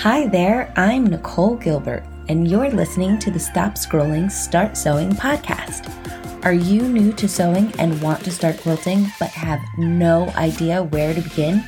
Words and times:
Hi 0.00 0.28
there, 0.28 0.72
I'm 0.76 1.04
Nicole 1.04 1.56
Gilbert, 1.56 2.04
and 2.30 2.48
you're 2.50 2.70
listening 2.70 3.18
to 3.18 3.30
the 3.30 3.38
Stop 3.38 3.74
Scrolling, 3.74 4.32
Start 4.32 4.74
Sewing 4.74 5.10
podcast. 5.10 5.92
Are 6.42 6.54
you 6.54 6.80
new 6.88 7.12
to 7.12 7.28
sewing 7.28 7.70
and 7.78 8.00
want 8.00 8.24
to 8.24 8.30
start 8.30 8.58
quilting 8.62 9.08
but 9.18 9.28
have 9.28 9.60
no 9.76 10.30
idea 10.36 10.84
where 10.84 11.12
to 11.12 11.20
begin? 11.20 11.62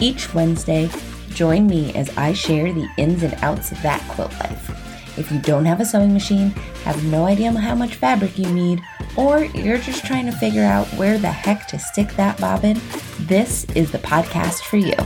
Each 0.00 0.32
Wednesday, 0.32 0.88
join 1.28 1.66
me 1.66 1.94
as 1.94 2.08
I 2.16 2.32
share 2.32 2.72
the 2.72 2.88
ins 2.96 3.22
and 3.22 3.34
outs 3.42 3.72
of 3.72 3.82
that 3.82 4.00
quilt 4.08 4.32
life. 4.40 5.18
If 5.18 5.30
you 5.30 5.38
don't 5.38 5.66
have 5.66 5.80
a 5.80 5.84
sewing 5.84 6.14
machine, 6.14 6.52
have 6.84 7.04
no 7.04 7.26
idea 7.26 7.52
how 7.52 7.74
much 7.74 7.96
fabric 7.96 8.38
you 8.38 8.50
need, 8.50 8.80
or 9.18 9.44
you're 9.44 9.76
just 9.76 10.06
trying 10.06 10.24
to 10.24 10.32
figure 10.32 10.64
out 10.64 10.86
where 10.94 11.18
the 11.18 11.28
heck 11.28 11.66
to 11.66 11.78
stick 11.78 12.08
that 12.12 12.40
bobbin, 12.40 12.80
this 13.20 13.64
is 13.74 13.92
the 13.92 13.98
podcast 13.98 14.62
for 14.62 14.78
you. 14.78 14.96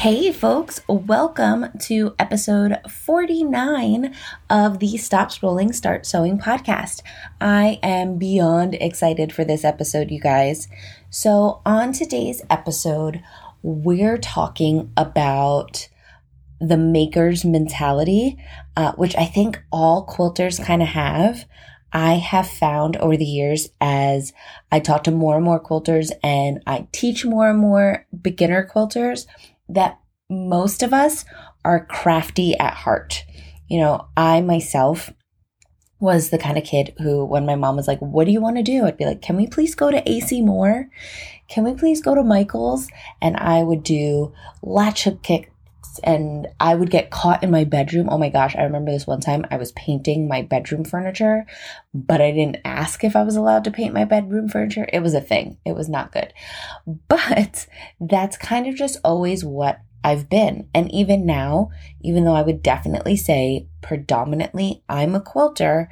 Hey, 0.00 0.32
folks, 0.32 0.80
welcome 0.88 1.66
to 1.80 2.14
episode 2.18 2.78
49 2.88 4.14
of 4.48 4.78
the 4.78 4.96
Stop 4.96 5.28
Scrolling, 5.28 5.74
Start 5.74 6.06
Sewing 6.06 6.38
podcast. 6.38 7.02
I 7.38 7.78
am 7.82 8.16
beyond 8.16 8.76
excited 8.76 9.30
for 9.30 9.44
this 9.44 9.62
episode, 9.62 10.10
you 10.10 10.18
guys. 10.18 10.68
So, 11.10 11.60
on 11.66 11.92
today's 11.92 12.40
episode, 12.48 13.22
we're 13.62 14.16
talking 14.16 14.90
about 14.96 15.90
the 16.62 16.78
maker's 16.78 17.44
mentality, 17.44 18.38
uh, 18.78 18.92
which 18.92 19.14
I 19.16 19.26
think 19.26 19.62
all 19.70 20.06
quilters 20.06 20.64
kind 20.64 20.80
of 20.80 20.88
have. 20.88 21.44
I 21.92 22.14
have 22.14 22.48
found 22.48 22.96
over 22.96 23.18
the 23.18 23.26
years 23.26 23.68
as 23.82 24.32
I 24.72 24.80
talk 24.80 25.04
to 25.04 25.10
more 25.10 25.36
and 25.36 25.44
more 25.44 25.62
quilters 25.62 26.10
and 26.22 26.62
I 26.66 26.88
teach 26.90 27.26
more 27.26 27.50
and 27.50 27.58
more 27.58 28.06
beginner 28.22 28.66
quilters 28.66 29.26
that 29.74 29.98
most 30.28 30.82
of 30.82 30.92
us 30.92 31.24
are 31.64 31.84
crafty 31.86 32.56
at 32.58 32.74
heart. 32.74 33.24
You 33.68 33.80
know, 33.80 34.08
I 34.16 34.40
myself 34.40 35.12
was 36.00 36.30
the 36.30 36.38
kind 36.38 36.56
of 36.56 36.64
kid 36.64 36.94
who, 36.98 37.24
when 37.24 37.44
my 37.44 37.56
mom 37.56 37.76
was 37.76 37.86
like, 37.86 38.00
What 38.00 38.24
do 38.24 38.32
you 38.32 38.40
want 38.40 38.56
to 38.56 38.62
do? 38.62 38.84
I'd 38.84 38.96
be 38.96 39.04
like, 39.04 39.22
Can 39.22 39.36
we 39.36 39.46
please 39.46 39.74
go 39.74 39.90
to 39.90 40.10
AC 40.10 40.40
Moore? 40.42 40.88
Can 41.48 41.64
we 41.64 41.74
please 41.74 42.00
go 42.00 42.14
to 42.14 42.22
Michael's? 42.22 42.88
And 43.20 43.36
I 43.36 43.62
would 43.62 43.82
do 43.82 44.32
latch 44.62 45.04
hook 45.04 45.22
kicks 45.90 46.00
and 46.04 46.48
I 46.58 46.74
would 46.74 46.90
get 46.90 47.10
caught 47.10 47.42
in 47.42 47.50
my 47.50 47.64
bedroom. 47.64 48.08
Oh 48.10 48.18
my 48.18 48.28
gosh, 48.28 48.56
I 48.56 48.62
remember 48.62 48.90
this 48.90 49.06
one 49.06 49.20
time 49.20 49.44
I 49.50 49.56
was 49.56 49.72
painting 49.72 50.28
my 50.28 50.42
bedroom 50.42 50.84
furniture, 50.84 51.46
but 51.94 52.20
I 52.20 52.30
didn't 52.30 52.58
ask 52.64 53.04
if 53.04 53.16
I 53.16 53.22
was 53.22 53.36
allowed 53.36 53.64
to 53.64 53.70
paint 53.70 53.94
my 53.94 54.04
bedroom 54.04 54.48
furniture. 54.48 54.88
It 54.92 55.00
was 55.00 55.14
a 55.14 55.20
thing, 55.20 55.58
it 55.64 55.72
was 55.74 55.88
not 55.88 56.12
good. 56.12 56.32
But 57.08 57.66
that's 58.00 58.36
kind 58.36 58.66
of 58.66 58.74
just 58.74 58.98
always 59.04 59.44
what 59.44 59.80
I've 60.02 60.30
been. 60.30 60.68
And 60.74 60.90
even 60.92 61.26
now, 61.26 61.70
even 62.00 62.24
though 62.24 62.34
I 62.34 62.42
would 62.42 62.62
definitely 62.62 63.16
say 63.16 63.66
predominantly 63.82 64.82
I'm 64.88 65.14
a 65.14 65.20
quilter, 65.20 65.90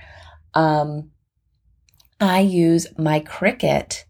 um, 0.54 1.10
I 2.20 2.40
use 2.40 2.86
my 2.96 3.20
Cricut 3.20 4.04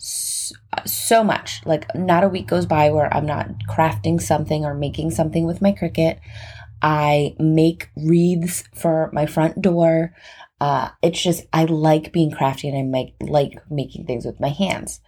so, 0.00 1.22
much. 1.22 1.60
Like, 1.66 1.94
not 1.94 2.24
a 2.24 2.28
week 2.28 2.46
goes 2.46 2.66
by 2.66 2.90
where 2.90 3.12
I'm 3.12 3.26
not 3.26 3.48
crafting 3.68 4.20
something 4.20 4.64
or 4.64 4.74
making 4.74 5.10
something 5.10 5.44
with 5.44 5.60
my 5.60 5.72
Cricut. 5.72 6.20
I 6.80 7.36
make 7.38 7.90
wreaths 7.96 8.64
for 8.74 9.10
my 9.12 9.26
front 9.26 9.60
door. 9.60 10.14
Uh, 10.60 10.90
it's 11.02 11.22
just, 11.22 11.44
I 11.52 11.64
like 11.64 12.12
being 12.12 12.30
crafty 12.30 12.68
and 12.68 12.78
I 12.78 12.82
make, 12.82 13.14
like 13.20 13.60
making 13.70 14.06
things 14.06 14.24
with 14.24 14.40
my 14.40 14.48
hands. 14.48 15.00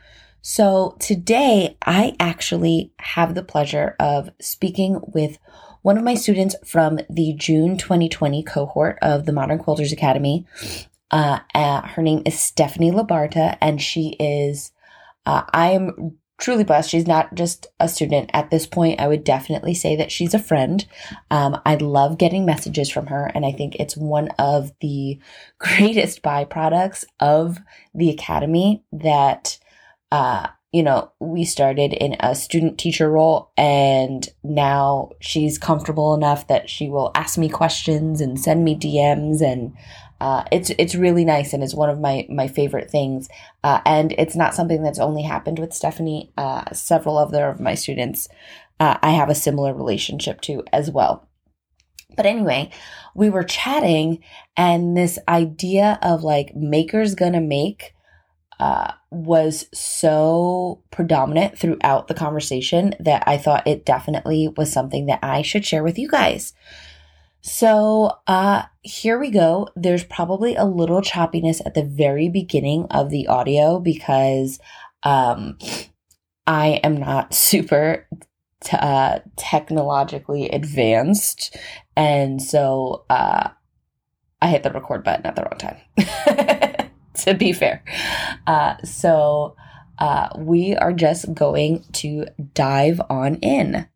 So 0.42 0.96
today 0.98 1.76
I 1.82 2.16
actually 2.18 2.92
have 2.98 3.34
the 3.34 3.44
pleasure 3.44 3.94
of 4.00 4.30
speaking 4.40 5.00
with 5.14 5.38
one 5.82 5.96
of 5.96 6.04
my 6.04 6.14
students 6.14 6.54
from 6.64 6.98
the 7.08 7.34
June 7.34 7.76
2020 7.76 8.42
cohort 8.42 8.98
of 9.02 9.26
the 9.26 9.32
Modern 9.32 9.58
Quilters 9.58 9.92
Academy. 9.92 10.46
Uh, 11.10 11.40
uh, 11.54 11.82
her 11.82 12.02
name 12.02 12.22
is 12.24 12.38
Stephanie 12.40 12.90
Labarta, 12.90 13.58
and 13.60 13.82
she 13.82 14.16
is, 14.18 14.72
uh, 15.26 15.42
I 15.52 15.70
am 15.70 16.18
truly 16.40 16.64
blessed. 16.64 16.90
She's 16.90 17.06
not 17.06 17.34
just 17.34 17.68
a 17.78 17.88
student 17.88 18.30
at 18.32 18.50
this 18.50 18.66
point. 18.66 19.00
I 19.00 19.06
would 19.06 19.22
definitely 19.24 19.74
say 19.74 19.94
that 19.96 20.10
she's 20.10 20.34
a 20.34 20.38
friend. 20.38 20.84
Um, 21.30 21.60
I 21.64 21.76
love 21.76 22.18
getting 22.18 22.44
messages 22.44 22.90
from 22.90 23.06
her, 23.06 23.30
and 23.34 23.46
I 23.46 23.52
think 23.52 23.76
it's 23.76 23.96
one 23.96 24.28
of 24.38 24.72
the 24.80 25.20
greatest 25.58 26.22
byproducts 26.22 27.04
of 27.20 27.58
the 27.94 28.10
academy 28.10 28.84
that 28.92 29.58
uh, 30.10 30.48
you 30.72 30.82
know, 30.82 31.12
we 31.20 31.44
started 31.44 31.92
in 31.92 32.16
a 32.20 32.34
student 32.34 32.78
teacher 32.78 33.10
role 33.10 33.52
and 33.58 34.26
now 34.42 35.10
she's 35.20 35.58
comfortable 35.58 36.14
enough 36.14 36.48
that 36.48 36.70
she 36.70 36.88
will 36.88 37.10
ask 37.14 37.36
me 37.36 37.48
questions 37.50 38.22
and 38.22 38.40
send 38.40 38.64
me 38.64 38.74
DMs 38.74 39.42
and 39.42 39.74
uh, 40.22 40.44
it's 40.52 40.70
it's 40.78 40.94
really 40.94 41.24
nice 41.24 41.52
and 41.52 41.64
is 41.64 41.74
one 41.74 41.90
of 41.90 41.98
my 41.98 42.26
my 42.30 42.46
favorite 42.46 42.88
things. 42.88 43.28
Uh, 43.64 43.80
and 43.84 44.12
it's 44.12 44.36
not 44.36 44.54
something 44.54 44.80
that's 44.80 45.00
only 45.00 45.22
happened 45.22 45.58
with 45.58 45.74
Stephanie. 45.74 46.32
Uh, 46.36 46.62
several 46.72 47.18
other 47.18 47.48
of 47.48 47.58
my 47.58 47.74
students 47.74 48.28
uh, 48.78 48.98
I 49.02 49.10
have 49.10 49.30
a 49.30 49.34
similar 49.34 49.74
relationship 49.74 50.40
to 50.42 50.64
as 50.72 50.90
well. 50.90 51.28
But 52.16 52.26
anyway, 52.26 52.70
we 53.14 53.30
were 53.30 53.42
chatting 53.42 54.18
and 54.56 54.96
this 54.96 55.18
idea 55.28 55.98
of 56.02 56.22
like 56.22 56.54
makers 56.54 57.16
gonna 57.16 57.40
make 57.40 57.94
uh, 58.60 58.92
was 59.10 59.66
so 59.74 60.82
predominant 60.92 61.58
throughout 61.58 62.06
the 62.06 62.14
conversation 62.14 62.94
that 63.00 63.24
I 63.26 63.38
thought 63.38 63.66
it 63.66 63.84
definitely 63.84 64.48
was 64.56 64.72
something 64.72 65.06
that 65.06 65.18
I 65.20 65.42
should 65.42 65.66
share 65.66 65.82
with 65.82 65.98
you 65.98 66.08
guys. 66.08 66.52
So, 67.40 68.18
uh, 68.28 68.64
here 68.82 69.18
we 69.18 69.30
go. 69.30 69.68
There's 69.76 70.04
probably 70.04 70.56
a 70.56 70.64
little 70.64 71.00
choppiness 71.00 71.60
at 71.64 71.74
the 71.74 71.84
very 71.84 72.28
beginning 72.28 72.86
of 72.90 73.10
the 73.10 73.28
audio 73.28 73.78
because 73.78 74.58
um, 75.04 75.58
I 76.46 76.80
am 76.82 76.96
not 76.96 77.34
super 77.34 78.06
t- 78.62 78.76
uh, 78.76 79.20
technologically 79.36 80.48
advanced. 80.48 81.56
And 81.96 82.42
so 82.42 83.04
uh, 83.08 83.50
I 84.40 84.48
hit 84.48 84.62
the 84.62 84.72
record 84.72 85.04
button 85.04 85.26
at 85.26 85.36
the 85.36 85.42
wrong 85.42 85.58
time. 85.58 86.90
to 87.14 87.34
be 87.34 87.52
fair. 87.52 87.84
Uh, 88.46 88.76
so 88.82 89.56
uh, 89.98 90.28
we 90.36 90.74
are 90.74 90.92
just 90.92 91.32
going 91.34 91.84
to 91.92 92.26
dive 92.54 93.00
on 93.08 93.36
in. 93.36 93.86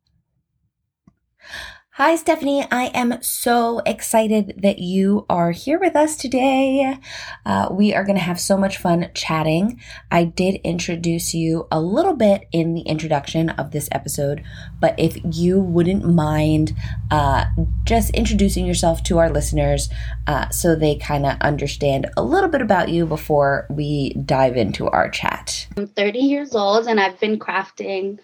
Hi, 1.98 2.14
Stephanie. 2.16 2.62
I 2.70 2.88
am 2.88 3.22
so 3.22 3.80
excited 3.86 4.60
that 4.62 4.80
you 4.80 5.24
are 5.30 5.52
here 5.52 5.78
with 5.80 5.96
us 5.96 6.14
today. 6.14 6.98
Uh, 7.46 7.68
we 7.70 7.94
are 7.94 8.04
going 8.04 8.18
to 8.18 8.22
have 8.22 8.38
so 8.38 8.58
much 8.58 8.76
fun 8.76 9.10
chatting. 9.14 9.80
I 10.10 10.24
did 10.24 10.56
introduce 10.56 11.32
you 11.32 11.66
a 11.72 11.80
little 11.80 12.12
bit 12.12 12.48
in 12.52 12.74
the 12.74 12.82
introduction 12.82 13.48
of 13.48 13.70
this 13.70 13.88
episode, 13.92 14.44
but 14.78 14.94
if 14.98 15.16
you 15.24 15.58
wouldn't 15.58 16.04
mind 16.04 16.74
uh, 17.10 17.46
just 17.84 18.10
introducing 18.10 18.66
yourself 18.66 19.02
to 19.04 19.16
our 19.16 19.30
listeners 19.30 19.88
uh, 20.26 20.50
so 20.50 20.76
they 20.76 20.96
kind 20.96 21.24
of 21.24 21.40
understand 21.40 22.10
a 22.14 22.22
little 22.22 22.50
bit 22.50 22.60
about 22.60 22.90
you 22.90 23.06
before 23.06 23.66
we 23.70 24.12
dive 24.26 24.58
into 24.58 24.86
our 24.88 25.08
chat. 25.08 25.66
I'm 25.78 25.86
30 25.86 26.18
years 26.18 26.54
old 26.54 26.88
and 26.88 27.00
I've 27.00 27.18
been 27.18 27.38
crafting 27.38 28.18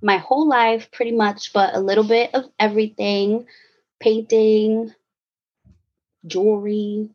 my 0.00 0.18
whole 0.18 0.48
life 0.48 0.90
pretty 0.92 1.12
much, 1.12 1.52
but 1.52 1.74
a 1.74 1.80
little 1.80 2.04
bit 2.04 2.34
of 2.34 2.44
everything 2.58 3.46
painting, 4.00 4.94
jewelry, 6.26 7.08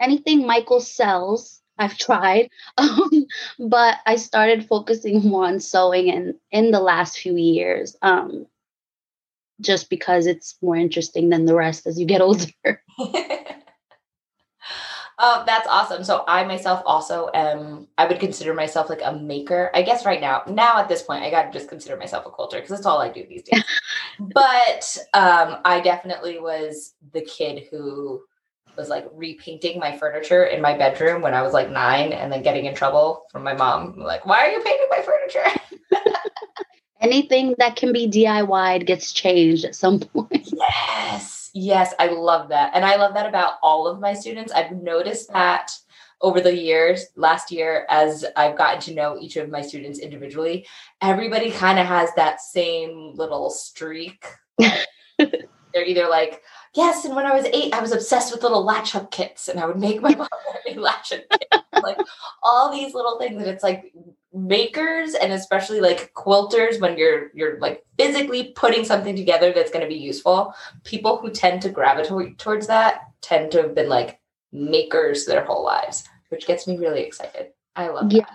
anything 0.00 0.46
Michael 0.46 0.80
sells. 0.80 1.60
I've 1.80 1.96
tried, 2.06 2.50
um, 2.76 3.26
but 3.58 3.98
I 4.04 4.16
started 4.16 4.66
focusing 4.66 5.20
more 5.22 5.46
on 5.46 5.60
sewing 5.60 6.08
in 6.08 6.34
in 6.50 6.72
the 6.72 6.80
last 6.80 7.18
few 7.18 7.36
years, 7.36 7.96
um, 8.02 8.46
just 9.60 9.88
because 9.88 10.26
it's 10.26 10.56
more 10.60 10.74
interesting 10.74 11.28
than 11.28 11.46
the 11.46 11.54
rest 11.54 11.86
as 11.86 11.98
you 11.98 12.04
get 12.04 12.20
older. 12.20 12.82
Uh, 15.18 15.44
that's 15.44 15.66
awesome. 15.66 16.04
So 16.04 16.24
I 16.28 16.44
myself 16.44 16.80
also 16.86 17.28
am. 17.34 17.88
I 17.98 18.06
would 18.06 18.20
consider 18.20 18.54
myself 18.54 18.88
like 18.88 19.00
a 19.04 19.12
maker. 19.12 19.70
I 19.74 19.82
guess 19.82 20.06
right 20.06 20.20
now, 20.20 20.42
now 20.46 20.78
at 20.78 20.88
this 20.88 21.02
point, 21.02 21.24
I 21.24 21.30
got 21.30 21.44
to 21.44 21.52
just 21.52 21.68
consider 21.68 21.96
myself 21.96 22.24
a 22.26 22.30
quilter 22.30 22.58
because 22.58 22.70
that's 22.70 22.86
all 22.86 23.00
I 23.00 23.08
do 23.08 23.26
these 23.28 23.42
days. 23.42 23.64
but 24.20 24.96
um, 25.14 25.58
I 25.64 25.80
definitely 25.82 26.38
was 26.38 26.94
the 27.12 27.22
kid 27.22 27.66
who 27.68 28.22
was 28.76 28.88
like 28.88 29.06
repainting 29.12 29.80
my 29.80 29.96
furniture 29.96 30.44
in 30.44 30.62
my 30.62 30.78
bedroom 30.78 31.20
when 31.20 31.34
I 31.34 31.42
was 31.42 31.52
like 31.52 31.68
nine, 31.68 32.12
and 32.12 32.32
then 32.32 32.44
getting 32.44 32.66
in 32.66 32.76
trouble 32.76 33.24
from 33.32 33.42
my 33.42 33.54
mom. 33.54 33.98
Like, 33.98 34.24
why 34.24 34.46
are 34.46 34.50
you 34.50 34.62
painting 34.62 34.86
my 34.88 35.02
furniture? 35.02 35.60
Anything 37.00 37.56
that 37.58 37.74
can 37.74 37.92
be 37.92 38.08
DIY 38.08 38.86
gets 38.86 39.12
changed 39.12 39.64
at 39.64 39.74
some 39.74 39.98
point. 39.98 40.48
Yes 40.52 41.37
Yes, 41.60 41.92
I 41.98 42.06
love 42.06 42.48
that. 42.50 42.70
And 42.74 42.84
I 42.84 42.94
love 42.94 43.14
that 43.14 43.26
about 43.26 43.54
all 43.62 43.88
of 43.88 43.98
my 43.98 44.14
students. 44.14 44.52
I've 44.52 44.70
noticed 44.70 45.32
that 45.32 45.72
over 46.20 46.40
the 46.40 46.54
years, 46.54 47.06
last 47.16 47.50
year, 47.50 47.84
as 47.88 48.24
I've 48.36 48.56
gotten 48.56 48.80
to 48.82 48.94
know 48.94 49.18
each 49.20 49.36
of 49.36 49.50
my 49.50 49.60
students 49.60 49.98
individually, 49.98 50.66
everybody 51.02 51.50
kind 51.50 51.80
of 51.80 51.86
has 51.86 52.10
that 52.14 52.40
same 52.40 53.12
little 53.16 53.50
streak. 53.50 54.24
They're 54.58 55.84
either 55.84 56.08
like, 56.08 56.42
yes, 56.76 57.04
and 57.04 57.16
when 57.16 57.26
I 57.26 57.34
was 57.34 57.46
eight, 57.46 57.74
I 57.74 57.80
was 57.80 57.92
obsessed 57.92 58.32
with 58.32 58.44
little 58.44 58.64
latch 58.64 58.94
up 58.94 59.10
kits, 59.10 59.48
and 59.48 59.58
I 59.58 59.66
would 59.66 59.78
make 59.78 60.00
my 60.00 60.14
mom 60.16 60.28
a 60.68 60.74
latch 60.74 61.12
up 61.12 61.22
kits. 61.28 61.64
like 61.82 61.98
all 62.42 62.70
these 62.70 62.94
little 62.94 63.18
things, 63.18 63.42
and 63.42 63.50
it's 63.50 63.64
like 63.64 63.92
makers 64.32 65.14
and 65.14 65.32
especially 65.32 65.80
like 65.80 66.12
quilters 66.12 66.80
when 66.80 66.98
you're 66.98 67.30
you're 67.34 67.58
like 67.60 67.84
physically 67.98 68.52
putting 68.54 68.84
something 68.84 69.16
together 69.16 69.52
that's 69.52 69.70
going 69.70 69.82
to 69.82 69.88
be 69.88 69.98
useful 69.98 70.54
people 70.84 71.16
who 71.16 71.30
tend 71.30 71.62
to 71.62 71.70
gravitate 71.70 72.36
towards 72.38 72.66
that 72.66 73.04
tend 73.22 73.50
to 73.50 73.62
have 73.62 73.74
been 73.74 73.88
like 73.88 74.20
makers 74.52 75.24
their 75.24 75.44
whole 75.44 75.64
lives 75.64 76.04
which 76.28 76.46
gets 76.46 76.66
me 76.66 76.76
really 76.76 77.00
excited. 77.00 77.48
I 77.74 77.88
love 77.88 78.12
yeah. 78.12 78.26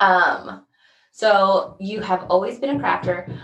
that. 0.00 0.04
Um 0.04 0.64
so 1.12 1.76
you 1.78 2.00
have 2.00 2.24
always 2.30 2.58
been 2.58 2.76
a 2.76 2.82
crafter. 2.82 3.38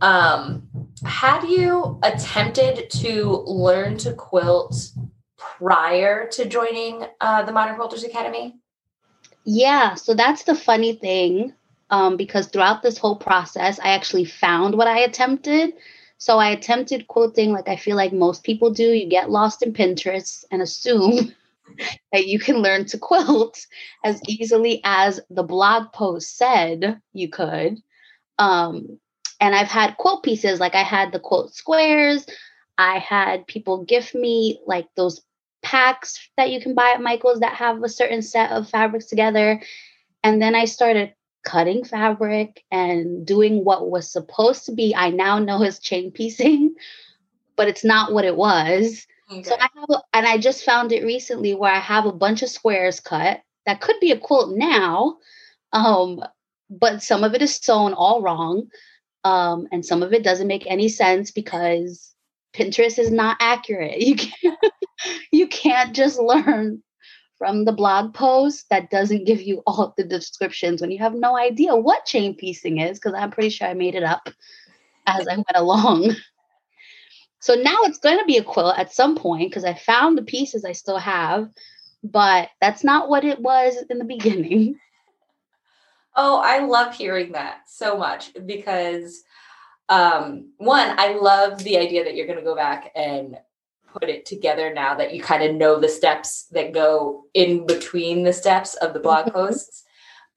Um 0.00 0.68
have 1.04 1.48
you 1.48 1.98
attempted 2.02 2.90
to 2.90 3.42
learn 3.46 3.96
to 3.98 4.12
quilt 4.12 4.92
prior 5.36 6.28
to 6.28 6.44
joining 6.44 7.06
uh, 7.20 7.42
the 7.42 7.52
modern 7.52 7.78
quilters 7.78 8.04
academy 8.04 8.60
yeah, 9.44 9.94
so 9.94 10.14
that's 10.14 10.44
the 10.44 10.54
funny 10.54 10.94
thing 10.94 11.54
um, 11.90 12.16
because 12.16 12.46
throughout 12.48 12.82
this 12.82 12.98
whole 12.98 13.16
process, 13.16 13.78
I 13.80 13.90
actually 13.90 14.24
found 14.24 14.76
what 14.76 14.86
I 14.86 15.00
attempted. 15.00 15.74
So 16.18 16.38
I 16.38 16.50
attempted 16.50 17.08
quilting 17.08 17.52
like 17.52 17.68
I 17.68 17.76
feel 17.76 17.96
like 17.96 18.12
most 18.12 18.44
people 18.44 18.70
do. 18.70 18.84
You 18.84 19.08
get 19.08 19.30
lost 19.30 19.62
in 19.62 19.72
Pinterest 19.72 20.44
and 20.50 20.60
assume 20.60 21.34
that 22.12 22.26
you 22.26 22.38
can 22.38 22.56
learn 22.56 22.84
to 22.86 22.98
quilt 22.98 23.66
as 24.04 24.20
easily 24.28 24.80
as 24.84 25.20
the 25.30 25.42
blog 25.42 25.92
post 25.92 26.36
said 26.36 27.00
you 27.12 27.28
could. 27.28 27.78
Um, 28.38 28.98
and 29.40 29.54
I've 29.54 29.68
had 29.68 29.96
quilt 29.96 30.22
pieces, 30.22 30.60
like 30.60 30.74
I 30.74 30.82
had 30.82 31.12
the 31.12 31.20
quilt 31.20 31.54
squares. 31.54 32.26
I 32.76 32.98
had 32.98 33.46
people 33.46 33.84
gift 33.84 34.14
me 34.14 34.60
like 34.66 34.88
those 34.96 35.22
packs 35.62 36.30
that 36.36 36.50
you 36.50 36.60
can 36.60 36.74
buy 36.74 36.92
at 36.94 37.02
Michael's 37.02 37.40
that 37.40 37.54
have 37.54 37.82
a 37.82 37.88
certain 37.88 38.22
set 38.22 38.50
of 38.50 38.68
fabrics 38.68 39.06
together. 39.06 39.60
And 40.22 40.40
then 40.40 40.54
I 40.54 40.64
started 40.64 41.14
cutting 41.42 41.84
fabric 41.84 42.64
and 42.70 43.26
doing 43.26 43.64
what 43.64 43.90
was 43.90 44.10
supposed 44.10 44.66
to 44.66 44.72
be, 44.72 44.94
I 44.94 45.10
now 45.10 45.38
know 45.38 45.62
is 45.62 45.78
chain 45.78 46.10
piecing, 46.10 46.74
but 47.56 47.68
it's 47.68 47.84
not 47.84 48.12
what 48.12 48.24
it 48.24 48.36
was. 48.36 49.06
Okay. 49.30 49.42
So 49.42 49.54
I 49.54 49.68
have, 49.74 49.90
a, 49.90 50.02
and 50.12 50.26
I 50.26 50.38
just 50.38 50.64
found 50.64 50.92
it 50.92 51.04
recently 51.04 51.54
where 51.54 51.72
I 51.72 51.78
have 51.78 52.06
a 52.06 52.12
bunch 52.12 52.42
of 52.42 52.48
squares 52.48 53.00
cut 53.00 53.40
that 53.66 53.80
could 53.80 53.96
be 54.00 54.10
a 54.12 54.18
quilt 54.18 54.56
now, 54.56 55.18
um, 55.72 56.22
but 56.68 57.02
some 57.02 57.24
of 57.24 57.34
it 57.34 57.42
is 57.42 57.54
sewn 57.54 57.94
all 57.94 58.22
wrong, 58.22 58.68
um, 59.24 59.68
and 59.70 59.84
some 59.84 60.02
of 60.02 60.12
it 60.12 60.24
doesn't 60.24 60.46
make 60.46 60.66
any 60.66 60.88
sense 60.88 61.30
because 61.30 62.14
Pinterest 62.54 62.98
is 62.98 63.10
not 63.10 63.36
accurate. 63.40 64.00
You 64.00 64.16
can't 64.16 64.58
you 65.32 65.46
can't 65.46 65.94
just 65.94 66.18
learn 66.18 66.82
from 67.38 67.64
the 67.64 67.72
blog 67.72 68.12
post 68.12 68.66
that 68.68 68.90
doesn't 68.90 69.26
give 69.26 69.40
you 69.40 69.62
all 69.66 69.94
the 69.96 70.04
descriptions 70.04 70.80
when 70.80 70.90
you 70.90 70.98
have 70.98 71.14
no 71.14 71.36
idea 71.36 71.74
what 71.74 72.04
chain 72.04 72.34
piecing 72.34 72.78
is 72.78 72.98
because 72.98 73.14
I'm 73.14 73.30
pretty 73.30 73.48
sure 73.48 73.66
I 73.66 73.74
made 73.74 73.94
it 73.94 74.02
up 74.02 74.28
as 75.06 75.26
I 75.26 75.36
went 75.36 75.46
along. 75.54 76.14
So 77.42 77.54
now 77.54 77.76
it's 77.84 77.96
going 77.96 78.18
to 78.18 78.24
be 78.26 78.36
a 78.36 78.44
quilt 78.44 78.78
at 78.78 78.92
some 78.92 79.16
point 79.16 79.50
because 79.50 79.64
I 79.64 79.72
found 79.72 80.16
the 80.16 80.22
pieces 80.22 80.62
I 80.62 80.72
still 80.72 80.98
have, 80.98 81.48
but 82.04 82.50
that's 82.60 82.84
not 82.84 83.08
what 83.08 83.24
it 83.24 83.40
was 83.40 83.82
in 83.88 83.98
the 83.98 84.04
beginning. 84.04 84.78
Oh, 86.16 86.42
I 86.44 86.58
love 86.58 86.96
hearing 86.96 87.32
that 87.32 87.60
so 87.68 87.96
much 87.96 88.32
because 88.44 89.22
um, 89.88 90.50
one, 90.58 90.98
I 90.98 91.14
love 91.14 91.62
the 91.62 91.78
idea 91.78 92.02
that 92.02 92.16
you're 92.16 92.26
going 92.26 92.38
to 92.38 92.44
go 92.44 92.56
back 92.56 92.90
and 92.96 93.38
put 93.92 94.08
it 94.08 94.26
together 94.26 94.72
now 94.72 94.94
that 94.94 95.14
you 95.14 95.22
kind 95.22 95.42
of 95.42 95.54
know 95.54 95.78
the 95.78 95.88
steps 95.88 96.46
that 96.52 96.72
go 96.72 97.24
in 97.34 97.66
between 97.66 98.22
the 98.22 98.32
steps 98.32 98.74
of 98.74 98.92
the 98.92 99.00
blog 99.00 99.26
posts. 99.32 99.84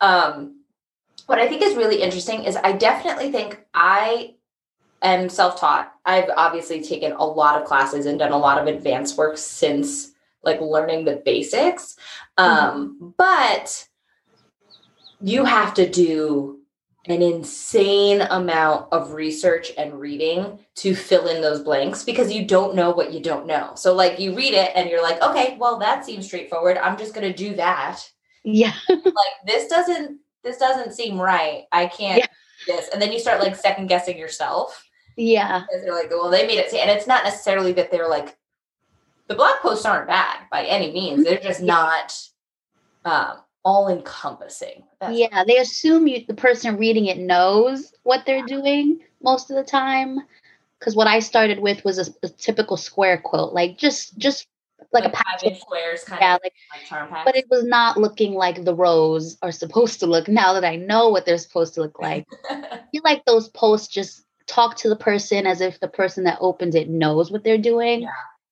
Um, 0.01 0.61
what 1.25 1.39
I 1.39 1.47
think 1.47 1.61
is 1.61 1.75
really 1.75 2.01
interesting 2.01 2.43
is 2.43 2.57
I 2.57 2.73
definitely 2.73 3.31
think 3.31 3.63
I 3.73 4.35
am 5.01 5.29
self 5.29 5.59
taught. 5.59 5.93
I've 6.05 6.29
obviously 6.35 6.81
taken 6.81 7.13
a 7.13 7.25
lot 7.25 7.59
of 7.59 7.67
classes 7.67 8.05
and 8.05 8.19
done 8.19 8.31
a 8.31 8.37
lot 8.37 8.57
of 8.57 8.67
advanced 8.67 9.17
work 9.17 9.37
since 9.37 10.11
like 10.43 10.59
learning 10.59 11.05
the 11.05 11.21
basics. 11.23 11.95
Um, 12.37 12.97
mm-hmm. 12.97 13.09
But 13.17 13.87
you 15.21 15.45
have 15.45 15.73
to 15.75 15.89
do 15.89 16.59
an 17.05 17.21
insane 17.21 18.21
amount 18.21 18.87
of 18.93 19.11
research 19.11 19.71
and 19.77 19.99
reading 19.99 20.57
to 20.75 20.95
fill 20.95 21.27
in 21.27 21.41
those 21.41 21.61
blanks 21.61 22.03
because 22.03 22.31
you 22.31 22.45
don't 22.45 22.75
know 22.75 22.91
what 22.91 23.11
you 23.11 23.19
don't 23.19 23.45
know. 23.45 23.73
So 23.75 23.93
like 23.93 24.19
you 24.19 24.33
read 24.33 24.53
it 24.53 24.71
and 24.75 24.89
you're 24.89 25.03
like, 25.03 25.21
okay, 25.21 25.57
well 25.59 25.79
that 25.79 26.05
seems 26.05 26.25
straightforward. 26.25 26.77
I'm 26.77 26.97
just 26.97 27.13
going 27.13 27.29
to 27.29 27.37
do 27.37 27.55
that. 27.55 28.01
Yeah. 28.45 28.73
like 28.89 29.33
this 29.45 29.67
doesn't 29.67 30.19
this 30.43 30.57
doesn't 30.57 30.93
seem 30.93 31.19
right. 31.19 31.63
I 31.73 31.87
can't 31.87 32.19
yeah. 32.19 32.27
this. 32.67 32.89
And 32.93 33.01
then 33.01 33.11
you 33.11 33.19
start 33.19 33.41
like 33.41 33.55
second 33.55 33.87
guessing 33.87 34.17
yourself. 34.17 34.85
Yeah. 35.17 35.61
Because 35.61 35.83
they're 35.83 35.93
like, 35.93 36.09
well, 36.09 36.29
they 36.29 36.47
made 36.47 36.59
it 36.59 36.73
and 36.73 36.89
it's 36.89 37.07
not 37.07 37.25
necessarily 37.25 37.73
that 37.73 37.91
they're 37.91 38.09
like 38.09 38.37
the 39.27 39.35
blog 39.35 39.57
posts 39.59 39.85
aren't 39.85 40.07
bad 40.07 40.37
by 40.49 40.63
any 40.63 40.93
means. 40.93 41.25
They're 41.25 41.37
just 41.37 41.61
not 41.61 42.17
um 43.03 43.39
all 43.65 43.87
encompassing. 43.87 44.83
Yeah, 45.09 45.43
they 45.45 45.57
assume 45.57 46.07
you 46.07 46.23
the 46.27 46.33
person 46.33 46.77
reading 46.77 47.05
it 47.05 47.17
knows 47.17 47.93
what 48.03 48.25
they're 48.25 48.45
doing 48.45 48.99
most 49.21 49.49
of 49.49 49.55
the 49.55 49.63
time. 49.63 50.19
Because 50.79 50.95
what 50.95 51.07
I 51.07 51.19
started 51.19 51.59
with 51.59 51.83
was 51.85 51.97
a, 51.97 52.13
a, 52.23 52.29
typical 52.29 52.75
square 52.75 53.17
quilt, 53.17 53.53
like 53.53 53.77
just 53.77 54.17
just 54.17 54.47
like, 54.91 55.05
like 55.05 55.13
a 55.13 55.15
patch 55.15 55.43
of 55.45 55.57
squares, 55.57 56.03
kind 56.03 56.19
yeah, 56.21 56.35
of 56.35 56.41
like, 56.43 56.53
like 56.73 56.85
charm 56.85 57.09
packs. 57.09 57.21
But 57.23 57.37
it 57.37 57.45
was 57.49 57.63
not 57.63 57.97
looking 57.97 58.33
like 58.33 58.65
the 58.65 58.75
rows 58.75 59.37
are 59.41 59.53
supposed 59.53 60.01
to 60.01 60.07
look. 60.07 60.27
Now 60.27 60.53
that 60.53 60.65
I 60.65 60.75
know 60.75 61.07
what 61.07 61.25
they're 61.25 61.37
supposed 61.37 61.73
to 61.75 61.81
look 61.81 61.99
like, 62.01 62.25
I 62.49 62.81
feel 62.91 63.01
like 63.05 63.23
those 63.23 63.47
posts 63.47 63.87
just 63.87 64.25
talk 64.45 64.75
to 64.77 64.89
the 64.89 64.97
person 64.97 65.47
as 65.47 65.61
if 65.61 65.79
the 65.79 65.87
person 65.87 66.25
that 66.25 66.37
opened 66.41 66.75
it 66.75 66.89
knows 66.89 67.31
what 67.31 67.45
they're 67.45 67.57
doing. 67.57 68.01
Yeah. 68.01 68.09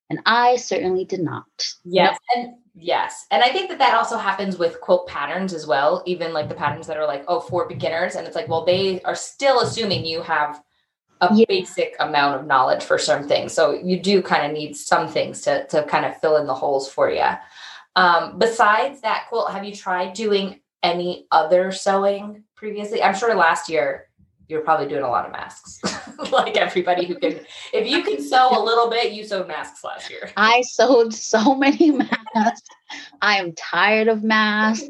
And 0.08 0.20
I 0.24 0.56
certainly 0.56 1.04
did 1.04 1.20
not. 1.20 1.44
Yes, 1.84 2.18
no. 2.34 2.42
and 2.42 2.54
Yes. 2.74 3.26
And 3.30 3.42
I 3.42 3.50
think 3.50 3.68
that 3.68 3.78
that 3.78 3.94
also 3.94 4.16
happens 4.16 4.58
with 4.58 4.80
quilt 4.80 5.06
patterns 5.06 5.52
as 5.52 5.66
well, 5.66 6.02
even 6.06 6.32
like 6.32 6.48
the 6.48 6.54
patterns 6.54 6.86
that 6.86 6.96
are 6.96 7.06
like, 7.06 7.24
oh, 7.28 7.40
for 7.40 7.68
beginners. 7.68 8.14
And 8.14 8.26
it's 8.26 8.34
like, 8.34 8.48
well, 8.48 8.64
they 8.64 9.02
are 9.02 9.14
still 9.14 9.60
assuming 9.60 10.06
you 10.06 10.22
have 10.22 10.62
a 11.20 11.28
yeah. 11.34 11.44
basic 11.48 11.94
amount 12.00 12.40
of 12.40 12.46
knowledge 12.46 12.82
for 12.82 12.98
certain 12.98 13.28
things. 13.28 13.52
So 13.52 13.72
you 13.72 14.00
do 14.00 14.22
kind 14.22 14.46
of 14.46 14.52
need 14.52 14.74
some 14.74 15.06
things 15.06 15.42
to, 15.42 15.66
to 15.66 15.84
kind 15.84 16.06
of 16.06 16.18
fill 16.20 16.38
in 16.38 16.46
the 16.46 16.54
holes 16.54 16.90
for 16.90 17.10
you. 17.10 17.28
Um, 17.94 18.38
besides 18.38 19.02
that 19.02 19.26
quilt, 19.28 19.52
have 19.52 19.64
you 19.64 19.74
tried 19.74 20.14
doing 20.14 20.60
any 20.82 21.26
other 21.30 21.72
sewing 21.72 22.44
previously? 22.56 23.02
I'm 23.02 23.14
sure 23.14 23.34
last 23.34 23.68
year 23.68 24.08
you're 24.52 24.60
probably 24.60 24.86
doing 24.86 25.02
a 25.02 25.08
lot 25.08 25.24
of 25.26 25.32
masks. 25.32 25.80
Like 26.30 26.56
everybody 26.56 27.04
who 27.04 27.16
can 27.16 27.40
if 27.72 27.88
you 27.88 28.02
can 28.04 28.22
sew 28.22 28.50
a 28.52 28.62
little 28.62 28.88
bit 28.88 29.12
you 29.12 29.24
sewed 29.24 29.48
masks 29.48 29.82
last 29.82 30.08
year. 30.08 30.30
I 30.36 30.62
sewed 30.62 31.12
so 31.12 31.54
many 31.66 31.90
masks. 31.90 32.68
I 33.20 33.38
am 33.38 33.54
tired 33.54 34.08
of 34.08 34.22
masks. 34.22 34.86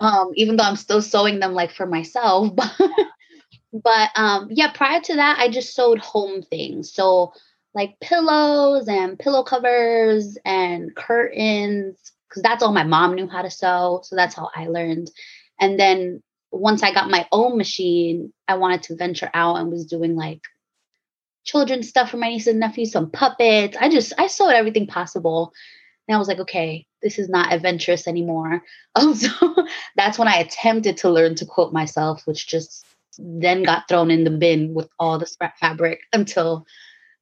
Um, 0.00 0.32
even 0.34 0.56
though 0.56 0.64
i'm 0.64 0.76
still 0.76 1.00
sewing 1.00 1.40
them 1.40 1.54
like 1.54 1.72
for 1.72 1.86
myself 1.86 2.52
but 3.72 4.10
um, 4.16 4.48
yeah 4.50 4.70
prior 4.72 5.00
to 5.00 5.14
that 5.16 5.38
i 5.38 5.48
just 5.48 5.74
sewed 5.74 5.98
home 5.98 6.42
things. 6.42 6.92
So 6.92 7.32
like 7.74 7.98
pillows 8.00 8.86
and 8.88 9.18
pillow 9.18 9.42
covers 9.42 10.36
and 10.44 10.94
curtains 10.94 11.96
because 12.28 12.42
that's 12.42 12.62
all 12.62 12.72
my 12.72 12.84
mom 12.84 13.14
knew 13.14 13.28
how 13.28 13.42
to 13.42 13.50
sew 13.50 14.00
so 14.02 14.14
that's 14.14 14.34
how 14.34 14.50
i 14.54 14.66
learned. 14.66 15.10
And 15.58 15.80
then 15.80 16.22
once 16.60 16.82
I 16.82 16.92
got 16.92 17.10
my 17.10 17.26
own 17.32 17.56
machine, 17.56 18.32
I 18.48 18.56
wanted 18.56 18.82
to 18.84 18.96
venture 18.96 19.30
out 19.34 19.56
and 19.56 19.70
was 19.70 19.86
doing 19.86 20.16
like 20.16 20.40
children's 21.44 21.88
stuff 21.88 22.10
for 22.10 22.16
my 22.16 22.28
nieces 22.28 22.48
and 22.48 22.60
nephews, 22.60 22.92
some 22.92 23.10
puppets. 23.10 23.76
I 23.80 23.88
just 23.88 24.12
I 24.18 24.26
sewed 24.26 24.52
everything 24.52 24.86
possible. 24.86 25.52
And 26.08 26.14
I 26.14 26.18
was 26.18 26.28
like, 26.28 26.40
okay, 26.40 26.86
this 27.02 27.18
is 27.18 27.28
not 27.28 27.52
adventurous 27.52 28.06
anymore. 28.06 28.62
Um, 28.96 29.14
so 29.14 29.28
that's 29.94 30.18
when 30.18 30.26
I 30.26 30.36
attempted 30.36 30.96
to 30.98 31.10
learn 31.10 31.34
to 31.34 31.44
quilt 31.44 31.70
myself, 31.70 32.26
which 32.26 32.48
just 32.48 32.86
then 33.18 33.62
got 33.62 33.88
thrown 33.88 34.10
in 34.10 34.24
the 34.24 34.30
bin 34.30 34.72
with 34.72 34.88
all 34.98 35.18
the 35.18 35.26
scrap 35.26 35.58
fabric 35.58 36.00
until 36.14 36.64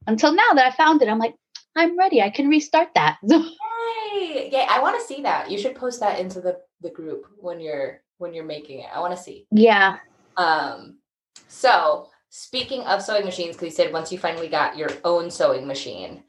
until 0.06 0.32
now 0.32 0.52
that 0.54 0.66
I 0.66 0.70
found 0.70 1.02
it. 1.02 1.08
I'm 1.08 1.18
like, 1.18 1.34
I'm 1.74 1.98
ready. 1.98 2.22
I 2.22 2.30
can 2.30 2.48
restart 2.48 2.90
that. 2.94 3.18
Yay! 3.24 4.50
Yeah, 4.52 4.66
I 4.70 4.80
want 4.80 5.00
to 5.00 5.04
see 5.04 5.22
that. 5.22 5.50
You 5.50 5.58
should 5.58 5.74
post 5.74 5.98
that 5.98 6.20
into 6.20 6.40
the 6.40 6.60
the 6.80 6.90
group 6.90 7.26
when 7.38 7.60
you're 7.60 8.02
when 8.24 8.34
you're 8.34 8.44
making 8.44 8.80
it. 8.80 8.86
I 8.92 9.00
want 9.00 9.16
to 9.16 9.22
see. 9.22 9.46
Yeah. 9.52 9.98
Um, 10.36 10.98
so 11.46 12.08
speaking 12.30 12.80
of 12.82 13.02
sewing 13.02 13.24
machines, 13.24 13.54
because 13.54 13.66
you 13.66 13.84
said 13.84 13.92
once 13.92 14.10
you 14.10 14.18
finally 14.18 14.48
got 14.48 14.76
your 14.76 14.90
own 15.04 15.30
sewing 15.30 15.66
machine, 15.66 16.24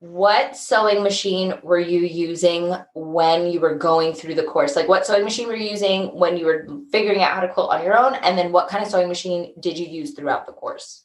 what 0.00 0.56
sewing 0.56 1.02
machine 1.02 1.54
were 1.62 1.78
you 1.78 2.00
using 2.00 2.74
when 2.94 3.46
you 3.46 3.60
were 3.60 3.74
going 3.74 4.14
through 4.14 4.34
the 4.34 4.44
course? 4.44 4.76
Like, 4.76 4.88
what 4.88 5.06
sewing 5.06 5.24
machine 5.24 5.48
were 5.48 5.56
you 5.56 5.70
using 5.70 6.06
when 6.08 6.36
you 6.36 6.46
were 6.46 6.66
figuring 6.90 7.22
out 7.22 7.32
how 7.32 7.40
to 7.40 7.52
quilt 7.52 7.70
on 7.70 7.84
your 7.84 7.98
own? 7.98 8.14
And 8.14 8.38
then, 8.38 8.50
what 8.50 8.68
kind 8.68 8.82
of 8.82 8.90
sewing 8.90 9.08
machine 9.08 9.52
did 9.60 9.78
you 9.78 9.86
use 9.86 10.12
throughout 10.12 10.46
the 10.46 10.52
course? 10.52 11.04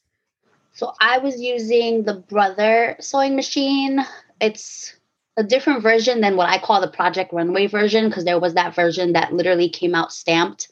So, 0.72 0.94
I 1.01 1.18
was 1.18 1.42
using 1.42 2.04
the 2.04 2.15
Brother 2.15 2.96
sewing 3.01 3.36
machine. 3.36 4.06
It's 4.39 4.95
a 5.38 5.44
different 5.44 5.84
version 5.84 6.22
than 6.22 6.38
what 6.38 6.50
I 6.50 6.60
call 6.60 6.82
the 6.82 6.88
Project 6.88 7.34
Runway 7.34 7.68
version 7.68 8.08
because 8.08 8.25
there 8.25 8.39
was 8.39 8.54
that 8.54 8.75
version 8.75 9.13
that 9.13 9.34
literally 9.34 9.70
came 9.70 9.94
out 9.94 10.13
stamped 10.13 10.70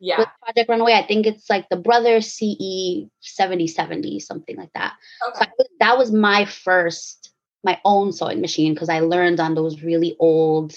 yeah. 0.00 0.18
with 0.18 0.28
Project 0.42 0.68
Runway. 0.68 0.92
I 0.94 1.06
think 1.06 1.26
it's 1.26 1.50
like 1.50 1.68
the 1.68 1.76
Brother 1.76 2.20
CE 2.20 3.08
7070, 3.20 4.20
something 4.20 4.56
like 4.56 4.72
that. 4.74 4.94
Okay. 5.28 5.50
So 5.58 5.64
that 5.80 5.98
was 5.98 6.12
my 6.12 6.44
first 6.44 7.32
my 7.64 7.80
own 7.84 8.12
sewing 8.12 8.40
machine 8.40 8.74
because 8.74 8.88
I 8.88 9.00
learned 9.00 9.40
on 9.40 9.54
those 9.54 9.82
really 9.82 10.16
old 10.18 10.74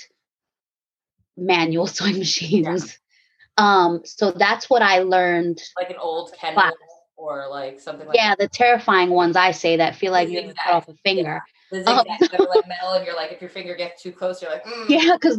manual 1.37 1.87
sewing 1.87 2.17
machines. 2.17 2.97
Yeah. 3.57 3.85
Um, 3.85 4.01
so 4.05 4.31
that's 4.31 4.69
what 4.69 4.81
I 4.81 4.99
learned. 4.99 5.61
Like 5.77 5.91
an 5.91 5.97
old 5.97 6.33
Kendall 6.33 6.71
or 7.15 7.47
like 7.49 7.79
something 7.79 8.07
like 8.07 8.17
Yeah, 8.17 8.29
that. 8.29 8.39
the 8.39 8.47
terrifying 8.47 9.11
ones 9.11 9.35
I 9.35 9.51
say 9.51 9.77
that 9.77 9.95
feel 9.95 10.11
like 10.11 10.29
you 10.29 10.41
can 10.41 10.53
cut 10.53 10.73
off 10.73 10.87
a 10.87 10.93
finger. 11.05 11.43
Yeah. 11.45 11.58
The 11.71 11.87
um, 11.89 12.05
that 12.07 12.39
are 12.39 12.47
like 12.47 12.67
metal, 12.67 12.93
and 12.93 13.05
you're 13.05 13.15
like, 13.15 13.31
if 13.31 13.41
your 13.41 13.49
finger 13.49 13.75
gets 13.75 14.01
too 14.01 14.11
close, 14.11 14.41
you're 14.41 14.51
like, 14.51 14.65
mm. 14.65 14.89
yeah, 14.89 15.15
because 15.15 15.37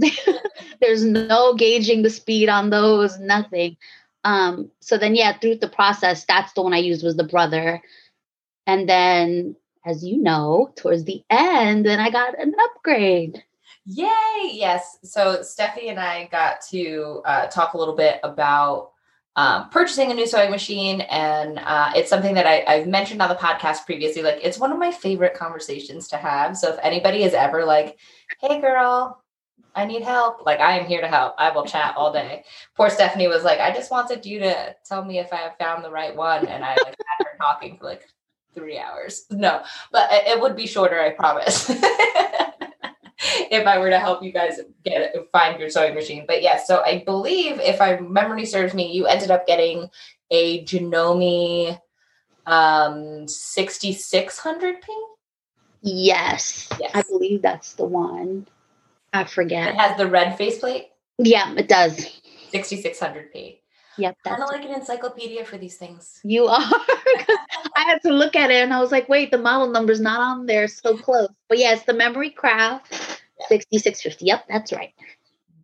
there's 0.81 1.05
no 1.05 1.55
gauging 1.55 2.03
the 2.03 2.11
speed 2.11 2.49
on 2.49 2.71
those, 2.71 3.19
nothing. 3.19 3.77
Um, 4.23 4.71
so 4.81 4.99
then, 4.99 5.15
yeah, 5.15 5.39
through 5.39 5.57
the 5.57 5.69
process, 5.69 6.25
that's 6.27 6.53
the 6.53 6.63
one 6.63 6.75
I 6.75 6.79
used 6.79 7.03
was 7.03 7.17
the 7.17 7.25
brother, 7.25 7.83
and 8.67 8.89
then 8.89 9.57
as 9.85 10.05
you 10.05 10.19
know, 10.23 10.73
towards 10.77 11.05
the 11.05 11.25
end, 11.31 11.87
then 11.87 12.01
I 12.01 12.11
got 12.11 12.39
an 12.39 12.55
upgrade. 12.65 13.43
Yay! 13.87 14.51
Yes. 14.53 14.99
So 15.03 15.39
Steffi 15.39 15.89
and 15.89 15.99
I 15.99 16.29
got 16.31 16.61
to 16.71 17.23
uh, 17.25 17.47
talk 17.47 17.75
a 17.75 17.79
little 17.79 17.97
bit 17.97 18.21
about 18.23 18.90
um, 19.37 19.71
purchasing 19.71 20.11
a 20.11 20.15
new 20.15 20.27
sewing 20.27 20.51
machine, 20.51 21.03
and 21.03 21.59
uh, 21.59 21.93
it's 21.95 22.11
something 22.11 22.35
that 22.35 22.47
I, 22.47 22.65
I've 22.67 22.87
mentioned 22.87 23.23
on 23.23 23.29
the 23.29 23.37
podcast 23.37 23.87
previously. 23.87 24.23
Like, 24.23 24.41
it's 24.43 24.59
one 24.59 24.73
of 24.73 24.79
my 24.79 24.91
favorite 24.91 25.35
conversations 25.35 26.09
to 26.09 26.17
have. 26.17 26.57
So 26.57 26.73
if 26.73 26.81
anybody 26.83 27.23
is 27.23 27.33
ever 27.33 27.65
like, 27.65 27.99
"Hey, 28.41 28.61
girl," 28.61 29.23
I 29.75 29.85
need 29.85 30.03
help. 30.03 30.45
Like 30.45 30.61
I 30.61 30.79
am 30.79 30.87
here 30.87 31.01
to 31.01 31.09
help. 31.09 31.35
I 31.39 31.51
will 31.51 31.65
chat 31.65 31.95
all 31.97 32.13
day. 32.13 32.45
Poor 32.77 32.91
Stephanie 32.91 33.29
was 33.29 33.45
like, 33.45 33.61
I 33.61 33.73
just 33.73 33.91
wanted 33.91 34.27
you 34.27 34.41
to 34.41 34.75
tell 34.85 35.05
me 35.05 35.19
if 35.19 35.33
I 35.33 35.37
have 35.37 35.57
found 35.59 35.85
the 35.85 35.91
right 35.91 36.15
one. 36.15 36.47
And 36.47 36.65
I 36.65 36.71
like 36.71 36.87
had 36.87 37.25
her 37.25 37.37
talking 37.39 37.77
for 37.79 37.85
like 37.85 38.07
three 38.55 38.79
hours. 38.79 39.27
No, 39.31 39.63
but 39.93 40.09
it 40.13 40.41
would 40.41 40.57
be 40.57 40.67
shorter, 40.67 41.01
I 41.01 41.11
promise. 41.11 41.71
if 43.51 43.67
I 43.67 43.79
were 43.79 43.91
to 43.91 43.99
help 43.99 44.23
you 44.23 44.33
guys 44.33 44.61
get 44.85 45.15
find 45.33 45.61
your 45.61 45.71
sewing 45.71 45.95
machine. 45.95 46.25
But 46.27 46.43
yes, 46.43 46.67
so 46.67 46.83
I 46.85 47.03
believe 47.05 47.61
if 47.61 47.79
my 47.79 48.01
memory 48.01 48.47
serves 48.47 48.75
me, 48.75 48.93
you 48.93 49.07
ended 49.07 49.31
up 49.31 49.47
getting 49.47 49.89
a 50.31 50.65
Janome 50.65 51.79
um 52.47 53.27
6600p. 53.27 54.75
Yes, 55.83 56.69
yes, 56.79 56.91
I 56.95 57.03
believe 57.03 57.43
that's 57.43 57.75
the 57.75 57.85
one. 57.85 58.47
I 59.13 59.25
forget. 59.25 59.69
It 59.69 59.77
has 59.77 59.97
the 59.97 60.07
red 60.07 60.37
faceplate. 60.37 60.89
Yeah, 61.19 61.55
it 61.57 61.69
does. 61.69 62.07
6600p. 62.53 63.59
Yep. 63.99 64.17
Kind 64.25 64.43
of 64.43 64.49
like 64.49 64.65
an 64.65 64.75
encyclopedia 64.75 65.45
for 65.45 65.59
these 65.59 65.77
things. 65.77 66.21
You 66.23 66.47
are. 66.47 66.59
I 67.77 67.83
had 67.87 68.01
to 68.03 68.13
look 68.13 68.35
at 68.35 68.51
it 68.51 68.63
and 68.63 68.73
I 68.73 68.81
was 68.81 68.93
like, 68.93 69.09
wait, 69.09 69.31
the 69.31 69.39
model 69.39 69.69
number's 69.69 70.01
not 70.01 70.21
on 70.21 70.47
there. 70.47 70.69
So 70.69 70.97
close. 70.97 71.29
But 71.49 71.59
yes, 71.59 71.85
the 71.85 71.93
Memory 71.93 72.31
Craft 72.31 72.93
yeah. 72.93 73.10
6650. 73.51 74.25
Yep, 74.25 74.45
that's 74.49 74.73
right. 74.73 74.95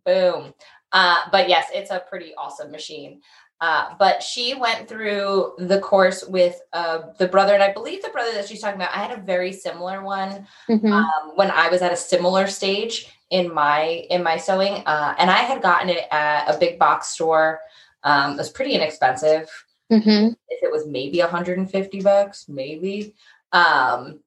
Boom. 0.05 0.53
Uh, 0.93 1.17
but 1.33 1.49
yes, 1.49 1.67
it's 1.73 1.91
a 1.91 2.03
pretty 2.09 2.35
awesome 2.37 2.71
machine. 2.71 3.21
Uh, 3.61 3.95
but 3.99 4.23
she 4.23 4.55
went 4.55 4.87
through 4.87 5.55
the 5.57 5.81
course 5.81 6.23
with 6.25 6.61
uh, 6.75 7.13
the 7.19 7.27
brother, 7.27 7.55
and 7.55 7.63
I 7.63 7.73
believe 7.73 8.03
the 8.03 8.11
brother 8.11 8.33
that 8.33 8.47
she's 8.47 8.61
talking 8.61 8.77
about. 8.77 8.95
I 8.95 9.03
had 9.03 9.19
a 9.19 9.23
very 9.23 9.51
similar 9.53 10.03
one 10.03 10.47
mm-hmm. 10.69 10.93
um, 10.93 11.33
when 11.37 11.51
I 11.51 11.69
was 11.71 11.81
at 11.81 11.93
a 11.93 11.97
similar 11.97 12.47
stage 12.49 13.11
in 13.31 13.53
my 13.53 14.05
in 14.11 14.23
my 14.23 14.37
sewing, 14.37 14.83
uh, 14.85 15.15
and 15.19 15.31
I 15.31 15.39
had 15.39 15.63
gotten 15.63 15.89
it 15.89 16.05
at 16.11 16.55
a 16.55 16.59
big 16.59 16.79
box 16.79 17.09
store 17.09 17.61
um, 18.07 18.33
it 18.33 18.39
was 18.39 18.51
pretty 18.51 18.73
inexpensive. 18.73 19.51
Mm-hmm. 19.93 20.29
If 20.49 20.63
it 20.63 20.71
was 20.71 20.87
maybe 20.87 21.19
150 21.19 22.01
bucks, 22.03 22.49
maybe. 22.49 23.15
Um, 23.53 24.21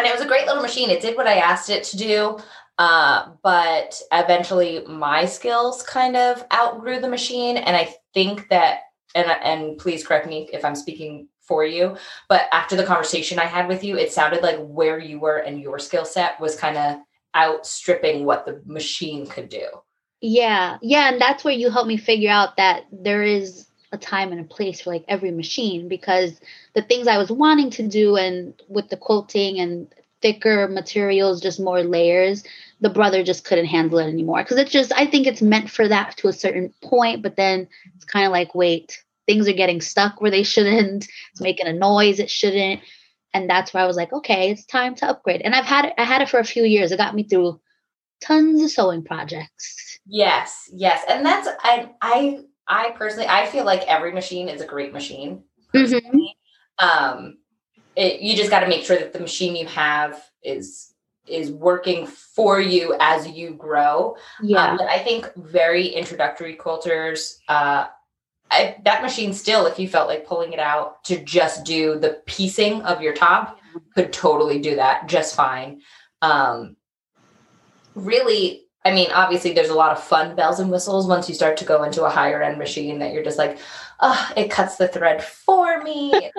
and 0.00 0.08
it 0.08 0.14
was 0.14 0.24
a 0.24 0.28
great 0.28 0.46
little 0.46 0.62
machine. 0.62 0.90
It 0.90 1.02
did 1.02 1.16
what 1.16 1.26
I 1.26 1.36
asked 1.36 1.70
it 1.70 1.84
to 1.84 1.96
do. 1.96 2.38
Uh, 2.78 3.28
but 3.42 4.00
eventually 4.10 4.82
my 4.88 5.26
skills 5.26 5.82
kind 5.82 6.16
of 6.16 6.42
outgrew 6.50 6.98
the 6.98 7.10
machine. 7.10 7.58
And 7.58 7.76
I 7.76 7.94
think 8.14 8.48
that, 8.48 8.80
and, 9.14 9.30
and 9.30 9.76
please 9.76 10.06
correct 10.06 10.26
me 10.26 10.48
if 10.50 10.64
I'm 10.64 10.74
speaking 10.74 11.28
for 11.42 11.62
you, 11.62 11.96
but 12.30 12.48
after 12.52 12.76
the 12.76 12.84
conversation 12.84 13.38
I 13.38 13.44
had 13.44 13.68
with 13.68 13.84
you, 13.84 13.98
it 13.98 14.12
sounded 14.12 14.42
like 14.42 14.56
where 14.60 14.98
you 14.98 15.20
were 15.20 15.36
and 15.36 15.60
your 15.60 15.78
skill 15.78 16.06
set 16.06 16.40
was 16.40 16.56
kind 16.56 16.78
of 16.78 17.00
outstripping 17.36 18.24
what 18.24 18.46
the 18.46 18.62
machine 18.64 19.26
could 19.26 19.50
do. 19.50 19.66
Yeah. 20.22 20.78
Yeah. 20.80 21.12
And 21.12 21.20
that's 21.20 21.44
where 21.44 21.52
you 21.52 21.70
helped 21.70 21.88
me 21.88 21.98
figure 21.98 22.30
out 22.30 22.56
that 22.56 22.84
there 22.90 23.22
is 23.22 23.66
a 23.92 23.98
time 23.98 24.32
and 24.32 24.40
a 24.40 24.44
place 24.44 24.82
for 24.82 24.90
like 24.90 25.04
every 25.08 25.30
machine 25.30 25.88
because 25.88 26.40
the 26.74 26.82
things 26.82 27.06
I 27.06 27.18
was 27.18 27.30
wanting 27.30 27.70
to 27.70 27.88
do 27.88 28.16
and 28.16 28.54
with 28.68 28.88
the 28.88 28.96
quilting 28.96 29.58
and 29.58 29.92
thicker 30.22 30.68
materials, 30.68 31.40
just 31.40 31.58
more 31.58 31.82
layers, 31.82 32.44
the 32.80 32.90
brother 32.90 33.24
just 33.24 33.44
couldn't 33.44 33.66
handle 33.66 33.98
it 33.98 34.06
anymore. 34.06 34.44
Cause 34.44 34.58
it's 34.58 34.70
just, 34.70 34.92
I 34.92 35.06
think 35.06 35.26
it's 35.26 35.42
meant 35.42 35.70
for 35.70 35.88
that 35.88 36.16
to 36.18 36.28
a 36.28 36.32
certain 36.32 36.72
point, 36.82 37.22
but 37.22 37.36
then 37.36 37.66
it's 37.96 38.04
kind 38.04 38.26
of 38.26 38.32
like, 38.32 38.54
wait, 38.54 39.02
things 39.26 39.48
are 39.48 39.52
getting 39.52 39.80
stuck 39.80 40.20
where 40.20 40.30
they 40.30 40.42
shouldn't. 40.42 41.08
It's 41.32 41.40
making 41.40 41.66
a 41.66 41.72
noise 41.72 42.20
it 42.20 42.30
shouldn't. 42.30 42.80
And 43.32 43.48
that's 43.48 43.72
where 43.72 43.82
I 43.82 43.86
was 43.86 43.96
like, 43.96 44.12
okay, 44.12 44.50
it's 44.50 44.66
time 44.66 44.94
to 44.96 45.06
upgrade. 45.06 45.42
And 45.42 45.54
I've 45.54 45.64
had 45.64 45.86
it, 45.86 45.94
I 45.98 46.04
had 46.04 46.22
it 46.22 46.28
for 46.28 46.38
a 46.38 46.44
few 46.44 46.64
years. 46.64 46.92
It 46.92 46.98
got 46.98 47.14
me 47.14 47.22
through 47.22 47.60
tons 48.20 48.62
of 48.62 48.70
sewing 48.70 49.04
projects. 49.04 49.98
Yes, 50.06 50.68
yes, 50.72 51.04
and 51.08 51.24
that's 51.24 51.48
I 51.62 51.90
I 52.02 52.40
I 52.70 52.92
personally 52.92 53.26
I 53.28 53.46
feel 53.46 53.64
like 53.64 53.82
every 53.82 54.12
machine 54.12 54.48
is 54.48 54.62
a 54.62 54.66
great 54.66 54.92
machine. 54.92 55.42
Mm-hmm. 55.74 56.18
Um, 56.78 57.38
it, 57.96 58.20
you 58.20 58.36
just 58.36 58.50
got 58.50 58.60
to 58.60 58.68
make 58.68 58.84
sure 58.84 58.96
that 58.96 59.12
the 59.12 59.20
machine 59.20 59.56
you 59.56 59.66
have 59.66 60.22
is 60.42 60.94
is 61.26 61.50
working 61.50 62.06
for 62.06 62.60
you 62.60 62.96
as 62.98 63.28
you 63.28 63.50
grow. 63.50 64.16
Yeah, 64.42 64.70
um, 64.70 64.76
but 64.78 64.88
I 64.88 64.98
think 64.98 65.30
very 65.36 65.88
introductory 65.88 66.56
quilters. 66.56 67.36
Uh, 67.48 67.86
I, 68.50 68.76
that 68.84 69.02
machine 69.02 69.32
still, 69.32 69.66
if 69.66 69.78
you 69.78 69.86
felt 69.86 70.08
like 70.08 70.26
pulling 70.26 70.52
it 70.52 70.58
out 70.58 71.04
to 71.04 71.22
just 71.22 71.64
do 71.64 71.98
the 71.98 72.20
piecing 72.26 72.82
of 72.82 73.00
your 73.00 73.14
top, 73.14 73.60
could 73.94 74.12
totally 74.12 74.60
do 74.60 74.76
that 74.76 75.08
just 75.08 75.36
fine. 75.36 75.82
Um, 76.22 76.76
really 77.94 78.66
I 78.84 78.92
mean, 78.92 79.10
obviously, 79.12 79.52
there's 79.52 79.68
a 79.68 79.74
lot 79.74 79.92
of 79.92 80.02
fun 80.02 80.34
bells 80.34 80.58
and 80.58 80.70
whistles 80.70 81.06
once 81.06 81.28
you 81.28 81.34
start 81.34 81.56
to 81.58 81.64
go 81.64 81.82
into 81.82 82.04
a 82.04 82.10
higher 82.10 82.42
end 82.42 82.58
machine 82.58 82.98
that 83.00 83.12
you're 83.12 83.24
just 83.24 83.38
like, 83.38 83.58
oh, 84.00 84.30
it 84.36 84.50
cuts 84.50 84.76
the 84.76 84.88
thread 84.88 85.22
for 85.22 85.82
me. 85.82 86.30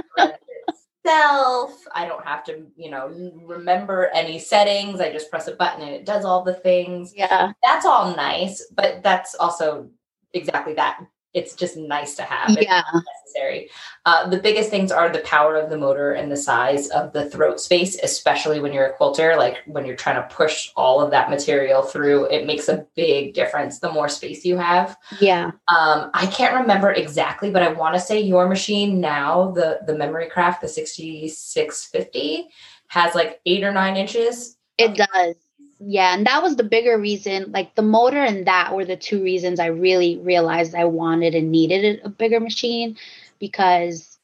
itself. 1.03 1.83
I 1.93 2.07
don't 2.07 2.25
have 2.25 2.43
to, 2.45 2.65
you 2.75 2.89
know, 2.89 3.07
remember 3.43 4.09
any 4.13 4.39
settings. 4.39 4.99
I 4.99 5.11
just 5.11 5.29
press 5.29 5.47
a 5.47 5.55
button 5.55 5.81
and 5.81 5.91
it 5.95 6.05
does 6.05 6.25
all 6.25 6.43
the 6.43 6.53
things. 6.53 7.13
Yeah. 7.15 7.53
That's 7.63 7.85
all 7.85 8.15
nice, 8.15 8.65
but 8.75 9.03
that's 9.03 9.35
also 9.35 9.89
exactly 10.33 10.73
that 10.75 10.99
it's 11.33 11.55
just 11.55 11.77
nice 11.77 12.15
to 12.15 12.23
have. 12.23 12.51
It's 12.57 12.63
yeah. 12.63 12.83
necessary. 12.93 13.69
Uh, 14.05 14.29
the 14.29 14.39
biggest 14.39 14.69
things 14.69 14.91
are 14.91 15.09
the 15.09 15.19
power 15.19 15.55
of 15.55 15.69
the 15.69 15.77
motor 15.77 16.13
and 16.13 16.31
the 16.31 16.37
size 16.37 16.89
of 16.89 17.13
the 17.13 17.29
throat 17.29 17.59
space, 17.59 17.97
especially 18.03 18.59
when 18.59 18.73
you're 18.73 18.87
a 18.87 18.93
quilter. 18.93 19.35
Like 19.37 19.57
when 19.65 19.85
you're 19.85 19.95
trying 19.95 20.15
to 20.15 20.35
push 20.35 20.71
all 20.75 21.01
of 21.01 21.11
that 21.11 21.29
material 21.29 21.83
through, 21.83 22.25
it 22.25 22.45
makes 22.45 22.67
a 22.67 22.85
big 22.95 23.33
difference 23.33 23.79
the 23.79 23.91
more 23.91 24.09
space 24.09 24.43
you 24.43 24.57
have. 24.57 24.97
Yeah. 25.19 25.51
Um, 25.67 26.11
I 26.13 26.27
can't 26.31 26.55
remember 26.55 26.91
exactly, 26.91 27.49
but 27.49 27.63
I 27.63 27.71
want 27.71 27.95
to 27.95 28.01
say 28.01 28.19
your 28.19 28.47
machine 28.47 28.99
now, 28.99 29.51
the 29.51 29.79
the 29.85 29.95
Memory 29.95 30.29
Craft, 30.29 30.61
the 30.61 30.67
6650, 30.67 32.49
has 32.87 33.15
like 33.15 33.39
eight 33.45 33.63
or 33.63 33.71
nine 33.71 33.95
inches. 33.95 34.57
It 34.77 34.95
does 34.95 35.35
yeah 35.83 36.13
and 36.13 36.27
that 36.27 36.43
was 36.43 36.55
the 36.55 36.63
bigger 36.63 36.97
reason 36.97 37.51
like 37.51 37.73
the 37.75 37.81
motor 37.81 38.17
and 38.23 38.45
that 38.45 38.75
were 38.75 38.85
the 38.85 38.95
two 38.95 39.23
reasons 39.23 39.59
i 39.59 39.65
really 39.65 40.17
realized 40.19 40.75
i 40.75 40.85
wanted 40.85 41.33
and 41.33 41.51
needed 41.51 41.99
a 42.03 42.09
bigger 42.09 42.39
machine 42.39 42.95
because 43.39 44.19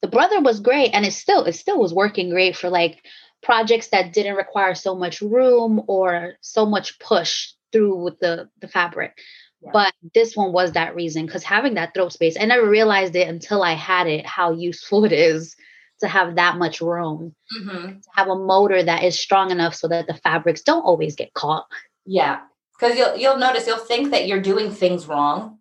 the 0.00 0.08
brother 0.08 0.40
was 0.40 0.60
great 0.60 0.90
and 0.92 1.04
it 1.04 1.12
still 1.12 1.44
it 1.44 1.52
still 1.52 1.78
was 1.78 1.92
working 1.92 2.30
great 2.30 2.56
for 2.56 2.70
like 2.70 3.04
projects 3.42 3.88
that 3.88 4.12
didn't 4.12 4.36
require 4.36 4.74
so 4.74 4.94
much 4.94 5.20
room 5.20 5.82
or 5.86 6.34
so 6.40 6.64
much 6.64 6.98
push 6.98 7.52
through 7.72 7.96
with 7.96 8.18
the 8.20 8.48
the 8.60 8.68
fabric 8.68 9.18
yeah. 9.60 9.70
but 9.72 9.92
this 10.14 10.34
one 10.34 10.52
was 10.52 10.72
that 10.72 10.94
reason 10.94 11.26
because 11.26 11.42
having 11.42 11.74
that 11.74 11.92
throat 11.92 12.12
space 12.12 12.38
i 12.40 12.44
never 12.46 12.66
realized 12.66 13.14
it 13.16 13.28
until 13.28 13.62
i 13.62 13.74
had 13.74 14.06
it 14.06 14.24
how 14.24 14.52
useful 14.52 15.04
it 15.06 15.12
is 15.12 15.56
to 16.02 16.08
have 16.08 16.34
that 16.34 16.58
much 16.58 16.80
room, 16.80 17.34
mm-hmm. 17.56 17.86
to 18.00 18.08
have 18.14 18.28
a 18.28 18.36
motor 18.36 18.82
that 18.82 19.02
is 19.02 19.18
strong 19.18 19.50
enough 19.50 19.74
so 19.74 19.88
that 19.88 20.06
the 20.06 20.14
fabrics 20.14 20.62
don't 20.62 20.82
always 20.82 21.16
get 21.16 21.32
caught. 21.32 21.66
Yeah, 22.04 22.40
because 22.78 22.98
you'll 22.98 23.16
you'll 23.16 23.38
notice 23.38 23.66
you'll 23.66 23.78
think 23.78 24.10
that 24.10 24.26
you're 24.26 24.40
doing 24.40 24.70
things 24.70 25.06
wrong, 25.06 25.58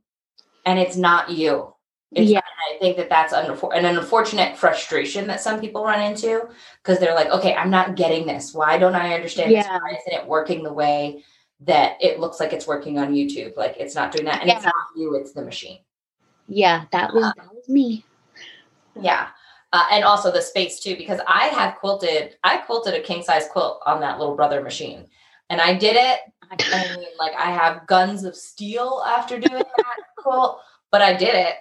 and 0.66 0.80
it's 0.80 0.98
not 0.98 1.30
you. 1.30 1.74
It's 2.12 2.30
yeah, 2.30 2.40
I 2.40 2.78
think 2.80 2.98
that 2.98 3.10
that's 3.10 3.32
an, 3.32 3.58
an 3.74 3.98
unfortunate 3.98 4.58
frustration 4.58 5.28
that 5.28 5.40
some 5.40 5.62
people 5.62 5.86
run 5.86 6.02
into 6.02 6.50
because 6.84 7.00
they're 7.00 7.16
like, 7.16 7.30
okay, 7.30 7.56
I'm 7.56 7.70
not 7.70 7.96
getting 7.96 8.28
this. 8.28 8.54
Why 8.54 8.78
don't 8.78 8.96
I 8.96 9.14
understand 9.14 9.52
yeah. 9.52 9.62
this? 9.62 9.70
Why 9.70 9.98
isn't 9.98 10.22
it 10.22 10.28
working 10.28 10.64
the 10.64 10.74
way 10.74 11.24
that 11.62 11.98
it 12.02 12.20
looks 12.20 12.40
like 12.40 12.52
it's 12.52 12.68
working 12.68 13.00
on 13.00 13.14
YouTube? 13.14 13.56
Like 13.56 13.78
it's 13.78 13.96
not 13.96 14.12
doing 14.12 14.26
that, 14.26 14.42
and 14.42 14.50
yeah. 14.50 14.58
it's 14.58 14.66
not 14.66 14.74
you; 14.98 15.16
it's 15.16 15.32
the 15.32 15.44
machine. 15.44 15.80
Yeah, 16.48 16.86
that 16.92 17.14
was 17.14 17.24
uh, 17.24 17.34
that 17.38 17.54
was 17.54 17.70
me. 17.70 18.04
Yeah. 19.00 19.30
Uh, 19.74 19.86
and 19.92 20.04
also 20.04 20.32
the 20.32 20.42
space 20.42 20.82
too, 20.82 20.98
because 20.98 21.22
I 21.28 21.46
have 21.48 21.76
quilted, 21.76 22.36
I 22.44 22.58
quilted 22.58 22.94
a 22.94 23.00
king 23.00 23.24
size 23.24 23.48
quilt 23.50 23.82
on 23.86 24.02
that 24.02 24.20
little 24.20 24.36
brother 24.36 24.62
machine, 24.62 25.08
and 25.50 25.62
I 25.62 25.74
did 25.76 25.96
it. 25.96 26.20
I 26.52 26.96
mean, 26.98 27.06
like 27.18 27.34
I 27.36 27.52
have 27.52 27.88
guns 27.88 28.26
of 28.26 28.36
steel 28.36 29.02
after 29.08 29.40
doing 29.40 29.64
that 29.78 29.98
quilt, 30.18 30.60
but 30.92 31.02
I 31.02 31.14
did 31.14 31.36
it, 31.36 31.56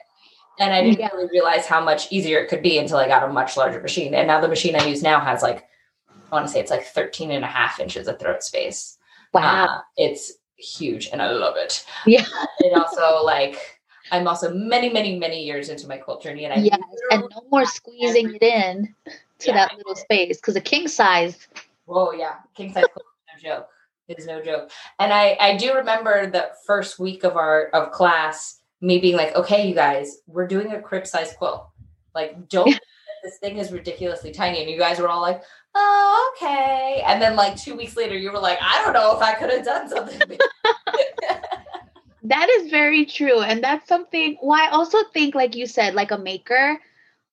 and 0.59 0.75
I 0.75 0.83
didn't 0.83 1.13
really 1.13 1.29
realize 1.31 1.67
how 1.67 1.83
much 1.83 2.11
easier 2.11 2.39
it 2.41 2.49
could 2.49 2.63
be 2.63 2.79
until 2.79 2.99
I 2.99 3.07
got 3.07 3.23
a 3.23 3.33
much 3.33 3.57
larger 3.57 3.81
machine. 3.81 4.15
And 4.15 4.27
now 4.27 4.41
the 4.41 4.49
machine 4.49 4.75
I 4.75 4.87
use 4.87 5.03
now 5.03 5.21
has 5.21 5.43
like, 5.43 5.65
I 6.09 6.35
want 6.35 6.47
to 6.47 6.53
say 6.53 6.61
it's 6.61 6.71
like 6.71 6.85
13 6.87 7.31
and 7.31 7.45
a 7.45 7.49
half 7.49 7.79
inches 7.79 8.09
of 8.09 8.19
throat 8.19 8.43
space. 8.43 8.99
Wow, 9.33 9.67
uh, 9.67 9.81
it's 9.97 10.33
huge, 10.57 11.09
and 11.13 11.23
I 11.23 11.31
love 11.31 11.55
it. 11.57 11.85
Yeah, 12.07 12.25
and 12.59 12.75
also 12.75 13.23
like 13.25 13.80
I'm 14.11 14.27
also 14.27 14.53
many, 14.53 14.89
many, 14.89 15.19
many 15.19 15.45
years 15.45 15.69
into 15.69 15.87
my 15.87 15.97
quilt 15.97 16.23
journey, 16.23 16.45
and 16.45 16.55
I 16.55 16.57
yes, 16.59 16.81
and 17.11 17.23
no 17.31 17.43
more 17.51 17.65
squeezing 17.65 18.35
it 18.35 18.43
in 18.43 18.95
to 19.41 19.49
yeah. 19.49 19.55
that 19.55 19.77
little 19.77 19.95
space 19.95 20.37
because 20.37 20.57
a 20.57 20.61
king 20.61 20.89
size. 20.89 21.49
Whoa, 21.87 22.13
yeah, 22.13 22.37
king 22.55 22.73
size 22.73 22.85
quilt 22.93 23.07
is 23.37 23.43
no 23.45 23.51
joke. 23.51 23.69
It 24.09 24.19
is 24.19 24.27
no 24.27 24.43
joke. 24.43 24.71
And 24.99 25.13
I 25.13 25.37
I 25.41 25.57
do 25.57 25.75
remember 25.75 26.31
the 26.31 26.51
first 26.67 26.99
week 26.99 27.25
of 27.25 27.37
our 27.37 27.67
of 27.69 27.93
class, 27.93 28.61
me 28.81 28.99
being 28.99 29.17
like, 29.17 29.35
okay, 29.35 29.69
you 29.69 29.75
guys, 29.75 30.19
we're 30.27 30.47
doing 30.47 30.73
a 30.73 30.81
crib 30.81 31.07
size 31.07 31.33
quilt. 31.37 31.69
Like, 32.15 32.49
don't 32.49 32.79
this 33.23 33.39
thing 33.39 33.59
is 33.59 33.73
ridiculously 33.73 34.33
tiny, 34.33 34.61
and 34.61 34.71
you 34.71 34.79
guys 34.79 34.99
were 34.99 35.09
all 35.09 35.21
like, 35.21 35.43
oh 35.75 36.35
okay. 36.37 37.03
And 37.07 37.21
then 37.21 37.37
like 37.37 37.57
two 37.57 37.77
weeks 37.77 37.97
later, 37.97 38.17
you 38.17 38.33
were 38.33 38.39
like, 38.39 38.59
I 38.61 38.83
don't 38.83 38.93
know 38.93 39.17
if 39.17 39.23
I 39.23 39.35
could 39.35 39.51
have 39.51 39.65
done 39.65 39.89
something. 39.89 40.39
That 42.25 42.49
is 42.49 42.71
very 42.71 43.07
true. 43.07 43.41
And 43.41 43.63
that's 43.63 43.89
something 43.89 44.37
why 44.41 44.67
I 44.67 44.71
also 44.71 44.99
think, 45.13 45.35
like 45.35 45.57
you 45.57 45.67
said, 45.67 45.95
like 45.95 46.11
a 46.11 46.19
maker 46.19 46.79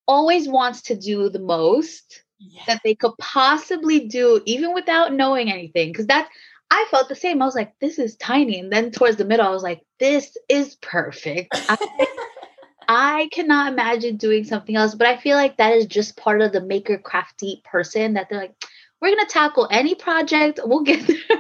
always 0.08 0.48
wants 0.48 0.82
to 0.84 0.96
do 0.96 1.30
the 1.30 1.40
most 1.40 2.24
yeah. 2.40 2.62
that 2.68 2.82
they 2.84 2.96
could 2.96 3.18
possibly 3.18 4.08
do, 4.08 4.42
even 4.46 4.74
without 4.74 5.14
knowing 5.14 5.52
anything. 5.52 5.92
Because 5.92 6.08
that's, 6.08 6.30
I 6.70 6.86
felt 6.92 7.10
the 7.10 7.16
same. 7.16 7.42
I 7.42 7.46
was 7.46 7.56
like, 7.56 7.74
this 7.80 8.00
is 8.00 8.16
tiny. 8.16 8.60
And 8.60 8.72
then 8.72 8.92
towards 8.92 9.18
the 9.18 9.26
middle, 9.26 9.46
I 9.46 9.52
was 9.52 9.64
like, 9.64 9.84
this 10.00 10.38
is 10.48 10.76
perfect. 10.76 11.50
I, 11.70 12.08
I 12.88 13.30
cannot 13.32 13.74
imagine 13.74 14.16
doing 14.16 14.46
something 14.46 14.76
else. 14.76 14.96
But 14.96 15.08
I 15.08 15.18
feel 15.18 15.36
like 15.36 15.58
that 15.58 15.74
is 15.74 15.86
just 15.86 16.18
part 16.18 16.42
of 16.42 16.54
the 16.54 16.62
maker 16.62 16.98
crafty 16.98 17.62
person 17.66 18.14
that 18.14 18.30
they're 18.30 18.40
like, 18.40 18.56
we're 19.02 19.14
going 19.14 19.26
to 19.26 19.32
tackle 19.32 19.68
any 19.70 19.96
project, 19.96 20.60
we'll 20.64 20.82
get 20.82 21.06
there 21.30 21.40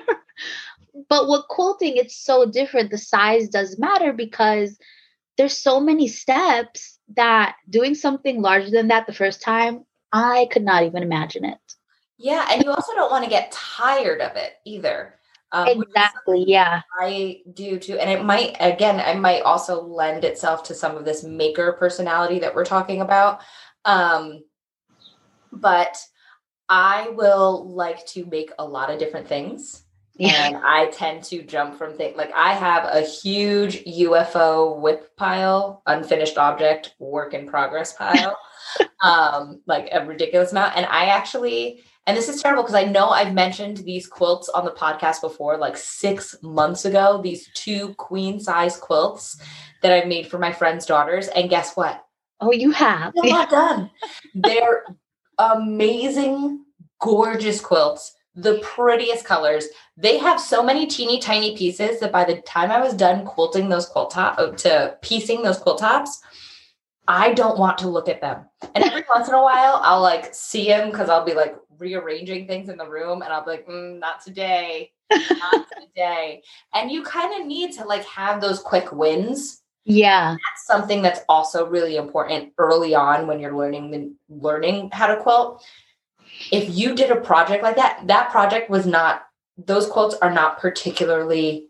but 1.09 1.27
with 1.27 1.47
quilting 1.49 1.97
it's 1.97 2.17
so 2.17 2.45
different 2.45 2.91
the 2.91 2.97
size 2.97 3.47
does 3.49 3.79
matter 3.79 4.13
because 4.13 4.77
there's 5.37 5.57
so 5.57 5.79
many 5.79 6.07
steps 6.07 6.99
that 7.15 7.55
doing 7.69 7.95
something 7.95 8.41
larger 8.41 8.71
than 8.71 8.87
that 8.87 9.05
the 9.05 9.13
first 9.13 9.41
time 9.41 9.83
i 10.11 10.47
could 10.51 10.63
not 10.63 10.83
even 10.83 11.03
imagine 11.03 11.45
it. 11.45 11.57
Yeah 12.17 12.47
and 12.49 12.63
you 12.63 12.71
also 12.71 12.93
don't 12.93 13.11
want 13.11 13.23
to 13.23 13.29
get 13.29 13.51
tired 13.51 14.21
of 14.21 14.35
it 14.35 14.53
either 14.65 15.13
um, 15.53 15.67
exactly 15.67 16.43
yeah. 16.45 16.81
I 16.99 17.41
do 17.53 17.79
too 17.79 17.97
and 17.97 18.09
it 18.09 18.25
might 18.25 18.57
again 18.59 18.99
it 18.99 19.19
might 19.19 19.43
also 19.43 19.81
lend 19.81 20.25
itself 20.25 20.63
to 20.63 20.75
some 20.75 20.97
of 20.97 21.05
this 21.05 21.23
maker 21.23 21.73
personality 21.73 22.39
that 22.39 22.53
we're 22.53 22.65
talking 22.65 23.01
about 23.01 23.41
um 23.85 24.43
but 25.53 25.97
i 26.67 27.09
will 27.11 27.73
like 27.73 28.05
to 28.07 28.25
make 28.25 28.51
a 28.59 28.65
lot 28.65 28.89
of 28.89 28.99
different 28.99 29.27
things 29.27 29.83
yeah. 30.17 30.47
And 30.47 30.57
I 30.57 30.87
tend 30.87 31.23
to 31.25 31.43
jump 31.43 31.77
from 31.77 31.95
things 31.95 32.17
like 32.17 32.31
I 32.35 32.53
have 32.53 32.85
a 32.85 33.01
huge 33.01 33.83
UFO 33.85 34.79
WIP 34.79 35.15
pile, 35.15 35.83
unfinished 35.85 36.37
object, 36.37 36.95
work 36.99 37.33
in 37.33 37.47
progress 37.47 37.93
pile, 37.93 38.37
um, 39.03 39.61
like 39.67 39.89
a 39.91 40.05
ridiculous 40.05 40.51
amount. 40.51 40.75
And 40.75 40.85
I 40.87 41.05
actually, 41.05 41.83
and 42.07 42.17
this 42.17 42.29
is 42.29 42.41
terrible 42.41 42.63
because 42.63 42.75
I 42.75 42.85
know 42.85 43.09
I've 43.09 43.33
mentioned 43.33 43.77
these 43.77 44.07
quilts 44.07 44.49
on 44.49 44.65
the 44.65 44.71
podcast 44.71 45.21
before, 45.21 45.57
like 45.57 45.77
six 45.77 46.35
months 46.41 46.85
ago, 46.85 47.21
these 47.21 47.49
two 47.53 47.93
queen 47.95 48.39
size 48.39 48.77
quilts 48.77 49.39
that 49.83 49.91
I've 49.91 50.07
made 50.07 50.27
for 50.27 50.39
my 50.39 50.51
friend's 50.51 50.85
daughters. 50.85 51.27
And 51.27 51.49
guess 51.49 51.75
what? 51.75 52.03
Oh, 52.41 52.51
you 52.51 52.71
have. 52.71 53.13
They're 53.15 53.31
not 53.31 53.49
done. 53.51 53.91
They're 54.33 54.83
amazing, 55.37 56.65
gorgeous 56.99 57.61
quilts 57.61 58.16
the 58.37 58.59
prettiest 58.59 59.25
colors. 59.25 59.65
They 59.97 60.19
have 60.19 60.39
so 60.39 60.63
many 60.63 60.85
teeny 60.85 61.19
tiny 61.19 61.57
pieces 61.57 61.99
that 61.99 62.11
by 62.11 62.23
the 62.23 62.39
time 62.41 62.71
I 62.71 62.79
was 62.79 62.93
done 62.93 63.25
quilting 63.25 63.67
those 63.67 63.87
quilt 63.87 64.11
top 64.11 64.37
uh, 64.37 64.51
to 64.51 64.95
piecing 65.01 65.41
those 65.41 65.57
quilt 65.57 65.79
tops, 65.79 66.21
I 67.07 67.33
don't 67.33 67.57
want 67.57 67.79
to 67.79 67.89
look 67.89 68.07
at 68.07 68.21
them. 68.21 68.45
And 68.75 68.83
every 68.83 69.03
once 69.15 69.27
in 69.27 69.33
a 69.33 69.41
while, 69.41 69.81
I'll 69.83 70.01
like 70.01 70.33
see 70.35 70.67
them 70.67 70.91
because 70.91 71.09
I'll 71.09 71.25
be 71.25 71.33
like 71.33 71.55
rearranging 71.79 72.47
things 72.47 72.69
in 72.69 72.77
the 72.77 72.87
room, 72.87 73.23
and 73.23 73.33
I'll 73.33 73.43
be 73.43 73.51
like, 73.51 73.67
mm, 73.67 73.99
"Not 73.99 74.23
today, 74.23 74.91
not 75.11 75.65
today." 75.81 76.43
And 76.75 76.91
you 76.91 77.01
kind 77.03 77.41
of 77.41 77.47
need 77.47 77.73
to 77.73 77.85
like 77.85 78.05
have 78.05 78.39
those 78.39 78.59
quick 78.59 78.91
wins. 78.91 79.63
Yeah, 79.83 80.31
that's 80.31 80.67
something 80.67 81.01
that's 81.01 81.21
also 81.27 81.65
really 81.65 81.95
important 81.95 82.53
early 82.59 82.93
on 82.93 83.25
when 83.25 83.39
you're 83.39 83.57
learning 83.57 83.89
the, 83.89 84.13
learning 84.29 84.91
how 84.91 85.07
to 85.07 85.15
quilt 85.21 85.65
if 86.51 86.75
you 86.75 86.95
did 86.95 87.11
a 87.11 87.15
project 87.21 87.63
like 87.63 87.75
that, 87.75 88.01
that 88.07 88.29
project 88.31 88.69
was 88.69 88.85
not, 88.85 89.23
those 89.57 89.87
quotes 89.87 90.15
are 90.15 90.31
not 90.31 90.59
particularly 90.59 91.67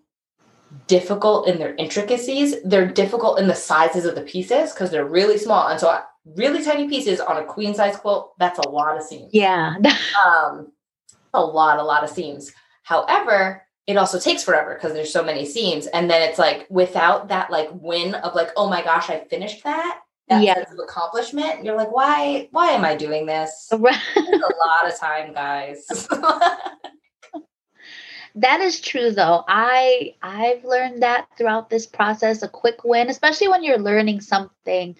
difficult 0.88 1.48
in 1.48 1.58
their 1.58 1.76
intricacies. 1.76 2.56
They're 2.64 2.88
difficult 2.88 3.40
in 3.40 3.48
the 3.48 3.56
sizes 3.56 4.06
of 4.06 4.16
the 4.16 4.22
pieces 4.22 4.74
because 4.74 4.92
they're 4.92 5.06
really 5.06 5.38
small. 5.38 5.68
And 5.68 5.80
so, 5.80 6.00
really 6.36 6.64
tiny 6.64 6.90
pieces 6.90 7.20
on 7.22 7.38
a 7.38 7.46
queen 7.46 7.74
size 7.74 7.96
quilt, 7.96 8.34
that's 8.38 8.60
a 8.60 8.70
lot 8.70 8.98
of 8.98 9.04
seams. 9.04 9.30
Yeah. 9.34 9.76
um, 10.26 10.72
a 11.34 11.42
lot, 11.42 11.80
a 11.80 11.84
lot 11.84 12.04
of 12.04 12.10
seams. 12.10 12.52
However, 12.84 13.64
it 13.86 13.96
also 13.96 14.20
takes 14.20 14.44
forever 14.44 14.76
because 14.76 14.94
there's 14.94 15.14
so 15.14 15.24
many 15.24 15.46
seams. 15.46 15.88
And 15.88 16.10
then 16.10 16.28
it's 16.28 16.40
like 16.40 16.68
without 16.70 17.30
that 17.30 17.50
like 17.50 17.70
win 17.72 18.16
of 18.16 18.36
like, 18.36 18.50
oh 18.58 18.70
my 18.70 18.84
gosh, 18.84 19.10
I 19.10 19.24
finished 19.26 19.64
that 19.64 20.02
that 20.30 20.44
yeah. 20.44 20.56
sense 20.56 20.72
of 20.72 20.80
accomplishment. 20.80 21.64
You're 21.64 21.76
like, 21.76 21.92
why, 21.92 22.48
why 22.52 22.72
am 22.72 22.84
I 22.84 22.96
doing 22.96 23.26
this? 23.26 23.70
a 23.72 23.78
lot 23.78 23.92
of 24.86 24.98
time, 25.00 25.34
guys. 25.34 25.86
that 28.36 28.60
is 28.62 28.82
true 28.82 29.12
though. 29.12 29.44
I 29.48 30.16
I've 30.22 30.64
learned 30.64 31.02
that 31.04 31.28
throughout 31.38 31.70
this 31.70 31.86
process. 31.88 32.44
A 32.44 32.48
quick 32.48 32.84
win, 32.84 33.10
especially 33.10 33.48
when 33.48 33.64
you're 33.64 33.80
learning 33.80 34.22
something 34.22 34.98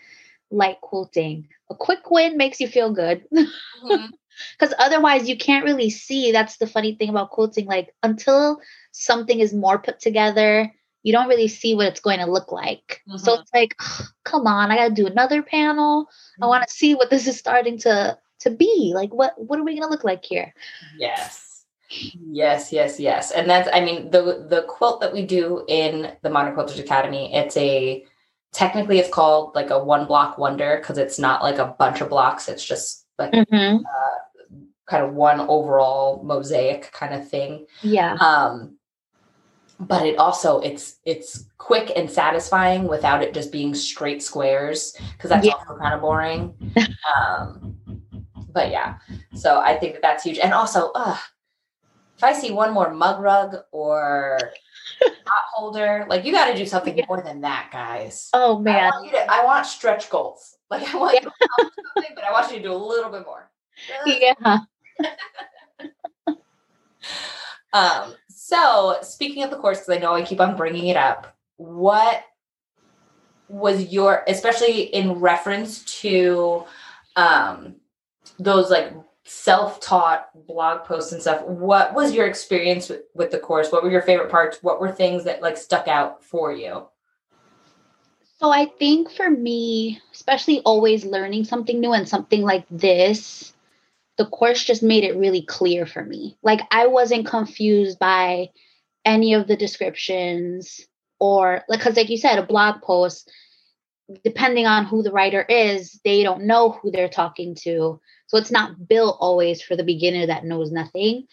like 0.50 0.82
quilting. 0.82 1.48
A 1.70 1.76
quick 1.76 2.10
win 2.10 2.38
makes 2.38 2.60
you 2.60 2.68
feel 2.68 2.92
good. 2.92 3.24
Mm-hmm 3.84 4.08
because 4.58 4.74
otherwise 4.78 5.28
you 5.28 5.38
can't 5.38 5.66
really 5.66 5.90
see 5.90 6.32
that's 6.32 6.58
the 6.58 6.68
funny 6.68 6.96
thing 6.96 7.10
about 7.10 7.32
quilting 7.32 7.66
like 7.66 7.94
until 8.04 8.60
something 8.92 9.40
is 9.40 9.54
more 9.54 9.80
put 9.80 10.00
together 10.00 10.72
you 11.08 11.14
don't 11.14 11.30
really 11.30 11.48
see 11.48 11.74
what 11.74 11.88
it's 11.88 12.02
going 12.02 12.20
to 12.20 12.30
look 12.30 12.52
like. 12.52 13.02
Mm-hmm. 13.08 13.18
So 13.18 13.36
it's 13.36 13.54
like, 13.54 13.78
come 14.26 14.46
on, 14.46 14.72
I 14.72 14.76
got 14.76 14.90
to 14.90 14.94
do 14.94 15.08
another 15.08 15.42
panel. 15.42 16.04
Mm-hmm. 16.04 16.44
I 16.44 16.48
want 16.48 16.68
to 16.68 16.74
see 16.74 16.96
what 16.96 17.10
this 17.10 17.28
is 17.28 17.40
starting 17.40 17.78
to 17.80 18.18
to 18.42 18.50
be. 18.50 18.92
Like 18.94 19.14
what 19.14 19.34
what 19.38 19.58
are 19.58 19.64
we 19.64 19.72
going 19.72 19.88
to 19.88 19.90
look 19.90 20.04
like 20.04 20.26
here? 20.26 20.54
Yes. 20.98 21.64
Yes, 21.90 22.74
yes, 22.74 23.00
yes. 23.00 23.32
And 23.32 23.50
that's 23.50 23.70
I 23.72 23.80
mean 23.80 24.12
the 24.12 24.46
the 24.50 24.66
quilt 24.68 25.00
that 25.00 25.14
we 25.14 25.26
do 25.26 25.64
in 25.70 26.12
the 26.24 26.30
Modern 26.30 26.54
Quilters 26.54 26.78
Academy, 26.78 27.34
it's 27.34 27.56
a 27.56 28.06
technically 28.52 29.00
it's 29.00 29.10
called 29.10 29.56
like 29.56 29.70
a 29.70 29.82
one 29.82 30.08
block 30.08 30.38
wonder 30.38 30.76
because 30.82 30.98
it's 30.98 31.18
not 31.18 31.42
like 31.42 31.58
a 31.58 31.74
bunch 31.80 32.02
of 32.02 32.10
blocks, 32.10 32.50
it's 32.50 32.66
just 32.66 33.06
like 33.18 33.32
mm-hmm. 33.32 33.78
uh, 33.78 34.58
kind 34.88 35.06
of 35.06 35.14
one 35.14 35.40
overall 35.40 36.22
mosaic 36.24 36.92
kind 36.92 37.14
of 37.14 37.30
thing. 37.30 37.66
Yeah. 37.82 38.16
Um 38.16 38.77
but 39.80 40.06
it 40.06 40.18
also 40.18 40.60
it's 40.60 40.98
it's 41.06 41.46
quick 41.58 41.92
and 41.96 42.10
satisfying 42.10 42.88
without 42.88 43.22
it 43.22 43.34
just 43.34 43.52
being 43.52 43.74
straight 43.76 44.24
squares 44.24 44.96
because 45.14 45.30
that's 45.30 45.46
yeah. 45.46 45.54
also 45.54 45.78
kind 45.78 45.94
of 45.94 46.02
boring 46.02 46.54
um 47.16 47.78
but 48.54 48.72
yeah 48.72 48.98
so 49.36 49.60
i 49.60 49.78
think 49.78 49.94
that 49.94 50.02
that's 50.02 50.24
huge 50.24 50.40
and 50.40 50.54
also 50.54 50.92
uh 50.96 51.18
if 52.16 52.24
i 52.24 52.34
see 52.34 52.52
one 52.52 52.74
more 52.74 52.92
mug 52.94 53.22
rug 53.22 53.56
or 53.72 54.40
hot 55.02 55.46
holder. 55.54 56.06
Like 56.10 56.26
you 56.26 56.32
got 56.32 56.52
to 56.52 56.58
do 56.58 56.66
something 56.66 56.98
yeah. 56.98 57.06
more 57.08 57.22
than 57.22 57.42
that, 57.42 57.70
guys. 57.72 58.30
Oh 58.34 58.60
man, 58.60 58.92
I 58.94 59.00
want, 59.00 59.12
to, 59.12 59.32
I 59.32 59.46
want 59.46 59.66
stretch 59.66 60.10
goals. 60.10 60.56
Like 60.70 60.94
I 60.94 60.98
want, 60.98 61.14
yeah. 61.16 61.30
something, 61.60 62.12
but 62.16 62.26
I 62.26 62.32
want 62.32 62.52
you 62.52 62.58
to 62.58 62.64
do 62.64 62.74
a 62.74 62.76
little 62.76 63.10
bit 63.10 63.26
more. 63.26 63.50
Yeah. 64.06 64.34
um. 67.74 68.14
So 68.48 68.96
speaking 69.02 69.44
of 69.44 69.50
the 69.50 69.58
course, 69.58 69.80
because 69.80 69.98
I 69.98 69.98
know 69.98 70.14
I 70.14 70.22
keep 70.22 70.40
on 70.40 70.56
bringing 70.56 70.88
it 70.88 70.96
up, 70.96 71.36
what 71.58 72.24
was 73.50 73.92
your, 73.92 74.24
especially 74.26 74.84
in 74.84 75.20
reference 75.20 75.84
to, 76.00 76.64
um, 77.18 77.76
those 78.40 78.70
like 78.70 78.94
self-taught 79.26 80.30
blog 80.48 80.86
posts 80.86 81.12
and 81.12 81.22
stuff 81.22 81.42
what 81.42 81.94
was 81.94 82.14
your 82.14 82.26
experience 82.26 82.88
with, 82.88 83.02
with 83.14 83.32
the 83.32 83.40
course? 83.40 83.70
What 83.70 83.84
were 83.84 83.92
your 83.92 84.02
favorite 84.02 84.32
parts? 84.32 84.60
What 84.62 84.80
were 84.80 84.94
things 84.94 85.26
that 85.26 85.42
like 85.42 85.58
stuck 85.58 85.90
out 85.90 86.24
for 86.24 86.54
you? 86.54 86.88
So 88.40 88.50
i 88.50 88.68
think 88.80 89.12
for 89.12 89.30
me 89.30 90.00
especially 90.14 90.62
always 90.62 91.04
learning 91.04 91.44
something 91.44 91.82
new 91.82 91.92
and 91.92 92.08
something 92.08 92.44
like 92.44 92.66
this 92.72 93.54
the 94.18 94.26
course 94.26 94.64
just 94.64 94.84
made 94.84 95.04
it 95.04 95.18
really 95.18 95.42
clear 95.42 95.86
for 95.86 96.04
me 96.04 96.38
like 96.44 96.62
i 96.72 96.88
wasn't 96.88 97.26
confused 97.28 98.00
by 98.00 98.48
any 99.06 99.34
of 99.34 99.48
the 99.48 99.58
descriptions 99.58 100.82
or 101.20 101.64
like 101.70 101.80
because 101.80 101.96
like 101.98 102.10
you 102.10 102.18
said 102.18 102.40
a 102.40 102.46
blog 102.46 102.82
post 102.82 103.32
depending 104.24 104.66
on 104.66 104.86
who 104.86 105.04
the 105.04 105.12
writer 105.12 105.42
is 105.50 106.00
they 106.06 106.24
don't 106.24 106.44
know 106.44 106.72
who 106.72 106.92
they're 106.92 107.10
talking 107.10 107.56
to 107.56 108.00
so 108.28 108.38
it's 108.38 108.52
not 108.52 108.88
built 108.88 109.18
always 109.20 109.62
for 109.62 109.76
the 109.76 109.84
beginner 109.84 110.28
that 110.28 110.46
knows 110.46 110.72
nothing. 110.72 111.28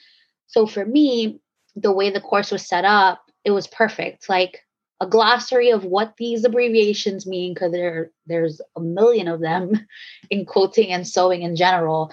So 0.46 0.66
for 0.66 0.84
me, 0.84 1.40
the 1.76 1.92
way 1.92 2.10
the 2.10 2.20
course 2.20 2.50
was 2.50 2.66
set 2.66 2.84
up, 2.84 3.20
it 3.44 3.50
was 3.50 3.66
perfect. 3.66 4.28
Like 4.28 4.60
a 5.00 5.06
glossary 5.06 5.70
of 5.70 5.84
what 5.84 6.14
these 6.16 6.44
abbreviations 6.44 7.26
mean, 7.26 7.52
because 7.52 7.72
there 7.72 8.12
there's 8.26 8.60
a 8.76 8.80
million 8.80 9.28
of 9.28 9.40
them 9.40 9.72
in 10.30 10.46
quilting 10.46 10.92
and 10.92 11.06
sewing 11.06 11.42
in 11.42 11.56
general. 11.56 12.12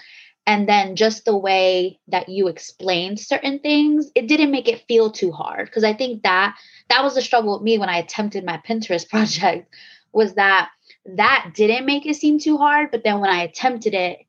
And 0.52 0.68
then 0.68 0.98
just 0.98 1.24
the 1.24 1.38
way 1.38 1.98
that 2.10 2.28
you 2.28 2.50
explained 2.50 3.22
certain 3.22 3.60
things, 3.60 4.12
it 4.16 4.28
didn't 4.28 4.52
make 4.52 4.68
it 4.68 4.84
feel 4.86 5.10
too 5.10 5.32
hard. 5.32 5.68
Because 5.68 5.86
I 5.86 5.94
think 5.94 6.24
that 6.24 6.58
that 6.90 7.06
was 7.06 7.16
the 7.16 7.22
struggle 7.22 7.54
with 7.54 7.62
me 7.62 7.78
when 7.78 7.88
I 7.88 8.00
attempted 8.00 8.44
my 8.44 8.62
Pinterest 8.68 9.08
project, 9.10 9.74
was 10.12 10.34
that 10.34 10.70
that 11.06 11.54
didn't 11.56 11.86
make 11.86 12.06
it 12.06 12.18
seem 12.18 12.38
too 12.38 12.58
hard. 12.58 12.92
But 12.92 13.06
then 13.06 13.22
when 13.22 13.30
I 13.30 13.44
attempted 13.44 13.94
it, 13.94 14.20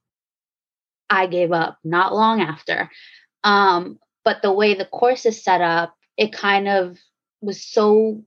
I 1.11 1.27
gave 1.27 1.51
up 1.51 1.79
not 1.83 2.15
long 2.15 2.41
after. 2.41 2.89
Um, 3.43 3.99
but 4.25 4.43
the 4.43 4.53
way 4.53 4.75
the 4.75 4.85
course 4.85 5.27
is 5.27 5.43
set 5.43 5.61
up, 5.61 5.93
it 6.17 6.33
kind 6.33 6.69
of 6.69 6.99
was 7.41 7.65
so 7.65 8.23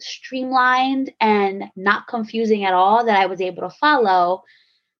streamlined 0.00 1.12
and 1.20 1.66
not 1.76 2.08
confusing 2.08 2.64
at 2.64 2.74
all 2.74 3.04
that 3.04 3.16
I 3.16 3.26
was 3.26 3.40
able 3.40 3.62
to 3.62 3.70
follow 3.70 4.42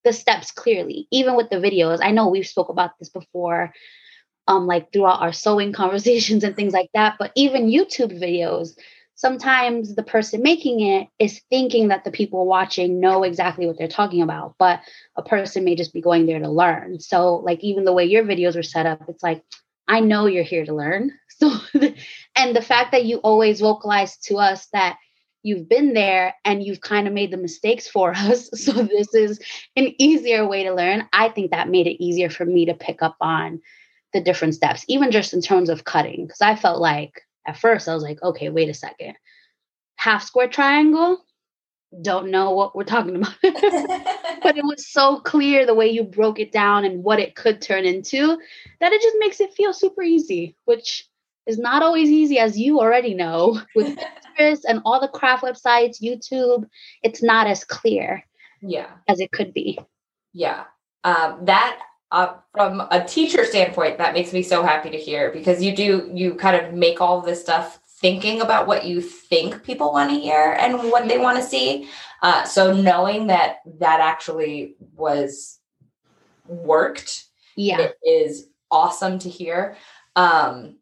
the 0.07 0.13
steps 0.13 0.53
clearly, 0.53 1.09
even 1.11 1.37
with 1.37 1.51
the 1.51 1.57
videos. 1.57 1.99
I 2.01 2.13
know 2.13 2.29
we've 2.29 2.47
spoke 2.47 2.69
about 2.69 2.93
this 2.99 3.11
before, 3.11 3.75
um, 4.47 4.67
like 4.67 4.93
throughout 4.93 5.21
our 5.21 5.33
sewing 5.33 5.73
conversations 5.83 6.45
and 6.45 6.57
things 6.57 6.73
like 6.73 6.91
that. 6.95 7.17
But 7.19 7.33
even 7.35 7.69
YouTube 7.69 8.19
videos, 8.19 8.79
sometimes 9.17 9.97
the 9.97 10.05
person 10.05 10.43
making 10.43 10.81
it 10.81 11.09
is 11.19 11.43
thinking 11.51 11.89
that 11.89 12.05
the 12.05 12.13
people 12.13 12.47
watching 12.47 13.01
know 13.01 13.25
exactly 13.25 13.67
what 13.67 13.77
they're 13.79 13.89
talking 13.89 14.23
about, 14.23 14.55
but 14.59 14.81
a 15.17 15.23
person 15.23 15.65
may 15.65 15.75
just 15.75 15.93
be 15.93 16.01
going 16.01 16.27
there 16.27 16.39
to 16.39 16.49
learn. 16.49 17.01
So, 17.01 17.37
like, 17.37 17.65
even 17.65 17.85
the 17.85 17.93
way 17.93 18.05
your 18.05 18.23
videos 18.23 18.57
are 18.57 18.63
set 18.63 18.87
up, 18.87 19.03
it's 19.09 19.25
like, 19.25 19.43
I 19.89 20.01
know 20.01 20.27
you're 20.27 20.45
here 20.45 20.65
to 20.65 20.75
learn. 20.75 21.13
So, 21.39 21.53
and 22.35 22.57
the 22.57 22.63
fact 22.63 22.93
that 22.93 23.05
you 23.05 23.19
always 23.19 23.61
vocalize 23.61 24.17
to 24.21 24.37
us 24.37 24.69
that 24.73 24.97
you've 25.47 25.69
been 25.69 25.95
there 25.95 26.35
and 26.45 26.65
you've 26.65 26.81
kind 26.81 27.07
of 27.07 27.15
made 27.15 27.31
the 27.31 27.37
mistakes 27.37 27.87
for 27.87 28.11
us. 28.17 28.51
So, 28.53 28.73
this 28.73 29.15
is 29.15 29.39
an 29.77 29.95
easier 29.99 30.47
way 30.47 30.65
to 30.65 30.75
learn. 30.75 31.09
I 31.13 31.29
think 31.29 31.51
that 31.51 31.69
made 31.69 31.87
it 31.87 32.03
easier 32.03 32.29
for 32.29 32.45
me 32.45 32.67
to 32.67 32.75
pick 32.75 33.03
up 33.03 33.17
on 33.21 33.63
the 34.13 34.21
different 34.21 34.55
steps, 34.55 34.85
even 34.89 35.11
just 35.11 35.33
in 35.33 35.41
terms 35.41 35.69
of 35.69 35.85
cutting, 35.85 36.27
because 36.27 36.41
I 36.41 36.57
felt 36.57 36.81
like 36.81 37.23
at 37.47 37.59
first 37.59 37.89
I 37.89 37.95
was 37.95 38.03
like, 38.03 38.23
okay, 38.23 38.49
wait 38.49 38.69
a 38.69 38.75
second. 38.75 39.15
Half 39.97 40.25
square 40.25 40.49
triangle? 40.49 41.25
Don't 42.03 42.31
know 42.31 42.51
what 42.51 42.75
we're 42.75 42.85
talking 42.85 43.17
about. 43.17 43.35
but 43.43 44.59
it 44.59 44.65
was 44.65 44.89
so 44.89 45.21
clear 45.21 45.65
the 45.65 45.75
way 45.75 45.89
you 45.89 46.03
broke 46.03 46.41
it 46.41 46.51
down 46.51 46.85
and 46.85 47.05
what 47.05 47.21
it 47.21 47.37
could 47.37 47.63
turn 47.63 47.85
into 47.85 48.37
that 48.81 48.93
it 48.93 49.01
just 49.01 49.17
makes 49.21 49.41
it 49.41 49.55
feel 49.55 49.73
super 49.73 50.03
easy, 50.03 50.57
which 50.65 51.09
is 51.47 51.59
not 51.59 51.83
always 51.83 52.09
easy, 52.09 52.39
as 52.39 52.59
you 52.59 52.81
already 52.81 53.15
know. 53.15 53.61
With 53.75 53.97
Pinterest 54.39 54.61
and 54.69 54.81
all 54.85 55.01
the 55.01 55.09
craft 55.09 55.43
websites, 55.43 56.03
YouTube, 56.03 56.67
it's 57.03 57.23
not 57.23 57.47
as 57.47 57.65
clear 57.65 58.25
yeah. 58.61 58.91
as 59.09 59.21
it 59.21 59.33
could 59.33 59.53
be. 59.53 59.79
Yeah. 60.33 60.65
Um, 61.05 61.45
that 61.45 61.81
uh, 62.13 62.35
from 62.53 62.87
a 62.91 63.05
teacher 63.05 63.45
standpoint, 63.45 63.99
that 63.99 64.15
makes 64.15 64.33
me 64.33 64.43
so 64.43 64.63
happy 64.63 64.91
to 64.91 64.97
hear 64.97 65.31
because 65.31 65.63
you 65.63 65.75
do, 65.75 66.11
you 66.13 66.35
kind 66.35 66.57
of 66.57 66.75
make 66.75 67.01
all 67.01 67.21
this 67.21 67.41
stuff 67.41 67.81
thinking 68.01 68.41
about 68.41 68.67
what 68.67 68.85
you 68.85 69.01
think 69.01 69.63
people 69.65 69.93
want 69.93 70.11
to 70.11 70.21
hear 70.21 70.57
and 70.61 70.77
what 70.91 71.09
they 71.09 71.19
want 71.19 71.39
to 71.39 71.43
see. 71.43 71.89
Uh, 72.23 72.45
so 72.45 72.73
knowing 72.73 73.29
that 73.29 73.59
that 73.79 74.01
actually 74.01 74.75
was 74.95 75.59
worked, 76.47 77.25
yeah, 77.57 77.81
it 77.81 77.99
is 78.05 78.49
awesome 78.71 79.19
to 79.19 79.29
hear. 79.29 79.77
Um, 80.15 80.77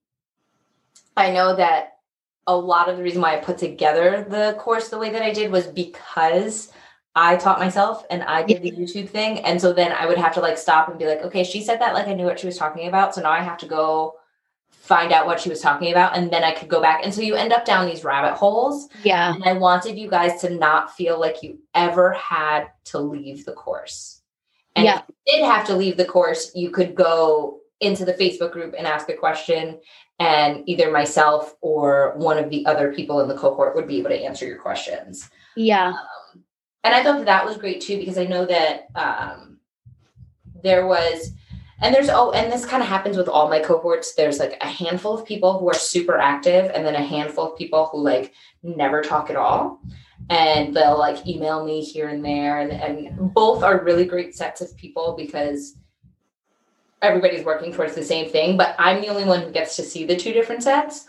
I 1.17 1.31
know 1.31 1.57
that 1.57 1.99
a 2.47 2.57
lot 2.57 2.89
of 2.89 2.97
the 2.97 3.03
reason 3.03 3.23
why 3.23 3.37
I 3.37 3.41
put 3.41 3.59
together 3.59 4.27
the 4.29 4.57
course 4.59 4.89
the 4.89 4.99
way 4.99 5.11
that 5.11 5.23
I 5.23 5.33
did 5.33 5.51
was 5.51 5.67
because 5.67 6.73
I 7.15 7.37
taught 7.37 7.61
myself 7.61 8.05
and 8.11 8.23
I 8.25 8.43
did 8.43 8.63
the 8.63 8.73
YouTube 8.73 9.09
thing. 9.09 9.39
And 9.41 9.61
so 9.61 9.73
then 9.73 9.93
I 9.93 10.07
would 10.07 10.19
have 10.19 10.35
to 10.35 10.41
like 10.41 10.59
stop 10.59 10.89
and 10.89 10.99
be 10.99 11.07
like, 11.07 11.23
okay, 11.23 11.45
she 11.45 11.63
said 11.63 11.81
that 11.81 11.95
like 11.95 12.09
I 12.09 12.15
knew 12.15 12.25
what 12.25 12.41
she 12.41 12.47
was 12.47 12.59
talking 12.59 12.89
about. 12.89 13.15
So 13.15 13.23
now 13.23 13.31
I 13.31 13.41
have 13.41 13.59
to 13.59 13.67
go 13.67 14.15
find 14.71 15.13
out 15.13 15.25
what 15.25 15.41
she 15.41 15.49
was 15.49 15.61
talking 15.61 15.93
about 15.93 16.17
and 16.17 16.31
then 16.31 16.45
I 16.45 16.53
could 16.53 16.69
go 16.69 16.83
back. 16.83 17.01
And 17.05 17.15
so 17.15 17.23
you 17.23 17.37
end 17.37 17.53
up 17.53 17.65
down 17.65 17.87
these 17.87 18.05
rabbit 18.05 18.35
holes. 18.35 18.89
Yeah. 19.05 19.33
And 19.33 19.45
I 19.45 19.53
wanted 19.53 19.97
you 19.97 20.11
guys 20.11 20.41
to 20.43 20.51
not 20.51 20.95
feel 20.95 21.19
like 21.19 21.43
you 21.43 21.59
ever 21.73 22.13
had 22.13 22.67
to 22.87 22.99
leave 22.99 23.45
the 23.45 23.53
course. 23.53 24.21
And 24.77 24.85
yeah. 24.85 24.99
if 24.99 25.05
you 25.09 25.39
did 25.39 25.45
have 25.47 25.67
to 25.69 25.77
leave 25.77 25.97
the 25.97 26.05
course, 26.05 26.51
you 26.55 26.71
could 26.71 26.95
go 26.95 27.61
into 27.81 28.05
the 28.05 28.15
Facebook 28.15 28.53
group 28.53 28.75
and 28.77 28.87
ask 28.87 29.09
a 29.09 29.15
question 29.15 29.79
and 30.19 30.63
either 30.67 30.91
myself 30.91 31.55
or 31.61 32.15
one 32.17 32.39
of 32.39 32.51
the 32.51 32.65
other 32.67 32.93
people 32.93 33.21
in 33.21 33.29
the 33.29 33.37
cohort 33.37 33.75
would 33.75 33.89
be 33.89 33.99
able 33.99 34.11
to 34.11 34.21
answer 34.21 34.47
your 34.47 34.59
questions. 34.59 35.31
Yeah. 35.57 35.89
Um, 35.89 36.45
and 36.85 36.95
I 36.95 37.03
thought 37.03 37.19
that 37.19 37.27
that 37.27 37.45
was 37.45 37.57
great 37.57 37.81
too 37.81 37.99
because 37.99 38.19
I 38.19 38.25
know 38.25 38.45
that 38.47 38.89
um, 38.95 39.59
there 40.63 40.87
was, 40.87 41.33
and 41.81 41.95
there's 41.95 42.09
oh, 42.09 42.31
and 42.33 42.53
this 42.53 42.65
kind 42.65 42.83
of 42.83 42.89
happens 42.89 43.17
with 43.17 43.29
all 43.29 43.49
my 43.49 43.59
cohorts. 43.59 44.15
There's 44.15 44.39
like 44.39 44.57
a 44.61 44.69
handful 44.69 45.19
of 45.19 45.27
people 45.27 45.59
who 45.59 45.69
are 45.69 45.75
super 45.75 46.19
active, 46.19 46.71
and 46.73 46.87
then 46.87 46.95
a 46.95 47.05
handful 47.05 47.53
of 47.53 47.59
people 47.59 47.87
who 47.87 48.03
like 48.03 48.33
never 48.63 49.03
talk 49.03 49.29
at 49.29 49.37
all, 49.37 49.81
and 50.31 50.75
they'll 50.75 50.99
like 50.99 51.27
email 51.27 51.65
me 51.65 51.83
here 51.83 52.09
and 52.09 52.25
there, 52.25 52.61
and 52.61 52.73
and 52.73 53.35
both 53.35 53.63
are 53.63 53.83
really 53.83 54.05
great 54.05 54.35
sets 54.37 54.61
of 54.61 54.75
people 54.77 55.17
because 55.19 55.77
everybody's 57.05 57.45
working 57.45 57.73
towards 57.73 57.95
the 57.95 58.05
same 58.05 58.31
thing. 58.31 58.57
But 58.57 58.75
I'm 58.79 59.01
the 59.01 59.09
only 59.09 59.25
one 59.25 59.43
who 59.43 59.51
gets 59.51 59.77
to 59.77 59.83
see 59.83 60.05
the 60.05 60.17
two 60.17 60.33
different 60.33 60.63
sets. 60.63 61.07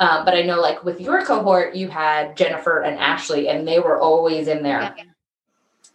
Um, 0.00 0.24
but 0.24 0.34
I 0.34 0.42
know, 0.42 0.60
like 0.60 0.84
with 0.84 1.00
your 1.00 1.24
cohort, 1.24 1.74
you 1.74 1.88
had 1.88 2.36
Jennifer 2.36 2.82
and 2.82 2.98
Ashley, 2.98 3.48
and 3.48 3.66
they 3.66 3.80
were 3.80 4.00
always 4.00 4.46
in 4.46 4.62
there. 4.62 4.94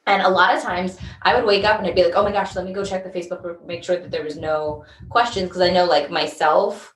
And 0.06 0.22
a 0.22 0.30
lot 0.30 0.56
of 0.56 0.62
times 0.62 0.98
I 1.22 1.34
would 1.36 1.46
wake 1.46 1.64
up 1.64 1.80
and 1.80 1.88
I'd 1.88 1.96
be 1.96 2.04
like, 2.04 2.16
oh 2.16 2.24
my 2.24 2.32
gosh, 2.32 2.56
let 2.56 2.66
me 2.66 2.74
go 2.74 2.84
check 2.84 3.04
the 3.06 3.18
Facebook 3.18 3.42
group, 3.42 3.66
make 3.66 3.84
sure 3.84 3.98
that 3.98 4.12
there 4.12 4.24
was 4.24 4.36
no 4.36 4.84
questions. 5.10 5.50
Cause 5.50 5.62
I 5.62 5.70
know 5.70 5.86
like 5.86 6.12
myself, 6.12 6.94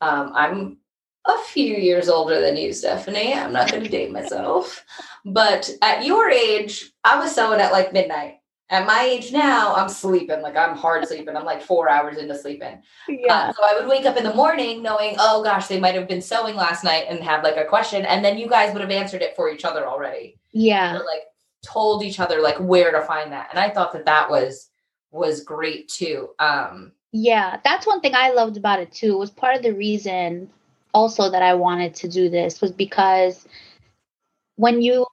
um, 0.00 0.32
I'm 0.34 0.78
a 1.26 1.38
few 1.38 1.76
years 1.76 2.08
older 2.08 2.40
than 2.40 2.56
you, 2.56 2.72
Stephanie. 2.72 3.34
I'm 3.34 3.52
not 3.52 3.70
going 3.70 3.82
to 3.82 3.90
date 3.90 4.10
myself. 4.10 4.84
But 5.24 5.68
at 5.82 6.04
your 6.04 6.30
age, 6.30 6.92
I 7.04 7.18
was 7.18 7.34
sewing 7.34 7.60
at 7.60 7.72
like 7.72 7.92
midnight. 7.92 8.36
At 8.68 8.86
my 8.86 9.02
age 9.02 9.30
now, 9.30 9.74
I'm 9.74 9.88
sleeping. 9.88 10.42
Like 10.42 10.56
I'm 10.56 10.76
hard 10.76 11.06
sleeping. 11.06 11.36
I'm 11.36 11.44
like 11.44 11.62
four 11.62 11.88
hours 11.88 12.18
into 12.18 12.36
sleeping. 12.36 12.82
Yeah. 13.08 13.34
Uh, 13.34 13.52
so 13.52 13.62
I 13.64 13.78
would 13.78 13.88
wake 13.88 14.06
up 14.06 14.16
in 14.16 14.24
the 14.24 14.34
morning 14.34 14.82
knowing, 14.82 15.14
oh 15.18 15.42
gosh, 15.44 15.68
they 15.68 15.78
might 15.78 15.94
have 15.94 16.08
been 16.08 16.20
sewing 16.20 16.56
last 16.56 16.82
night 16.82 17.06
and 17.08 17.22
have 17.22 17.44
like 17.44 17.56
a 17.56 17.64
question. 17.64 18.04
And 18.04 18.24
then 18.24 18.38
you 18.38 18.48
guys 18.48 18.72
would 18.72 18.82
have 18.82 18.90
answered 18.90 19.22
it 19.22 19.36
for 19.36 19.48
each 19.48 19.64
other 19.64 19.86
already. 19.86 20.38
Yeah. 20.52 20.96
Or, 20.96 21.04
like 21.04 21.22
told 21.66 22.02
each 22.02 22.20
other 22.20 22.40
like 22.40 22.56
where 22.58 22.92
to 22.92 23.02
find 23.02 23.32
that 23.32 23.48
and 23.50 23.58
i 23.58 23.68
thought 23.68 23.92
that 23.92 24.04
that 24.04 24.30
was 24.30 24.70
was 25.10 25.42
great 25.42 25.88
too 25.88 26.30
um 26.38 26.92
yeah 27.12 27.58
that's 27.64 27.86
one 27.86 28.00
thing 28.00 28.14
i 28.14 28.30
loved 28.30 28.56
about 28.56 28.78
it 28.78 28.92
too 28.92 29.14
it 29.14 29.18
was 29.18 29.30
part 29.30 29.56
of 29.56 29.62
the 29.62 29.74
reason 29.74 30.48
also 30.94 31.28
that 31.30 31.42
i 31.42 31.52
wanted 31.52 31.94
to 31.94 32.08
do 32.08 32.28
this 32.28 32.60
was 32.60 32.70
because 32.70 33.46
when 34.54 34.80
you 34.80 35.06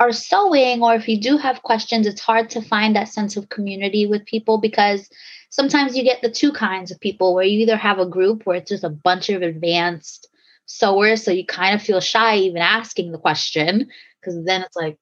are 0.00 0.12
sewing 0.12 0.82
or 0.82 0.94
if 0.94 1.08
you 1.08 1.20
do 1.20 1.36
have 1.36 1.62
questions 1.62 2.06
it's 2.06 2.20
hard 2.20 2.50
to 2.50 2.62
find 2.62 2.96
that 2.96 3.08
sense 3.08 3.36
of 3.36 3.50
community 3.50 4.06
with 4.06 4.24
people 4.24 4.58
because 4.58 5.08
sometimes 5.50 5.96
you 5.96 6.02
get 6.02 6.22
the 6.22 6.30
two 6.30 6.52
kinds 6.52 6.90
of 6.90 6.98
people 6.98 7.34
where 7.34 7.44
you 7.44 7.60
either 7.60 7.76
have 7.76 7.98
a 7.98 8.06
group 8.06 8.46
where 8.46 8.56
it's 8.56 8.70
just 8.70 8.84
a 8.84 8.88
bunch 8.88 9.28
of 9.28 9.42
advanced 9.42 10.28
sewers, 10.70 11.24
so 11.24 11.32
you 11.32 11.44
kind 11.44 11.74
of 11.74 11.82
feel 11.82 12.00
shy 12.00 12.36
even 12.36 12.62
asking 12.62 13.12
the 13.12 13.18
question 13.18 13.88
because 14.20 14.42
then 14.44 14.62
it's 14.62 14.76
like 14.76 14.96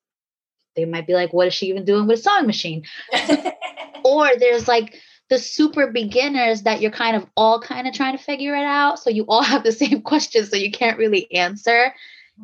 they 0.75 0.85
might 0.85 1.07
be 1.07 1.15
like, 1.15 1.33
"What 1.33 1.49
is 1.49 1.55
she 1.55 1.67
even 1.67 1.85
doing 1.85 2.07
with 2.07 2.21
a 2.21 2.23
sewing 2.23 2.47
machine?" 2.47 2.85
or 4.05 4.31
there's 4.39 4.67
like 4.67 4.95
the 5.29 5.39
super 5.39 5.93
beginners 5.93 6.63
that 6.63 6.81
you're 6.81 6.91
kind 6.91 7.17
of 7.17 7.27
all 7.37 7.61
kind 7.61 7.87
of 7.87 7.93
trying 7.93 8.17
to 8.17 8.23
figure 8.23 8.55
it 8.55 8.65
out. 8.65 8.99
So 8.99 9.11
you 9.11 9.27
all 9.29 9.43
have 9.43 9.63
the 9.63 9.73
same 9.73 10.01
question, 10.11 10.45
so 10.47 10.57
you 10.57 10.73
can't 10.73 10.99
really 10.99 11.31
answer 11.33 11.93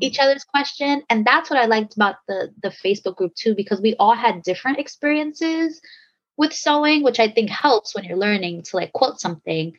each 0.01 0.19
other's 0.19 0.45
question. 0.45 1.03
And 1.09 1.25
that's 1.25 1.51
what 1.51 1.59
I 1.59 1.67
liked 1.67 1.95
about 1.95 2.17
the 2.29 2.51
the 2.63 2.71
Facebook 2.71 3.17
group 3.17 3.35
too, 3.35 3.55
because 3.55 3.81
we 3.81 3.95
all 3.99 4.15
had 4.15 4.43
different 4.43 4.79
experiences 4.79 5.81
with 6.37 6.53
sewing, 6.53 7.03
which 7.03 7.21
I 7.21 7.29
think 7.29 7.51
helps 7.51 7.95
when 7.95 8.05
you're 8.05 8.17
learning 8.17 8.63
to 8.63 8.77
like 8.77 8.93
quote 8.93 9.21
something. 9.21 9.77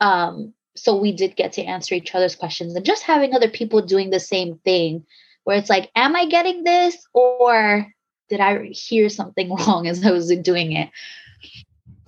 Um, 0.00 0.52
so 0.76 0.96
we 0.96 1.12
did 1.12 1.36
get 1.36 1.52
to 1.52 1.62
answer 1.62 1.94
each 1.94 2.14
other's 2.14 2.36
questions 2.36 2.74
and 2.74 2.84
just 2.84 3.02
having 3.02 3.34
other 3.34 3.48
people 3.48 3.80
doing 3.80 4.10
the 4.10 4.20
same 4.20 4.58
thing 4.58 5.06
where 5.44 5.56
it's 5.56 5.70
like, 5.70 5.90
am 5.96 6.14
I 6.14 6.26
getting 6.26 6.64
this 6.64 6.96
or 7.14 7.86
did 8.28 8.40
I 8.40 8.64
hear 8.66 9.08
something 9.08 9.54
wrong 9.54 9.86
as 9.86 10.04
I 10.04 10.10
was 10.10 10.28
doing 10.38 10.72
it? 10.72 10.90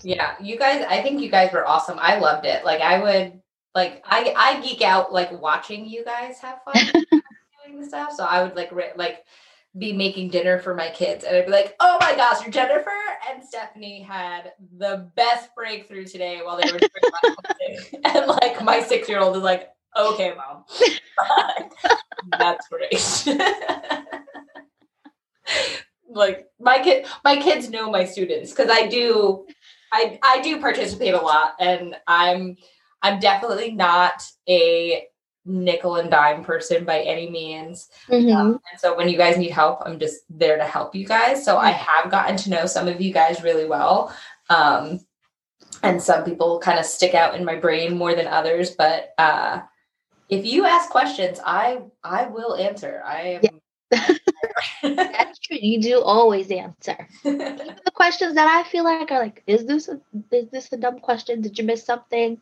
Yeah, 0.03 0.35
you 0.41 0.59
guys, 0.59 0.85
I 0.89 1.03
think 1.03 1.21
you 1.21 1.31
guys 1.31 1.53
were 1.53 1.67
awesome. 1.67 1.99
I 1.99 2.19
loved 2.19 2.47
it. 2.47 2.65
Like 2.65 2.81
I 2.81 3.01
would 3.01 3.41
like 3.75 4.03
I 4.05 4.35
I 4.37 4.61
geek 4.61 4.83
out 4.83 5.13
like 5.13 5.41
watching 5.41 5.87
you 5.87 6.05
guys 6.05 6.39
have 6.41 6.61
fun 6.65 7.05
doing 7.71 7.87
stuff. 7.87 8.13
So 8.13 8.25
I 8.25 8.43
would 8.43 8.57
like 8.57 8.73
like 8.97 9.25
be 9.77 9.93
making 9.93 10.31
dinner 10.31 10.59
for 10.59 10.75
my 10.75 10.89
kids 10.91 11.25
and 11.25 11.37
I'd 11.37 11.47
be 11.47 11.53
like, 11.53 11.77
oh 11.81 11.99
my 12.01 12.17
gosh, 12.17 12.47
Jennifer 12.49 12.91
and 13.31 13.45
Stephanie 13.45 14.03
had 14.03 14.53
the 14.77 15.11
best 15.15 15.55
breakthrough 15.55 16.05
today 16.05 16.41
while 16.43 16.57
they 16.57 16.71
were 16.73 16.81
and 18.05 18.27
like 18.27 18.63
my 18.65 18.81
six 18.81 19.09
year 19.09 19.21
old 19.21 19.37
is 19.37 19.43
like, 19.43 19.69
okay, 19.97 20.33
mom. 20.37 20.65
That's 22.39 22.67
great. 22.69 23.25
like 26.11 26.47
my 26.59 26.79
kid 26.83 27.07
my 27.23 27.37
kids 27.37 27.69
know 27.69 27.91
my 27.91 28.05
students 28.05 28.51
because 28.51 28.71
I 28.71 28.87
do 28.87 29.47
I 29.93 30.19
I 30.23 30.41
do 30.41 30.61
participate 30.61 31.15
a 31.15 31.21
lot 31.21 31.55
and 31.61 31.95
I'm 32.07 32.57
I'm 33.03 33.21
definitely 33.21 33.73
not 33.73 34.23
a 34.49 35.05
nickel 35.49 35.97
and 35.97 36.11
dime 36.11 36.45
person 36.45 36.85
by 36.85 37.01
any 37.01 37.29
means. 37.29 37.89
Mm-hmm. 38.09 38.37
Um, 38.37 38.61
and 38.71 38.81
so 38.81 38.97
when 38.97 39.09
you 39.09 39.17
guys 39.17 39.39
need 39.39 39.51
help, 39.51 39.83
I'm 39.85 39.99
just 39.99 40.21
there 40.29 40.59
to 40.59 40.65
help 40.65 40.95
you 40.95 41.07
guys. 41.07 41.45
So 41.45 41.57
I 41.57 41.71
have 41.71 42.11
gotten 42.11 42.37
to 42.37 42.51
know 42.51 42.67
some 42.67 42.87
of 42.87 43.01
you 43.01 43.13
guys 43.13 43.43
really 43.43 43.67
well. 43.67 44.15
Um, 44.51 45.01
and 45.83 46.03
some 46.03 46.25
people 46.25 46.59
kind 46.59 46.79
of 46.79 46.85
stick 46.85 47.15
out 47.15 47.35
in 47.35 47.45
my 47.45 47.57
brain 47.57 47.97
more 47.97 48.15
than 48.15 48.27
others, 48.27 48.71
but 48.71 49.15
uh, 49.19 49.61
if 50.29 50.45
you 50.45 50.65
ask 50.65 50.91
questions, 50.91 51.39
I 51.45 51.83
I 52.03 52.27
will 52.27 52.57
answer. 52.57 53.03
I 53.07 53.21
am 53.21 53.41
yeah. 53.43 54.15
That's 54.83 55.39
true. 55.39 55.57
You 55.61 55.81
do 55.81 56.03
always 56.03 56.51
answer. 56.51 57.09
Even 57.25 57.39
the 57.85 57.91
questions 57.95 58.35
that 58.35 58.49
I 58.49 58.69
feel 58.69 58.85
like 58.85 59.11
are 59.11 59.21
like, 59.21 59.43
is 59.47 59.67
this 59.67 59.89
a, 59.89 60.01
is 60.31 60.51
this 60.51 60.73
a 60.73 60.77
dumb 60.77 60.99
question? 60.99 61.41
Did 61.41 61.59
you 61.59 61.65
miss 61.65 61.85
something? 61.85 62.39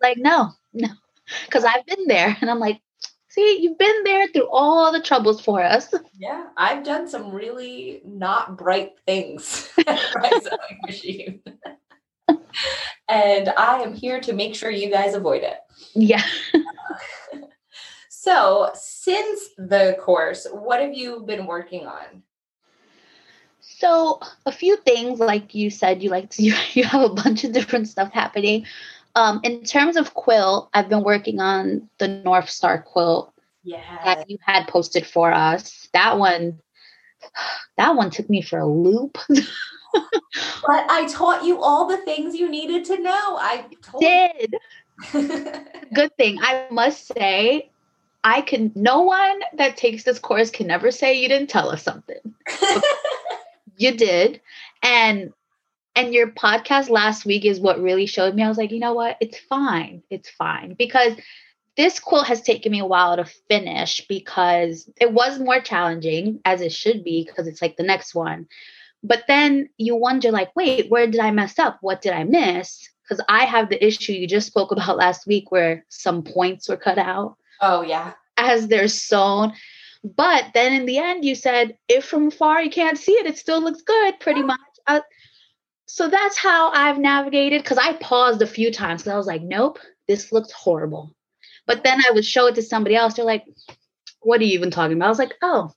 like, 0.00 0.16
no, 0.16 0.52
no 0.72 0.88
because 1.46 1.64
I've 1.64 1.86
been 1.86 2.06
there 2.06 2.36
and 2.40 2.50
I'm 2.50 2.58
like, 2.58 2.80
see, 3.28 3.60
you've 3.60 3.78
been 3.78 4.04
there 4.04 4.28
through 4.28 4.48
all 4.50 4.92
the 4.92 5.02
troubles 5.02 5.40
for 5.40 5.62
us. 5.62 5.92
Yeah, 6.18 6.46
I've 6.56 6.82
done 6.82 7.06
some 7.06 7.30
really 7.30 8.00
not 8.02 8.56
bright 8.56 8.92
things 9.04 9.68
machine. 10.86 11.42
and 13.06 13.50
I 13.50 13.82
am 13.82 13.92
here 13.92 14.18
to 14.22 14.32
make 14.32 14.54
sure 14.54 14.70
you 14.70 14.90
guys 14.90 15.14
avoid 15.14 15.42
it. 15.42 15.58
Yeah. 15.94 16.22
so, 18.08 18.70
since 18.72 19.50
the 19.58 19.98
course, 20.00 20.46
what 20.50 20.80
have 20.80 20.94
you 20.94 21.20
been 21.20 21.46
working 21.46 21.86
on? 21.86 22.22
So, 23.60 24.20
a 24.46 24.52
few 24.52 24.78
things, 24.78 25.20
like 25.20 25.54
you 25.54 25.68
said, 25.68 26.02
you 26.02 26.08
like 26.08 26.30
to, 26.30 26.42
you, 26.42 26.54
you 26.72 26.84
have 26.84 27.02
a 27.02 27.14
bunch 27.14 27.44
of 27.44 27.52
different 27.52 27.88
stuff 27.88 28.10
happening. 28.10 28.64
Um, 29.16 29.40
in 29.42 29.64
terms 29.64 29.96
of 29.96 30.12
quilt, 30.12 30.68
I've 30.74 30.90
been 30.90 31.02
working 31.02 31.40
on 31.40 31.88
the 31.96 32.06
North 32.06 32.50
Star 32.50 32.82
quilt 32.82 33.32
yeah. 33.64 33.80
that 34.04 34.28
you 34.28 34.36
had 34.44 34.68
posted 34.68 35.06
for 35.06 35.32
us. 35.32 35.88
That 35.94 36.18
one, 36.18 36.60
that 37.78 37.96
one 37.96 38.10
took 38.10 38.28
me 38.28 38.42
for 38.42 38.58
a 38.58 38.66
loop. 38.66 39.16
but 39.28 39.42
I 40.68 41.08
taught 41.10 41.44
you 41.44 41.62
all 41.62 41.88
the 41.88 41.96
things 41.96 42.36
you 42.36 42.50
needed 42.50 42.84
to 42.84 43.00
know. 43.00 43.38
I 43.38 43.64
did. 43.98 44.54
Good 45.94 46.14
thing. 46.18 46.38
I 46.42 46.66
must 46.70 47.06
say, 47.06 47.70
I 48.22 48.42
can. 48.42 48.70
No 48.74 49.00
one 49.00 49.40
that 49.54 49.78
takes 49.78 50.04
this 50.04 50.18
course 50.18 50.50
can 50.50 50.66
never 50.66 50.90
say 50.90 51.14
you 51.14 51.28
didn't 51.28 51.48
tell 51.48 51.70
us 51.70 51.82
something. 51.82 52.34
you 53.78 53.96
did, 53.96 54.42
and 54.82 55.32
and 55.96 56.12
your 56.12 56.28
podcast 56.28 56.90
last 56.90 57.24
week 57.24 57.46
is 57.46 57.58
what 57.58 57.80
really 57.80 58.06
showed 58.06 58.34
me. 58.34 58.42
I 58.42 58.48
was 58.48 58.58
like, 58.58 58.70
you 58.70 58.78
know 58.78 58.92
what? 58.92 59.16
It's 59.20 59.38
fine. 59.38 60.02
It's 60.10 60.28
fine. 60.28 60.74
Because 60.74 61.14
this 61.76 61.98
quilt 61.98 62.26
has 62.26 62.42
taken 62.42 62.70
me 62.70 62.80
a 62.80 62.86
while 62.86 63.16
to 63.16 63.24
finish 63.24 64.06
because 64.06 64.88
it 65.00 65.12
was 65.12 65.38
more 65.38 65.60
challenging, 65.60 66.40
as 66.44 66.60
it 66.60 66.72
should 66.72 67.02
be, 67.02 67.24
because 67.24 67.48
it's 67.48 67.62
like 67.62 67.76
the 67.76 67.82
next 67.82 68.14
one. 68.14 68.46
But 69.02 69.24
then 69.26 69.70
you 69.78 69.96
wonder, 69.96 70.30
like, 70.30 70.54
wait, 70.54 70.90
where 70.90 71.06
did 71.06 71.20
I 71.20 71.30
mess 71.30 71.58
up? 71.58 71.78
What 71.80 72.02
did 72.02 72.12
I 72.12 72.24
miss? 72.24 72.88
Because 73.02 73.24
I 73.28 73.44
have 73.44 73.68
the 73.70 73.84
issue 73.84 74.12
you 74.12 74.26
just 74.26 74.48
spoke 74.48 74.72
about 74.72 74.96
last 74.96 75.26
week 75.26 75.50
where 75.50 75.84
some 75.88 76.22
points 76.22 76.68
were 76.68 76.76
cut 76.76 76.98
out. 76.98 77.36
Oh, 77.60 77.82
yeah. 77.82 78.12
As 78.36 78.68
they're 78.68 78.88
sewn. 78.88 79.52
But 80.04 80.50
then 80.54 80.72
in 80.72 80.86
the 80.86 80.98
end, 80.98 81.24
you 81.24 81.34
said, 81.34 81.78
if 81.88 82.04
from 82.04 82.30
far 82.30 82.62
you 82.62 82.70
can't 82.70 82.98
see 82.98 83.12
it, 83.12 83.26
it 83.26 83.38
still 83.38 83.62
looks 83.62 83.82
good, 83.82 84.20
pretty 84.20 84.42
much. 84.42 84.60
Uh, 84.86 85.00
so 85.86 86.08
that's 86.08 86.36
how 86.36 86.70
I've 86.72 86.98
navigated 86.98 87.62
because 87.62 87.78
I 87.78 87.94
paused 87.94 88.42
a 88.42 88.46
few 88.46 88.72
times 88.72 89.02
because 89.02 89.12
I 89.12 89.16
was 89.16 89.26
like, 89.26 89.42
nope, 89.42 89.78
this 90.08 90.32
looks 90.32 90.50
horrible. 90.52 91.14
But 91.66 91.84
then 91.84 92.00
I 92.06 92.10
would 92.12 92.24
show 92.24 92.46
it 92.46 92.56
to 92.56 92.62
somebody 92.62 92.96
else. 92.96 93.14
They're 93.14 93.24
like, 93.24 93.44
what 94.20 94.40
are 94.40 94.44
you 94.44 94.54
even 94.54 94.70
talking 94.70 94.96
about? 94.96 95.06
I 95.06 95.10
was 95.10 95.18
like, 95.18 95.34
oh. 95.42 95.72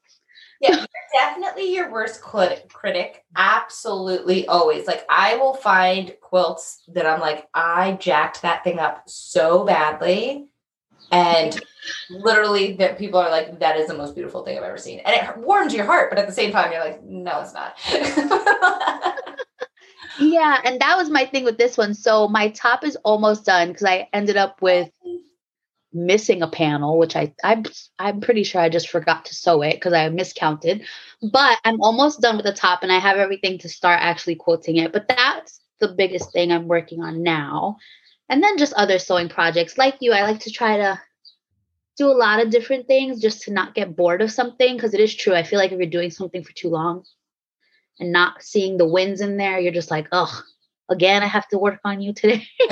Yeah, 0.62 0.76
you're 0.76 0.88
definitely 1.14 1.74
your 1.74 1.90
worst 1.90 2.22
critic. 2.22 3.24
Absolutely, 3.38 4.46
always. 4.48 4.88
Like, 4.88 5.06
I 5.10 5.38
will 5.38 5.54
find 5.54 6.14
quilts 6.22 6.84
that 6.90 7.06
I'm 7.06 7.22
like, 7.22 7.48
I 7.54 7.94
jacked 7.94 8.42
that 8.42 8.64
thing 8.64 8.78
up 8.78 9.04
so 9.08 9.64
badly. 9.64 10.48
And 11.12 11.60
literally, 12.10 12.74
that 12.74 12.98
people 12.98 13.20
are 13.20 13.30
like, 13.30 13.60
that 13.60 13.78
is 13.78 13.88
the 13.88 13.94
most 13.94 14.16
beautiful 14.16 14.44
thing 14.44 14.58
I've 14.58 14.64
ever 14.64 14.78
seen. 14.78 15.00
And 15.00 15.16
it 15.16 15.38
warms 15.38 15.74
your 15.74 15.86
heart, 15.86 16.10
but 16.10 16.20
at 16.20 16.28
the 16.28 16.34
same 16.34 16.52
time, 16.52 16.72
you're 16.72 16.84
like, 16.84 17.02
no, 17.04 17.42
it's 17.42 17.54
not. 17.54 17.78
yeah, 20.20 20.58
and 20.64 20.80
that 20.82 20.98
was 20.98 21.10
my 21.10 21.26
thing 21.26 21.44
with 21.44 21.58
this 21.58 21.78
one. 21.78 21.94
So 21.94 22.28
my 22.28 22.50
top 22.50 22.84
is 22.84 22.96
almost 22.98 23.46
done 23.46 23.70
because 23.70 23.86
I 23.86 24.08
ended 24.14 24.38
up 24.38 24.62
with 24.62 24.90
missing 25.92 26.42
a 26.42 26.48
panel, 26.48 26.98
which 26.98 27.16
I 27.16 27.34
I'm 27.44 27.66
I'm 27.98 28.22
pretty 28.22 28.44
sure 28.44 28.62
I 28.62 28.70
just 28.70 28.90
forgot 28.90 29.26
to 29.26 29.36
sew 29.36 29.62
it 29.62 29.76
because 29.76 29.94
I 29.94 30.10
miscounted. 30.10 30.86
But 31.22 31.60
I'm 31.64 31.82
almost 31.82 32.22
done 32.22 32.38
with 32.38 32.46
the 32.46 32.54
top 32.54 32.84
and 32.84 32.92
I 32.92 33.00
have 33.00 33.18
everything 33.18 33.58
to 33.60 33.70
start 33.70 34.00
actually 34.02 34.36
quoting 34.36 34.78
it. 34.78 34.94
But 34.94 35.08
that's 35.08 35.60
the 35.80 35.88
biggest 35.90 36.32
thing 36.32 36.52
I'm 36.52 36.68
working 36.68 37.02
on 37.02 37.24
now. 37.24 37.78
And 38.30 38.44
then 38.44 38.58
just 38.58 38.74
other 38.74 39.00
sewing 39.00 39.30
projects. 39.30 39.78
Like 39.78 39.98
you, 40.02 40.12
I 40.14 40.22
like 40.22 40.42
to 40.42 40.52
try 40.52 40.78
to 40.78 41.02
do 41.98 42.08
a 42.08 42.14
lot 42.14 42.42
of 42.42 42.52
different 42.52 42.88
things 42.88 43.22
just 43.22 43.44
to 43.44 43.52
not 43.52 43.76
get 43.76 43.96
bored 43.96 44.22
of 44.22 44.32
something 44.32 44.76
because 44.76 44.94
it 44.94 45.00
is 45.00 45.14
true. 45.16 45.34
I 45.34 45.44
feel 45.44 45.60
like 45.60 45.72
if 45.72 45.80
you're 45.80 45.90
doing 45.90 46.12
something 46.12 46.44
for 46.44 46.54
too 46.54 46.70
long, 46.70 47.04
and 48.00 48.12
not 48.12 48.42
seeing 48.42 48.78
the 48.78 48.88
wins 48.88 49.22
in 49.22 49.38
there, 49.38 49.60
you're 49.60 49.74
just 49.74 49.92
like, 49.92 50.08
oh, 50.12 50.42
again, 50.90 51.24
I 51.24 51.28
have 51.28 51.48
to 51.50 51.58
work 51.58 51.80
on 51.84 52.02
you 52.02 52.14
today. 52.14 52.46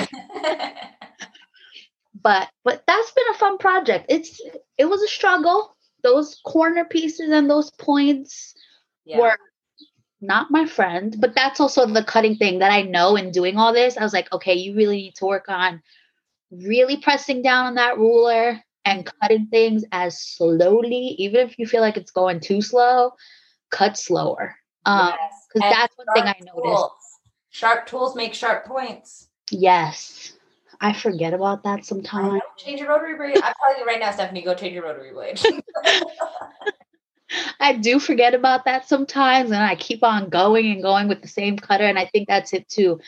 but 2.21 2.49
but 2.63 2.83
that's 2.87 3.11
been 3.11 3.29
a 3.31 3.37
fun 3.37 3.57
project. 3.57 4.05
It's 4.09 4.41
it 4.77 4.85
was 4.85 5.01
a 5.01 5.07
struggle. 5.07 5.75
Those 6.03 6.39
corner 6.45 6.85
pieces 6.85 7.29
and 7.31 7.49
those 7.49 7.71
points 7.71 8.53
yeah. 9.05 9.19
were 9.19 9.37
not 10.21 10.51
my 10.51 10.65
friend, 10.65 11.15
but 11.19 11.35
that's 11.35 11.59
also 11.59 11.85
the 11.85 12.03
cutting 12.03 12.35
thing 12.37 12.59
that 12.59 12.71
I 12.71 12.83
know 12.83 13.15
in 13.15 13.31
doing 13.31 13.57
all 13.57 13.73
this. 13.73 13.97
I 13.97 14.03
was 14.03 14.13
like, 14.13 14.31
okay, 14.31 14.53
you 14.53 14.75
really 14.75 14.97
need 14.97 15.15
to 15.15 15.25
work 15.25 15.45
on 15.47 15.81
really 16.51 16.97
pressing 16.97 17.41
down 17.41 17.65
on 17.65 17.75
that 17.75 17.97
ruler 17.97 18.61
and 18.85 19.09
cutting 19.21 19.47
things 19.47 19.83
as 19.91 20.21
slowly, 20.21 21.15
even 21.19 21.47
if 21.47 21.59
you 21.59 21.67
feel 21.67 21.81
like 21.81 21.97
it's 21.97 22.11
going 22.11 22.39
too 22.39 22.61
slow, 22.61 23.11
cut 23.69 23.97
slower 23.97 24.55
um, 24.85 25.13
because 25.53 25.69
yes. 25.69 25.75
that's 25.75 25.97
one 25.97 26.07
thing 26.13 26.23
I 26.23 26.35
noticed. 26.39 26.53
Tools. 26.53 26.91
Sharp 27.49 27.87
tools 27.87 28.15
make 28.15 28.33
sharp 28.33 28.65
points. 28.65 29.27
Yes. 29.51 30.33
I 30.79 30.93
forget 30.93 31.33
about 31.33 31.63
that 31.63 31.85
sometimes. 31.85 32.41
Change 32.57 32.79
your 32.79 32.89
rotary 32.89 33.15
blade. 33.15 33.41
I'm 33.43 33.53
telling 33.59 33.79
you 33.79 33.85
right 33.85 33.99
now, 33.99 34.11
Stephanie, 34.11 34.43
go 34.43 34.53
change 34.53 34.73
your 34.73 34.83
rotary 34.83 35.11
blade. 35.11 35.39
I 37.59 37.73
do 37.73 37.99
forget 37.99 38.33
about 38.33 38.65
that 38.65 38.87
sometimes, 38.87 39.51
and 39.51 39.61
I 39.61 39.75
keep 39.75 40.03
on 40.03 40.29
going 40.29 40.71
and 40.71 40.81
going 40.81 41.07
with 41.07 41.21
the 41.21 41.27
same 41.27 41.57
cutter, 41.57 41.83
and 41.83 41.97
I 41.97 42.05
think 42.05 42.27
that's 42.27 42.53
it 42.53 42.69
too. 42.69 42.99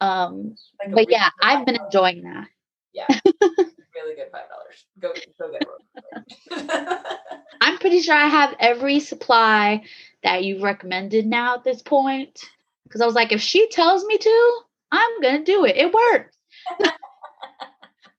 Um, 0.00 0.56
like 0.80 0.94
but 0.94 1.10
yeah, 1.10 1.28
I've 1.40 1.64
been 1.64 1.76
enjoying 1.76 2.22
that. 2.24 2.48
Yeah, 2.92 3.06
really 3.94 4.16
good 4.16 4.30
five 4.30 4.48
dollars. 4.50 4.84
Go 4.98 5.12
go 5.38 5.52
get. 5.52 5.62
I'm 7.60 7.78
pretty 7.78 8.00
sure 8.00 8.14
I 8.14 8.26
have 8.26 8.54
every 8.58 9.00
supply 9.00 9.84
that 10.22 10.44
you've 10.44 10.62
recommended 10.62 11.26
now 11.26 11.54
at 11.54 11.64
this 11.64 11.82
point. 11.82 12.40
Because 12.84 13.00
I 13.00 13.06
was 13.06 13.14
like, 13.14 13.32
if 13.32 13.40
she 13.40 13.68
tells 13.68 14.04
me 14.04 14.18
to, 14.18 14.60
I'm 14.90 15.20
gonna 15.20 15.44
do 15.44 15.64
it. 15.64 15.76
It 15.76 15.92
worked. 15.92 16.36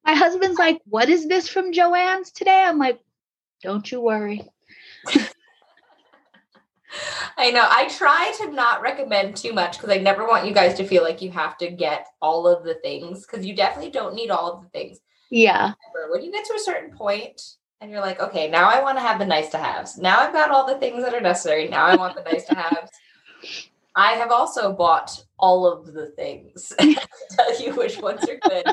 My 0.06 0.16
husband's 0.16 0.60
like, 0.60 0.82
what 0.86 1.10
is 1.10 1.28
this 1.28 1.48
from 1.48 1.72
Joann's 1.72 2.32
today? 2.32 2.64
I'm 2.66 2.78
like, 2.78 3.00
don't 3.62 3.90
you 3.90 4.02
worry. 4.02 4.50
I 7.38 7.52
know. 7.52 7.68
I 7.70 7.88
try 7.88 8.34
to 8.40 8.52
not 8.52 8.82
recommend 8.82 9.38
too 9.38 9.54
much 9.54 9.78
because 9.78 9.90
I 9.90 9.98
never 9.98 10.28
want 10.28 10.46
you 10.46 10.54
guys 10.54 10.76
to 10.76 10.84
feel 10.84 11.04
like 11.04 11.22
you 11.22 11.32
have 11.32 11.58
to 11.60 11.70
get 11.72 12.08
all 12.22 12.48
of 12.48 12.64
the 12.64 12.76
things 12.76 13.26
because 13.26 13.46
you 13.46 13.56
definitely 13.56 13.92
don't 13.92 14.14
need 14.16 14.30
all 14.30 14.52
of 14.52 14.64
the 14.64 14.70
things. 14.70 15.00
Yeah. 15.30 15.74
When 16.10 16.22
you 16.24 16.32
get 16.32 16.46
to 16.46 16.54
a 16.54 16.60
certain 16.60 16.96
point 16.96 17.42
and 17.84 17.92
you're 17.92 18.00
like, 18.00 18.22
okay, 18.22 18.50
now 18.50 18.70
I 18.70 18.82
want 18.82 18.98
to 18.98 19.02
have 19.02 19.20
the 19.20 19.26
nice 19.26 19.50
to 19.50 19.58
haves. 19.58 19.98
Now 19.98 20.22
I've 20.22 20.32
got 20.32 20.50
all 20.50 20.66
the 20.66 20.80
things 20.80 21.04
that 21.04 21.14
are 21.14 21.20
necessary. 21.20 21.68
Now 21.68 21.86
I 21.86 21.98
want 21.98 22.16
the 22.16 22.24
nice 22.24 22.46
to 22.46 22.56
haves. 22.56 22.90
I 23.94 24.14
have 24.14 24.32
also 24.32 24.72
bought 24.72 25.22
all 25.38 25.68
of 25.68 25.94
the 25.94 26.08
things 26.16 26.72
tell 26.80 27.62
you 27.62 27.76
which 27.76 28.02
ones 28.02 28.24
are 28.28 28.40
good 28.50 28.66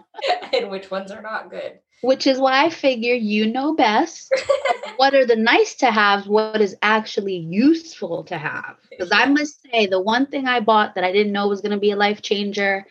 and 0.55 0.71
which 0.71 0.93
ones 0.93 1.11
are 1.11 1.21
not 1.21 1.51
good. 1.51 1.81
Which 2.03 2.29
is 2.29 2.39
why 2.39 2.65
I 2.65 2.71
figure 2.71 3.13
you 3.13 3.49
know 3.49 3.75
best. 3.75 4.33
what 4.97 5.13
are 5.13 5.27
the 5.27 5.37
nice 5.37 5.75
to 5.77 5.91
haves? 5.91 6.29
What 6.29 6.61
is 6.61 6.77
actually 6.81 7.37
useful 7.37 8.23
to 8.25 8.39
have? 8.39 8.77
Because 8.91 9.11
I 9.13 9.27
must 9.27 9.61
say, 9.63 9.87
the 9.87 10.01
one 10.01 10.27
thing 10.27 10.47
I 10.47 10.61
bought 10.61 10.95
that 10.95 11.05
I 11.05 11.11
didn't 11.11 11.33
know 11.33 11.49
was 11.49 11.61
going 11.61 11.73
to 11.73 11.79
be 11.79 11.91
a 11.91 11.97
life 11.97 12.23
changer, 12.23 12.87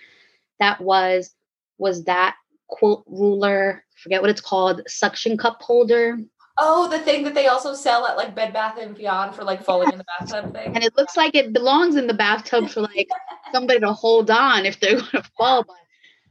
that 0.60 0.82
was 0.82 1.34
was 1.78 2.04
that 2.04 2.36
quilt 2.70 3.04
ruler. 3.08 3.84
Forget 3.96 4.22
what 4.22 4.30
it's 4.30 4.42
called, 4.42 4.82
suction 4.88 5.38
cup 5.38 5.62
holder. 5.62 6.20
Oh, 6.62 6.90
the 6.90 7.00
thing 7.00 7.24
that 7.24 7.34
they 7.34 7.48
also 7.48 7.74
sell 7.74 8.06
at 8.06 8.18
like 8.18 8.36
Bed 8.36 8.52
Bath 8.52 8.78
and 8.78 8.96
Beyond 8.96 9.34
for 9.34 9.44
like 9.44 9.64
falling 9.64 9.92
in 9.92 9.98
the 9.98 10.06
bathtub 10.20 10.54
thing. 10.54 10.76
And 10.76 10.84
it 10.84 10.96
looks 10.98 11.16
like 11.16 11.34
it 11.34 11.54
belongs 11.54 11.96
in 11.96 12.06
the 12.08 12.14
bathtub 12.14 12.70
for 12.70 12.82
like 12.82 13.10
somebody 13.54 13.80
to 13.80 13.94
hold 13.94 14.30
on 14.30 14.66
if 14.66 14.80
they're 14.80 15.00
going 15.00 15.12
to 15.12 15.24
fall. 15.38 15.64
But 15.64 15.76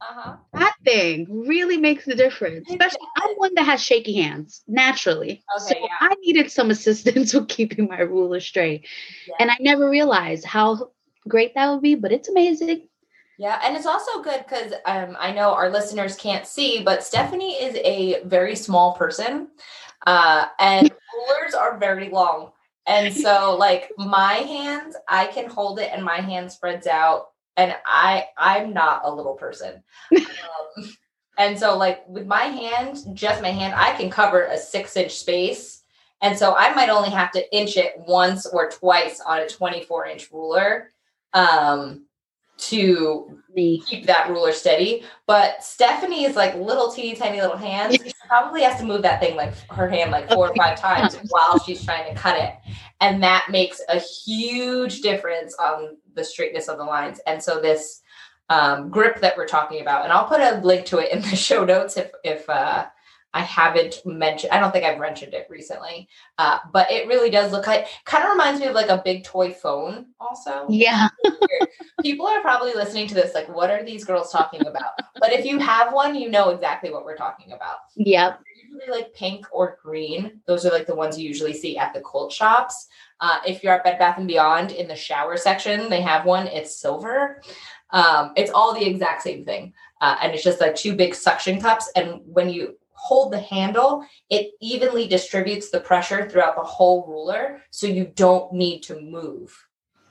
uh-huh. 0.01 0.37
that 0.53 0.75
thing 0.85 1.27
really 1.47 1.79
makes 1.79 2.07
a 2.09 2.15
difference. 2.15 2.69
Especially, 2.69 3.01
I'm 3.17 3.37
one 3.37 3.55
that 3.55 3.65
has 3.65 3.83
shaky 3.83 4.21
hands 4.21 4.63
naturally. 4.69 5.43
Okay, 5.57 5.75
so 5.75 5.79
yeah. 5.81 5.97
I 5.99 6.15
needed 6.21 6.51
some 6.51 6.71
assistance 6.71 7.33
with 7.35 7.49
keeping 7.49 7.89
my 7.89 8.01
ruler 8.01 8.41
straight. 8.41 8.87
Yeah. 9.27 9.35
And 9.41 9.51
I 9.51 9.57
never 9.61 9.89
realized 9.89 10.45
how 10.45 10.91
great 11.27 11.55
that 11.55 11.71
would 11.71 11.83
be, 11.83 11.95
but 11.95 12.13
it's 12.13 12.29
amazing. 12.29 12.89
Yeah, 13.39 13.61
and 13.63 13.77
it's 13.77 13.87
also 13.87 14.21
good 14.21 14.45
because 14.45 14.73
um, 14.85 15.17
I 15.19 15.33
know 15.33 15.55
our 15.55 15.71
listeners 15.71 16.17
can't 16.17 16.45
see, 16.45 16.83
but 16.83 17.05
Stephanie 17.05 17.55
is 17.55 17.77
a 17.77 18.21
very 18.25 18.57
small 18.57 18.95
person. 18.95 19.49
Uh, 20.07 20.47
and 20.59 20.91
rulers 21.15 21.55
are 21.55 21.79
very 21.79 22.11
long. 22.11 22.51
And 22.89 23.15
so 23.15 23.57
like 23.57 23.93
my 23.97 24.35
hands, 24.35 24.97
I 25.09 25.27
can 25.27 25.49
hold 25.49 25.79
it 25.79 25.91
and 25.93 26.05
my 26.05 26.17
hand 26.17 26.51
spreads 26.51 26.89
out. 26.89 27.29
And 27.57 27.77
I 27.87 28.27
I'm 28.37 28.73
not 28.73 29.03
a 29.05 29.15
little 29.15 29.35
person. 29.35 29.83
Um, 30.79 30.91
and 31.39 31.59
so 31.59 31.77
like 31.77 32.03
with 32.09 32.27
my 32.27 32.45
hand, 32.45 32.99
just 33.15 33.43
my 33.43 33.51
hand, 33.51 33.75
I 33.77 33.97
can 33.97 34.11
cover 34.11 34.43
a 34.43 34.59
six 34.59 34.97
inch 34.97 35.13
space. 35.13 35.85
And 36.21 36.37
so 36.37 36.55
I 36.57 36.75
might 36.75 36.89
only 36.89 37.11
have 37.11 37.31
to 37.33 37.57
inch 37.57 37.77
it 37.77 37.95
once 37.97 38.47
or 38.47 38.71
twice 38.71 39.21
on 39.21 39.39
a 39.39 39.49
24 39.49 40.07
inch 40.07 40.33
ruler. 40.33 40.91
Um, 41.35 42.08
to 42.59 43.39
keep 43.57 44.07
that 44.07 44.29
ruler 44.29 44.53
steady. 44.53 45.05
But 45.27 45.63
Stephanie 45.65 46.25
is 46.25 46.37
like 46.37 46.55
little 46.57 46.93
teeny 46.93 47.15
tiny 47.15 47.41
little 47.41 47.57
hands. 47.57 47.95
She 47.95 48.13
probably 48.29 48.63
has 48.63 48.79
to 48.81 48.87
move 48.87 49.03
that 49.03 49.21
thing 49.21 49.37
like 49.37 49.55
her 49.71 49.89
hand 49.89 50.11
like 50.11 50.29
four 50.29 50.49
or 50.49 50.55
five 50.55 50.79
times 50.79 51.17
while 51.29 51.59
she's 51.61 51.85
trying 51.85 52.13
to 52.13 52.21
cut 52.21 52.39
it. 52.39 52.55
And 53.01 53.23
that 53.23 53.47
makes 53.51 53.81
a 53.89 53.99
huge 53.99 55.01
difference 55.01 55.55
on 55.57 55.97
the 56.15 56.25
straightness 56.25 56.69
of 56.69 56.79
the 56.79 56.85
lines. 56.85 57.21
And 57.27 57.43
so 57.43 57.61
this 57.61 58.03
um, 58.51 58.91
grip 58.91 59.21
that 59.21 59.37
we're 59.37 59.47
talking 59.47 59.81
about, 59.81 60.05
and 60.05 60.13
I'll 60.13 60.27
put 60.27 60.41
a 60.41 60.61
link 60.63 60.87
to 60.87 60.99
it 60.99 61.13
in 61.13 61.23
the 61.23 61.37
show 61.37 61.65
notes 61.65 61.97
if 61.97 62.11
if 62.25 62.49
uh, 62.49 62.87
I 63.35 63.43
haven't 63.43 64.01
mentioned, 64.07 64.53
I 64.53 64.61
don't 64.61 64.73
think 64.73 64.85
I've 64.85 64.99
mentioned 64.99 65.35
it 65.35 65.47
recently, 65.51 66.09
uh, 66.39 66.59
but 66.73 66.91
it 66.91 67.07
really 67.09 67.29
does 67.29 67.53
look 67.53 67.67
like, 67.67 67.87
kind 68.05 68.25
of 68.25 68.31
reminds 68.31 68.61
me 68.61 68.67
of 68.67 68.75
like 68.75 68.89
a 68.89 69.03
big 69.05 69.25
toy 69.25 69.53
phone 69.53 70.07
also. 70.19 70.67
Yeah. 70.69 71.09
People 72.03 72.27
are 72.27 72.41
probably 72.41 72.73
listening 72.73 73.07
to 73.09 73.15
this 73.15 73.35
like, 73.35 73.49
what 73.55 73.71
are 73.71 73.85
these 73.85 74.05
girls 74.05 74.33
talking 74.33 74.67
about? 74.67 74.93
but 75.21 75.33
if 75.33 75.45
you 75.45 75.59
have 75.59 75.93
one, 75.93 76.15
you 76.15 76.31
know 76.31 76.51
exactly 76.51 76.91
what 76.91 77.05
we're 77.05 77.17
talking 77.17 77.53
about. 77.53 77.79
Yep. 77.97 78.41
Usually 78.71 78.91
like 78.91 79.15
pink 79.15 79.47
or 79.53 79.79
green. 79.83 80.41
Those 80.47 80.65
are 80.65 80.71
like 80.71 80.87
the 80.87 80.95
ones 80.95 81.19
you 81.19 81.29
usually 81.29 81.55
see 81.55 81.77
at 81.77 81.93
the 81.93 82.01
quilt 82.01 82.33
shops. 82.33 82.89
Uh, 83.21 83.39
if 83.47 83.63
you're 83.63 83.75
at 83.75 83.85
Bed 83.85 83.99
Bath 83.99 84.19
and 84.19 84.29
Beyond 84.29 84.73
in 84.73 84.89
the 84.89 84.97
shower 84.97 85.37
section, 85.37 85.91
they 85.91 86.01
have 86.01 86.25
one. 86.25 86.47
It's 86.47 86.77
silver. 86.77 87.43
Um, 87.91 88.33
it's 88.37 88.51
all 88.51 88.75
the 88.75 88.87
exact 88.87 89.23
same 89.23 89.45
thing. 89.45 89.75
Uh, 90.01 90.17
and 90.23 90.33
it's 90.33 90.45
just 90.45 90.61
like 90.61 90.75
two 90.75 90.95
big 90.95 91.15
suction 91.15 91.61
cups. 91.61 91.91
And 91.97 92.21
when 92.25 92.49
you 92.49 92.77
hold 92.99 93.33
the 93.33 93.41
handle, 93.41 94.05
it 94.29 94.53
evenly 94.61 95.07
distributes 95.07 95.71
the 95.71 95.81
pressure 95.81 96.29
throughout 96.29 96.57
the 96.57 96.63
whole 96.63 97.07
ruler. 97.07 97.63
So 97.71 97.87
you 97.87 98.11
don't 98.15 98.53
need 98.53 98.83
to 98.83 99.01
move. 99.01 99.57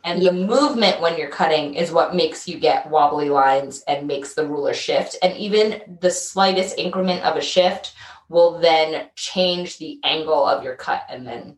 And 0.03 0.21
the 0.21 0.31
movement 0.31 1.01
when 1.01 1.17
you're 1.17 1.29
cutting 1.29 1.73
is 1.73 1.91
what 1.91 2.15
makes 2.15 2.47
you 2.47 2.57
get 2.59 2.89
wobbly 2.89 3.29
lines 3.29 3.83
and 3.89 4.07
makes 4.07 4.35
the 4.35 4.47
ruler 4.47 4.73
shift. 4.73 5.17
And 5.21 5.35
even 5.37 5.97
the 5.99 6.11
slightest 6.11 6.77
increment 6.77 7.23
of 7.23 7.35
a 7.35 7.41
shift 7.41 7.93
will 8.29 8.57
then 8.59 9.09
change 9.15 9.77
the 9.77 9.99
angle 10.05 10.45
of 10.45 10.63
your 10.63 10.75
cut 10.75 11.03
and 11.09 11.27
then 11.27 11.57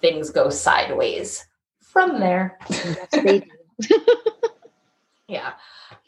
things 0.00 0.30
go 0.30 0.48
sideways 0.48 1.44
from 1.80 2.18
there. 2.18 2.58
yeah. 5.28 5.52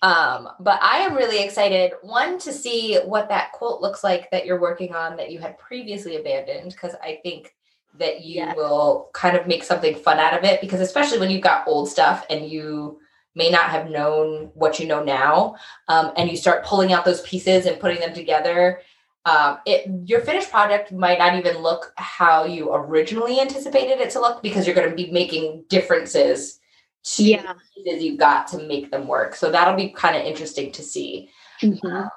Um, 0.05 0.51
but 0.61 0.79
I 0.83 0.99
am 0.99 1.15
really 1.15 1.43
excited, 1.43 1.93
one, 2.03 2.39
to 2.41 2.53
see 2.53 2.99
what 3.07 3.31
that 3.31 3.53
quilt 3.53 3.81
looks 3.81 4.05
like 4.05 4.31
that 4.31 4.45
you're 4.45 4.61
working 4.61 4.95
on 4.95 5.17
that 5.17 5.31
you 5.31 5.39
had 5.39 5.57
previously 5.57 6.17
abandoned, 6.17 6.73
because 6.73 6.95
I 7.03 7.21
think 7.23 7.55
that 7.99 8.23
you 8.23 8.47
will 8.55 9.09
kind 9.15 9.35
of 9.35 9.47
make 9.47 9.65
something 9.65 9.95
fun 9.95 10.19
out 10.19 10.37
of 10.37 10.45
it. 10.45 10.61
Because 10.61 10.81
especially 10.81 11.19
when 11.19 11.31
you've 11.31 11.41
got 11.41 11.67
old 11.67 11.89
stuff 11.89 12.27
and 12.29 12.47
you 12.47 13.01
may 13.35 13.49
not 13.49 13.71
have 13.71 13.89
known 13.89 14.51
what 14.53 14.79
you 14.79 14.87
know 14.87 15.03
now, 15.03 15.57
um, 15.89 16.13
and 16.19 16.29
you 16.29 16.37
start 16.37 16.67
pulling 16.67 16.93
out 16.93 17.07
those 17.07 17.23
pieces 17.23 17.65
and 17.65 17.81
putting 17.81 18.01
them 18.01 18.13
together, 18.13 18.83
um, 19.25 19.57
it 19.65 19.91
your 20.05 20.21
finished 20.21 20.51
project 20.51 20.93
might 20.93 21.19
not 21.19 21.35
even 21.35 21.63
look 21.63 21.95
how 21.97 22.45
you 22.45 22.75
originally 22.75 23.41
anticipated 23.41 24.01
it 24.01 24.11
to 24.11 24.21
look 24.21 24.43
because 24.43 24.67
you're 24.67 24.77
going 24.77 24.91
to 24.91 24.95
be 24.95 25.11
making 25.11 25.65
differences 25.71 26.61
to 27.05 27.23
yeah. 27.23 27.55
pieces 27.75 28.03
you 28.03 28.17
got 28.17 28.47
to 28.49 28.59
make 28.67 28.91
them 28.91 29.07
work. 29.07 29.35
So 29.35 29.51
that'll 29.51 29.77
be 29.77 29.91
kind 29.91 30.17
of 30.17 30.25
interesting 30.25 30.73
to 30.73 30.83
see. 30.83 31.31
Mm-hmm. 31.63 31.87
Um, 31.87 32.11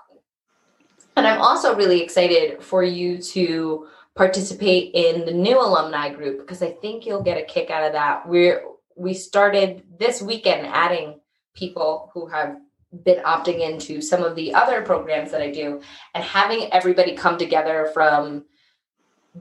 and 1.15 1.27
I'm 1.27 1.41
also 1.41 1.75
really 1.75 2.01
excited 2.01 2.61
for 2.61 2.83
you 2.83 3.17
to 3.19 3.87
participate 4.15 4.91
in 4.93 5.25
the 5.25 5.33
new 5.33 5.59
alumni 5.59 6.09
group 6.09 6.39
because 6.39 6.61
I 6.61 6.71
think 6.71 7.05
you'll 7.05 7.23
get 7.23 7.37
a 7.37 7.43
kick 7.43 7.69
out 7.69 7.83
of 7.83 7.93
that. 7.93 8.27
We're 8.27 8.63
we 8.95 9.13
started 9.13 9.83
this 9.99 10.21
weekend 10.21 10.65
adding 10.65 11.19
people 11.53 12.09
who 12.13 12.27
have 12.27 12.57
been 13.03 13.23
opting 13.23 13.59
into 13.59 14.01
some 14.01 14.23
of 14.23 14.35
the 14.35 14.53
other 14.53 14.81
programs 14.81 15.31
that 15.31 15.41
I 15.41 15.51
do 15.51 15.81
and 16.15 16.23
having 16.23 16.71
everybody 16.71 17.15
come 17.15 17.37
together 17.37 17.91
from 17.93 18.45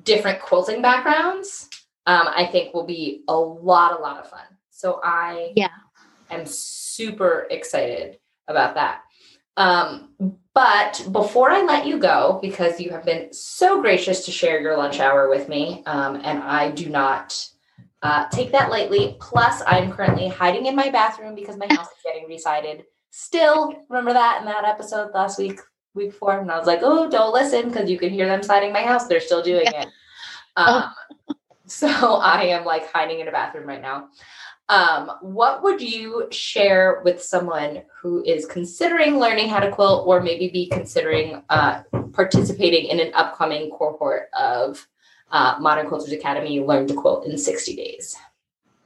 different 0.03 0.41
quilting 0.41 0.83
backgrounds 0.83 1.71
um, 2.07 2.29
I 2.35 2.47
think 2.47 2.73
will 2.73 2.87
be 2.87 3.25
a 3.29 3.35
lot, 3.35 3.99
a 3.99 4.03
lot 4.03 4.19
of 4.19 4.31
fun. 4.31 4.47
So 4.77 5.01
I 5.03 5.53
yeah 5.57 5.71
am 6.31 6.45
super 6.45 7.47
excited 7.51 8.19
about 8.47 8.75
that. 8.75 9.03
Um, 9.57 10.11
but 10.53 11.03
before 11.13 11.51
I 11.51 11.63
let 11.63 11.87
you 11.87 11.99
go, 11.99 12.39
because 12.43 12.79
you 12.79 12.91
have 12.91 13.05
been 13.05 13.33
so 13.33 13.81
gracious 13.81 14.27
to 14.27 14.31
share 14.31 14.61
your 14.61 14.77
lunch 14.77 15.01
hour 15.01 15.31
with 15.31 15.49
me, 15.49 15.83
um, 15.87 16.17
and 16.17 16.43
I 16.43 16.71
do 16.71 16.91
not 16.91 17.49
uh, 18.03 18.29
take 18.29 18.53
that 18.53 18.71
lightly. 18.71 19.17
Plus, 19.19 19.63
I'm 19.67 19.93
currently 19.93 20.29
hiding 20.29 20.67
in 20.67 20.77
my 20.77 20.91
bathroom 20.91 21.35
because 21.35 21.57
my 21.57 21.67
house 21.71 21.87
is 21.87 22.03
getting 22.05 22.29
resided. 22.29 22.85
Still, 23.11 23.73
remember 23.89 24.13
that 24.13 24.41
in 24.41 24.47
that 24.47 24.67
episode 24.67 25.11
last 25.15 25.39
week, 25.39 25.59
week 25.95 26.13
four, 26.13 26.39
and 26.39 26.51
I 26.51 26.59
was 26.59 26.67
like, 26.67 26.81
"Oh, 26.83 27.09
don't 27.09 27.33
listen," 27.33 27.69
because 27.69 27.89
you 27.89 27.99
can 27.99 28.11
hear 28.11 28.27
them 28.27 28.43
siding 28.43 28.75
my 28.75 28.83
house. 28.83 29.07
They're 29.07 29.21
still 29.21 29.43
doing 29.43 29.67
it. 29.67 29.87
Um, 30.57 30.91
so 31.67 31.89
I 31.89 32.43
am 32.45 32.67
like 32.67 32.93
hiding 32.93 33.21
in 33.21 33.29
a 33.29 33.33
bathroom 33.33 33.67
right 33.67 33.81
now. 33.81 34.09
Um, 34.69 35.13
what 35.21 35.63
would 35.63 35.81
you 35.81 36.27
share 36.33 37.01
with 37.05 37.23
someone 37.23 37.83
who 38.01 38.25
is 38.25 38.47
considering 38.47 39.19
learning 39.19 39.49
how 39.49 39.61
to 39.61 39.71
quilt 39.71 40.07
or 40.07 40.21
maybe 40.21 40.49
be 40.49 40.69
considering 40.69 41.43
uh, 41.51 41.83
participating 42.13 42.87
in 42.87 42.99
an 42.99 43.13
upcoming 43.15 43.71
cohort 43.71 44.29
of 44.39 44.87
uh, 45.31 45.57
Modern 45.61 45.87
Quilters 45.87 46.13
Academy 46.13 46.61
Learn 46.61 46.87
to 46.89 46.95
Quilt 46.95 47.27
in 47.27 47.39
60 47.39 47.77
Days? 47.77 48.17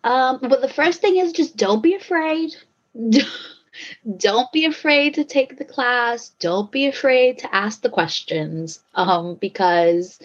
Um, 0.04 0.38
well, 0.42 0.60
the 0.60 0.68
first 0.68 1.00
thing 1.00 1.16
is 1.16 1.32
just 1.32 1.56
don't 1.56 1.82
be 1.82 1.94
afraid. 1.94 2.56
don't 4.16 4.52
be 4.52 4.64
afraid 4.64 5.14
to 5.14 5.24
take 5.24 5.58
the 5.58 5.64
class. 5.64 6.30
Don't 6.40 6.70
be 6.70 6.86
afraid 6.86 7.38
to 7.38 7.54
ask 7.54 7.82
the 7.82 7.90
questions. 7.90 8.80
Um, 8.94 9.36
because 9.36 10.18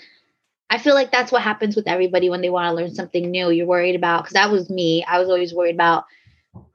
I 0.70 0.78
feel 0.78 0.96
like 0.96 1.12
that's 1.12 1.32
what 1.32 1.42
happens 1.42 1.76
with 1.76 1.88
everybody 1.88 2.30
when 2.30 2.42
they 2.42 2.50
want 2.50 2.70
to 2.70 2.76
learn 2.76 2.94
something 2.94 3.30
new. 3.30 3.50
You're 3.50 3.68
worried 3.68 3.96
about 3.96 4.24
because 4.24 4.34
that 4.34 4.52
was 4.52 4.70
me. 4.70 5.04
I 5.08 5.20
was 5.20 5.30
always 5.30 5.54
worried 5.54 5.76
about 5.76 6.06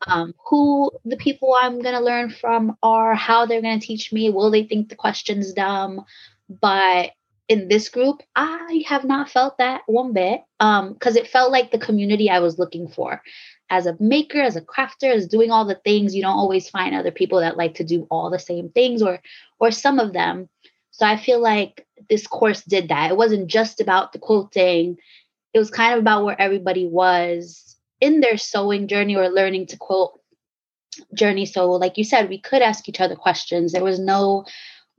um, 0.06 0.34
who 0.48 0.90
the 1.04 1.16
people 1.16 1.54
I'm 1.58 1.80
going 1.80 1.94
to 1.94 2.00
learn 2.00 2.30
from 2.30 2.76
are, 2.82 3.14
how 3.14 3.46
they're 3.46 3.62
going 3.62 3.80
to 3.80 3.86
teach 3.86 4.12
me. 4.12 4.30
Will 4.30 4.50
they 4.50 4.64
think 4.64 4.88
the 4.88 4.96
question's 4.96 5.52
dumb? 5.52 6.04
But 6.48 7.12
in 7.48 7.68
this 7.68 7.88
group, 7.88 8.22
I 8.36 8.84
have 8.86 9.04
not 9.04 9.28
felt 9.28 9.58
that 9.58 9.82
one 9.86 10.12
bit 10.12 10.42
because 10.58 11.16
um, 11.16 11.16
it 11.16 11.26
felt 11.26 11.50
like 11.50 11.70
the 11.70 11.78
community 11.78 12.30
I 12.30 12.38
was 12.38 12.58
looking 12.58 12.88
for. 12.88 13.22
As 13.70 13.86
a 13.86 13.96
maker, 14.00 14.40
as 14.40 14.56
a 14.56 14.60
crafter, 14.60 15.12
as 15.12 15.26
doing 15.26 15.50
all 15.50 15.64
the 15.64 15.80
things, 15.84 16.14
you 16.14 16.22
don't 16.22 16.38
always 16.38 16.68
find 16.68 16.94
other 16.94 17.10
people 17.10 17.40
that 17.40 17.56
like 17.56 17.74
to 17.74 17.84
do 17.84 18.06
all 18.10 18.30
the 18.30 18.38
same 18.38 18.68
things 18.70 19.02
or 19.02 19.20
or 19.58 19.70
some 19.70 19.98
of 19.98 20.12
them. 20.12 20.48
So 20.90 21.06
I 21.06 21.16
feel 21.16 21.40
like 21.40 21.86
this 22.08 22.26
course 22.26 22.62
did 22.62 22.88
that. 22.88 23.10
It 23.10 23.16
wasn't 23.16 23.48
just 23.48 23.80
about 23.80 24.12
the 24.12 24.18
quilting. 24.18 24.96
It 25.52 25.58
was 25.58 25.70
kind 25.70 25.94
of 25.94 26.00
about 26.00 26.24
where 26.24 26.40
everybody 26.40 26.86
was 26.86 27.76
in 28.00 28.20
their 28.20 28.38
sewing 28.38 28.88
journey 28.88 29.16
or 29.16 29.28
learning 29.28 29.66
to 29.66 29.76
quilt 29.76 30.20
journey. 31.14 31.46
So 31.46 31.70
like 31.72 31.98
you 31.98 32.04
said, 32.04 32.28
we 32.28 32.40
could 32.40 32.62
ask 32.62 32.88
each 32.88 33.00
other 33.00 33.16
questions. 33.16 33.72
There 33.72 33.84
was 33.84 33.98
no 33.98 34.44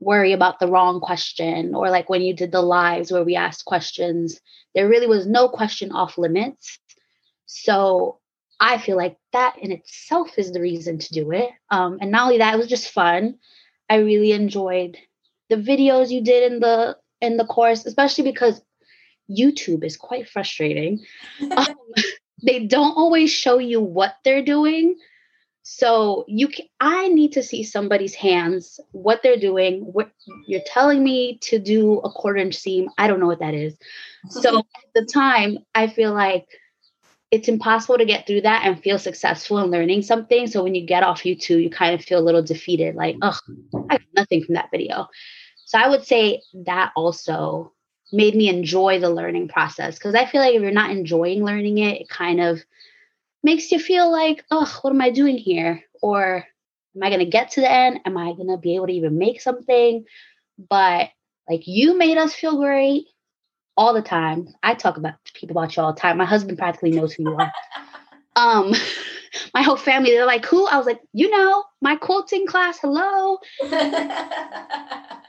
worry 0.02 0.32
about 0.32 0.58
the 0.58 0.66
wrong 0.66 1.00
question 1.00 1.74
or 1.74 1.88
like 1.90 2.08
when 2.08 2.22
you 2.22 2.34
did 2.34 2.52
the 2.52 2.60
lives 2.60 3.12
where 3.12 3.24
we 3.24 3.36
asked 3.36 3.64
questions 3.64 4.40
there 4.74 4.88
really 4.88 5.06
was 5.06 5.26
no 5.26 5.48
question 5.48 5.92
off 5.92 6.18
limits 6.18 6.78
so 7.46 8.18
i 8.58 8.78
feel 8.78 8.96
like 8.96 9.16
that 9.32 9.56
in 9.60 9.70
itself 9.70 10.30
is 10.38 10.52
the 10.52 10.60
reason 10.60 10.98
to 10.98 11.12
do 11.12 11.30
it 11.30 11.50
um, 11.70 11.98
and 12.00 12.10
not 12.10 12.24
only 12.24 12.38
that 12.38 12.54
it 12.54 12.58
was 12.58 12.66
just 12.66 12.90
fun 12.90 13.38
i 13.88 13.96
really 13.96 14.32
enjoyed 14.32 14.96
the 15.52 15.62
videos 15.72 16.10
you 16.10 16.22
did 16.22 16.52
in 16.52 16.60
the 16.60 16.96
in 17.20 17.36
the 17.36 17.44
course 17.44 17.84
especially 17.86 18.24
because 18.24 18.60
youtube 19.30 19.84
is 19.84 19.96
quite 19.96 20.28
frustrating 20.28 20.98
um, 21.56 21.76
they 22.42 22.66
don't 22.66 22.96
always 22.96 23.30
show 23.30 23.58
you 23.58 23.80
what 23.80 24.14
they're 24.24 24.44
doing 24.44 24.96
so 25.64 26.24
you 26.26 26.48
can, 26.48 26.66
I 26.80 27.08
need 27.08 27.32
to 27.32 27.42
see 27.42 27.62
somebody's 27.62 28.14
hands, 28.14 28.80
what 28.90 29.22
they're 29.22 29.38
doing. 29.38 29.80
What 29.80 30.10
you're 30.46 30.60
telling 30.66 31.04
me 31.04 31.38
to 31.42 31.58
do 31.58 32.00
a 32.00 32.10
quarter 32.10 32.38
inch 32.38 32.56
seam. 32.56 32.88
I 32.98 33.06
don't 33.06 33.20
know 33.20 33.28
what 33.28 33.38
that 33.38 33.54
is. 33.54 33.76
So 34.28 34.58
at 34.58 34.64
the 34.94 35.04
time, 35.04 35.58
I 35.74 35.86
feel 35.86 36.12
like 36.12 36.46
it's 37.30 37.48
impossible 37.48 37.96
to 37.98 38.04
get 38.04 38.26
through 38.26 38.42
that 38.42 38.66
and 38.66 38.82
feel 38.82 38.98
successful 38.98 39.58
in 39.58 39.70
learning 39.70 40.02
something. 40.02 40.46
So 40.48 40.62
when 40.62 40.74
you 40.74 40.84
get 40.84 41.02
off 41.02 41.22
YouTube, 41.22 41.62
you 41.62 41.70
kind 41.70 41.94
of 41.94 42.04
feel 42.04 42.18
a 42.18 42.26
little 42.26 42.42
defeated, 42.42 42.94
like, 42.94 43.16
oh, 43.22 43.38
I 43.88 43.96
got 43.96 44.06
nothing 44.14 44.44
from 44.44 44.56
that 44.56 44.70
video. 44.70 45.08
So 45.72 45.78
I 45.78 45.88
would 45.88 46.04
say 46.04 46.42
that 46.66 46.92
also 46.94 47.72
made 48.12 48.34
me 48.34 48.50
enjoy 48.50 49.00
the 49.00 49.08
learning 49.08 49.48
process 49.48 49.94
because 49.94 50.14
I 50.14 50.26
feel 50.26 50.42
like 50.42 50.54
if 50.54 50.60
you're 50.60 50.70
not 50.70 50.90
enjoying 50.90 51.46
learning 51.46 51.78
it, 51.78 52.02
it 52.02 52.08
kind 52.10 52.42
of 52.42 52.62
makes 53.42 53.72
you 53.72 53.78
feel 53.78 54.12
like, 54.12 54.44
oh, 54.50 54.70
what 54.82 54.90
am 54.90 55.00
I 55.00 55.08
doing 55.08 55.38
here? 55.38 55.82
Or 56.02 56.44
am 56.94 57.02
I 57.02 57.08
going 57.08 57.20
to 57.20 57.24
get 57.24 57.52
to 57.52 57.62
the 57.62 57.72
end? 57.72 58.00
Am 58.04 58.18
I 58.18 58.34
going 58.34 58.48
to 58.48 58.58
be 58.58 58.76
able 58.76 58.88
to 58.88 58.92
even 58.92 59.16
make 59.16 59.40
something? 59.40 60.04
But 60.68 61.08
like 61.48 61.66
you 61.66 61.96
made 61.96 62.18
us 62.18 62.34
feel 62.34 62.58
great 62.58 63.06
all 63.74 63.94
the 63.94 64.02
time. 64.02 64.48
I 64.62 64.74
talk 64.74 64.98
about 64.98 65.14
people 65.32 65.56
about 65.56 65.74
you 65.74 65.82
all 65.84 65.94
the 65.94 66.00
time. 66.00 66.18
My 66.18 66.26
husband 66.26 66.58
practically 66.58 66.90
knows 66.90 67.14
who 67.14 67.30
you 67.30 67.34
are. 67.38 67.50
um, 68.36 68.74
my 69.54 69.62
whole 69.62 69.78
family, 69.78 70.10
they're 70.10 70.26
like, 70.26 70.44
who? 70.44 70.66
I 70.66 70.76
was 70.76 70.84
like, 70.84 71.00
you 71.14 71.30
know, 71.30 71.64
my 71.80 71.96
quilting 71.96 72.46
class. 72.46 72.78
Hello. 72.78 73.38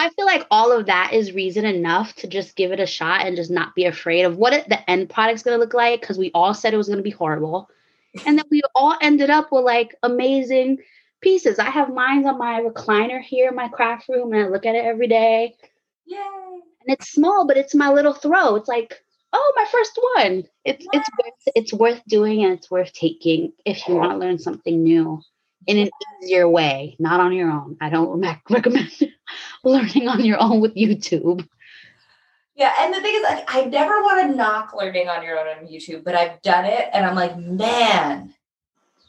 I 0.00 0.08
feel 0.10 0.24
like 0.24 0.46
all 0.50 0.72
of 0.72 0.86
that 0.86 1.12
is 1.12 1.32
reason 1.32 1.66
enough 1.66 2.14
to 2.16 2.26
just 2.26 2.56
give 2.56 2.72
it 2.72 2.80
a 2.80 2.86
shot 2.86 3.26
and 3.26 3.36
just 3.36 3.50
not 3.50 3.74
be 3.74 3.84
afraid 3.84 4.22
of 4.22 4.38
what 4.38 4.54
it, 4.54 4.66
the 4.66 4.90
end 4.90 5.10
product's 5.10 5.42
going 5.42 5.54
to 5.54 5.60
look 5.60 5.74
like 5.74 6.00
because 6.00 6.16
we 6.16 6.30
all 6.32 6.54
said 6.54 6.72
it 6.72 6.78
was 6.78 6.86
going 6.86 6.96
to 6.96 7.02
be 7.02 7.10
horrible. 7.10 7.68
And 8.24 8.38
then 8.38 8.46
we 8.50 8.62
all 8.74 8.96
ended 9.02 9.28
up 9.28 9.52
with 9.52 9.64
like 9.64 9.94
amazing 10.02 10.78
pieces. 11.20 11.58
I 11.58 11.68
have 11.68 11.92
mine 11.92 12.26
on 12.26 12.38
my 12.38 12.62
recliner 12.62 13.20
here 13.20 13.50
in 13.50 13.54
my 13.54 13.68
craft 13.68 14.08
room 14.08 14.32
and 14.32 14.42
I 14.42 14.48
look 14.48 14.64
at 14.64 14.74
it 14.74 14.86
every 14.86 15.06
day. 15.06 15.54
Yay. 16.06 16.16
And 16.16 16.88
it's 16.88 17.12
small, 17.12 17.46
but 17.46 17.58
it's 17.58 17.74
my 17.74 17.90
little 17.90 18.14
throw. 18.14 18.56
It's 18.56 18.68
like, 18.68 19.04
oh, 19.34 19.52
my 19.54 19.66
first 19.70 19.98
one. 20.14 20.44
It's 20.64 20.86
yes. 20.92 21.06
it's 21.06 21.10
worth, 21.22 21.54
it's 21.54 21.72
worth 21.74 22.02
doing 22.08 22.42
and 22.42 22.54
it's 22.54 22.70
worth 22.70 22.94
taking 22.94 23.52
if 23.66 23.86
you 23.86 23.96
want 23.96 24.12
to 24.12 24.18
learn 24.18 24.38
something 24.38 24.82
new 24.82 25.20
in 25.70 25.78
an 25.78 25.90
easier 26.22 26.48
way, 26.48 26.96
not 26.98 27.20
on 27.20 27.32
your 27.32 27.48
own. 27.48 27.76
I 27.80 27.90
don't 27.90 28.20
recommend 28.50 28.90
learning 29.62 30.08
on 30.08 30.24
your 30.24 30.42
own 30.42 30.60
with 30.60 30.74
YouTube. 30.74 31.46
Yeah, 32.56 32.74
and 32.80 32.92
the 32.92 33.00
thing 33.00 33.14
is, 33.14 33.22
like, 33.22 33.44
I 33.48 33.64
never 33.64 34.00
want 34.00 34.28
to 34.28 34.36
knock 34.36 34.74
learning 34.74 35.08
on 35.08 35.22
your 35.22 35.38
own 35.38 35.46
on 35.46 35.66
YouTube, 35.66 36.04
but 36.04 36.14
I've 36.14 36.42
done 36.42 36.64
it, 36.64 36.88
and 36.92 37.06
I'm 37.06 37.14
like, 37.14 37.38
man. 37.38 38.34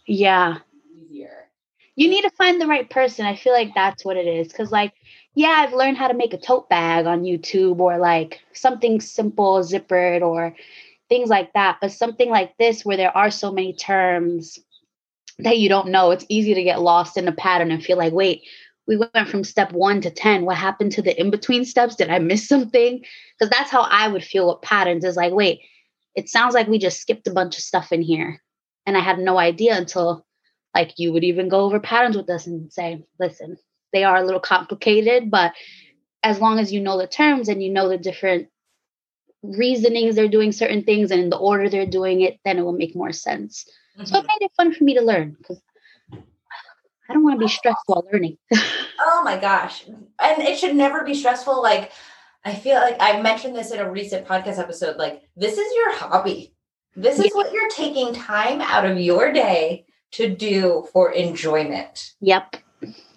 Yeah. 0.06 0.60
Easier. 0.96 1.50
You 1.96 2.08
need 2.08 2.22
to 2.22 2.30
find 2.32 2.62
the 2.62 2.68
right 2.68 2.90
person. 2.90 3.26
I 3.26 3.36
feel 3.36 3.54
like 3.54 3.74
that's 3.74 4.06
what 4.06 4.16
it 4.16 4.28
is, 4.28 4.48
because 4.48 4.72
like, 4.72 4.94
yeah, 5.34 5.56
I've 5.58 5.74
learned 5.74 5.98
how 5.98 6.08
to 6.08 6.14
make 6.14 6.34
a 6.34 6.38
tote 6.38 6.70
bag 6.70 7.08
on 7.08 7.24
YouTube, 7.24 7.80
or 7.80 7.98
like 7.98 8.40
something 8.54 9.02
simple, 9.02 9.60
zippered, 9.62 10.22
or 10.22 10.56
things 11.10 11.30
like 11.30 11.52
that. 11.54 11.80
But 11.82 11.92
something 11.92 12.30
like 12.30 12.56
this, 12.58 12.86
where 12.86 12.98
there 12.98 13.16
are 13.18 13.32
so 13.32 13.52
many 13.52 13.74
terms 13.74 14.60
that 15.44 15.60
you 15.60 15.70
don't 15.70 15.90
know, 15.90 16.12
it's 16.12 16.26
easy 16.30 16.54
to 16.54 16.64
get 16.64 16.82
lost 16.82 17.18
in 17.18 17.28
a 17.28 17.32
pattern 17.32 17.72
and 17.72 17.84
feel 17.84 17.98
like, 17.98 18.14
wait, 18.14 18.44
we 18.88 18.98
went 18.98 19.30
from 19.30 19.44
step 19.44 19.72
one 19.72 20.02
to 20.02 20.10
10. 20.10 20.46
What 20.46 20.58
happened 20.58 20.92
to 20.94 21.02
the 21.02 21.20
in 21.20 21.30
between 21.30 21.66
steps? 21.66 21.96
Did 21.96 22.10
I 22.10 22.20
miss 22.20 22.48
something? 22.48 23.04
Because 23.40 23.50
that's 23.50 23.72
how 23.72 23.82
I 23.82 24.08
would 24.08 24.24
feel 24.24 24.48
with 24.48 24.62
patterns 24.62 25.06
is 25.06 25.16
like, 25.16 25.34
wait, 25.34 25.62
it 26.16 26.30
sounds 26.30 26.54
like 26.54 26.68
we 26.68 26.78
just 26.78 27.00
skipped 27.00 27.28
a 27.28 27.34
bunch 27.34 27.58
of 27.58 27.64
stuff 27.64 27.92
in 27.92 28.02
here. 28.02 28.42
And 28.86 28.98
I 28.98 29.02
had 29.02 29.20
no 29.20 29.38
idea 29.38 29.78
until 29.78 30.26
like 30.74 30.94
you 30.98 31.14
would 31.14 31.24
even 31.24 31.50
go 31.50 31.62
over 31.62 31.80
patterns 31.80 32.18
with 32.18 32.30
us 32.30 32.48
and 32.48 32.72
say, 32.72 33.04
listen, 33.20 33.58
they 33.94 34.04
are 34.04 34.18
a 34.18 34.26
little 34.26 34.40
complicated, 34.40 35.30
but 35.30 35.54
as 36.24 36.40
long 36.40 36.60
as 36.60 36.72
you 36.72 36.80
know 36.80 36.98
the 36.98 37.08
terms 37.08 37.50
and 37.50 37.62
you 37.64 37.72
know 37.72 37.90
the 37.90 37.98
different 37.98 38.48
reasonings 39.44 40.16
they're 40.16 40.28
doing 40.28 40.52
certain 40.52 40.84
things 40.84 41.12
and 41.12 41.22
in 41.22 41.30
the 41.30 41.38
order 41.38 41.70
they're 41.70 41.86
doing 41.86 42.22
it, 42.22 42.40
then 42.46 42.58
it 42.58 42.62
will 42.62 42.74
make 42.74 42.96
more 42.96 43.12
sense. 43.12 43.66
Mm-hmm. 43.98 44.06
So 44.06 44.20
it 44.20 44.24
made 44.24 44.46
it 44.46 44.52
fun 44.56 44.74
for 44.74 44.84
me 44.84 44.94
to 44.96 45.02
learn 45.02 45.36
because 45.38 45.62
I 47.12 47.14
don't 47.14 47.24
want 47.24 47.40
to 47.40 47.46
be 47.46 47.52
stressed 47.52 47.84
while 47.88 48.08
learning. 48.12 48.38
oh 48.54 49.22
my 49.26 49.38
gosh. 49.38 49.86
And 49.86 50.42
it 50.42 50.58
should 50.58 50.76
never 50.76 51.04
be 51.04 51.14
stressful. 51.14 51.62
Like, 51.62 51.92
I 52.46 52.56
feel 52.56 52.76
like 52.76 52.96
I 53.02 53.22
mentioned 53.22 53.54
this 53.54 53.72
in 53.72 53.80
a 53.80 53.92
recent 53.92 54.26
podcast 54.26 54.60
episode. 54.60 54.96
Like, 54.96 55.24
this 55.36 55.58
is 55.58 55.74
your 55.76 55.94
hobby. 55.96 56.54
This 56.96 57.20
is 57.20 57.26
yeah. 57.26 57.32
what 57.34 57.52
you're 57.52 57.70
taking 57.70 58.14
time 58.14 58.62
out 58.62 58.86
of 58.86 58.98
your 58.98 59.34
day 59.34 59.86
to 60.12 60.30
do 60.30 60.88
for 60.94 61.12
enjoyment. 61.12 62.14
Yep. 62.22 62.58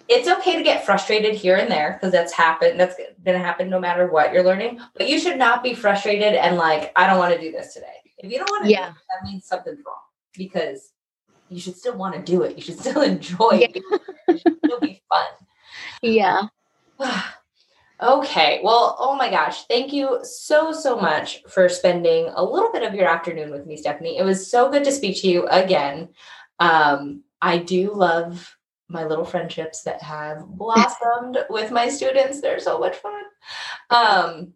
It's 0.09 0.27
okay 0.27 0.57
to 0.57 0.63
get 0.63 0.85
frustrated 0.85 1.33
here 1.33 1.55
and 1.55 1.71
there 1.71 1.93
because 1.93 2.11
that's 2.11 2.33
happened. 2.33 2.77
That's 2.77 2.97
going 2.97 3.37
to 3.39 3.43
happen 3.43 3.69
no 3.69 3.79
matter 3.79 4.07
what 4.11 4.33
you're 4.33 4.43
learning. 4.43 4.81
But 4.95 5.07
you 5.07 5.19
should 5.19 5.37
not 5.37 5.63
be 5.63 5.73
frustrated 5.73 6.33
and 6.33 6.57
like, 6.57 6.91
I 6.97 7.07
don't 7.07 7.17
want 7.17 7.33
to 7.33 7.39
do 7.39 7.51
this 7.53 7.73
today. 7.73 7.87
If 8.17 8.29
you 8.29 8.39
don't 8.39 8.49
want 8.49 8.65
to, 8.65 8.71
yeah, 8.71 8.89
it, 8.89 8.93
that 8.93 9.29
means 9.29 9.45
something's 9.45 9.79
wrong 9.85 10.04
because 10.37 10.91
you 11.49 11.59
should 11.59 11.77
still 11.77 11.97
want 11.97 12.15
to 12.15 12.21
do 12.21 12.43
it. 12.43 12.55
You 12.55 12.61
should 12.61 12.79
still 12.85 13.01
enjoy 13.01 13.51
yeah. 13.53 13.67
it. 13.73 13.83
It 14.27 14.41
should 14.41 14.57
still 14.65 14.79
be 14.79 15.01
fun. 15.09 15.25
Yeah. 16.01 16.43
okay. 18.01 18.61
Well, 18.63 18.95
oh 18.99 19.15
my 19.15 19.29
gosh. 19.29 19.65
Thank 19.65 19.93
you 19.93 20.19
so, 20.23 20.71
so 20.71 20.95
much 20.95 21.43
for 21.49 21.69
spending 21.69 22.29
a 22.35 22.43
little 22.43 22.71
bit 22.71 22.83
of 22.83 22.93
your 22.93 23.07
afternoon 23.07 23.51
with 23.51 23.65
me, 23.65 23.77
Stephanie. 23.77 24.17
It 24.17 24.23
was 24.23 24.49
so 24.49 24.69
good 24.69 24.83
to 24.83 24.91
speak 24.91 25.21
to 25.21 25.27
you 25.27 25.47
again. 25.47 26.09
Um, 26.59 27.23
I 27.41 27.57
do 27.57 27.93
love 27.93 28.55
my 28.87 29.05
little 29.05 29.25
friendships 29.25 29.83
that 29.83 30.01
have 30.01 30.45
blossomed 30.45 31.37
with 31.49 31.71
my 31.71 31.89
students. 31.89 32.39
They're 32.41 32.59
so 32.59 32.79
much 32.79 32.95
fun. 32.95 33.23
Um, 33.89 34.53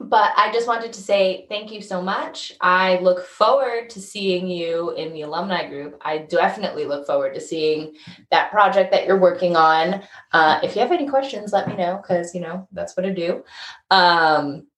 but 0.00 0.32
I 0.36 0.52
just 0.52 0.68
wanted 0.68 0.92
to 0.92 1.00
say 1.02 1.46
thank 1.48 1.72
you 1.72 1.82
so 1.82 2.00
much. 2.00 2.52
I 2.60 2.98
look 3.00 3.24
forward 3.26 3.90
to 3.90 4.00
seeing 4.00 4.46
you 4.46 4.94
in 4.94 5.12
the 5.12 5.22
alumni 5.22 5.68
group. 5.68 6.00
I 6.04 6.18
definitely 6.18 6.84
look 6.84 7.06
forward 7.06 7.34
to 7.34 7.40
seeing 7.40 7.94
that 8.30 8.50
project 8.50 8.92
that 8.92 9.06
you're 9.06 9.18
working 9.18 9.56
on. 9.56 10.02
Uh, 10.32 10.60
if 10.62 10.76
you 10.76 10.82
have 10.82 10.92
any 10.92 11.08
questions, 11.08 11.52
let 11.52 11.66
me 11.66 11.76
know 11.76 11.96
because, 11.96 12.34
you 12.34 12.40
know, 12.40 12.68
that's 12.72 12.96
what 12.96 13.06
I 13.06 13.10
do. 13.10 13.44
Um, 13.90 14.68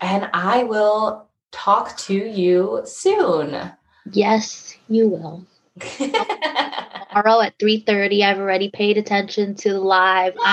and 0.00 0.30
I 0.32 0.62
will 0.64 1.28
talk 1.52 1.96
to 1.98 2.14
you 2.14 2.82
soon. 2.84 3.72
Yes, 4.10 4.76
you 4.88 5.08
will. 5.08 5.46
tomorrow 5.96 7.40
at 7.40 7.58
3.30 7.58 8.22
i've 8.22 8.38
already 8.38 8.70
paid 8.70 8.96
attention 8.96 9.54
to 9.54 9.72
the 9.72 9.80
live. 9.80 10.34
Yes 10.36 10.44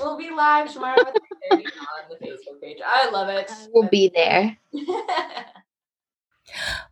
I'm, 0.00 0.06
we'll 0.06 0.18
be 0.18 0.30
live 0.30 0.72
tomorrow 0.72 1.00
at 1.00 1.14
3.30 1.52 1.52
on 1.52 1.62
the 2.10 2.26
facebook 2.26 2.60
page. 2.60 2.78
I 2.84 3.10
love 3.10 3.28
it. 3.28 3.50
We'll 3.72 3.88
be 3.88 4.10
there. 4.14 4.56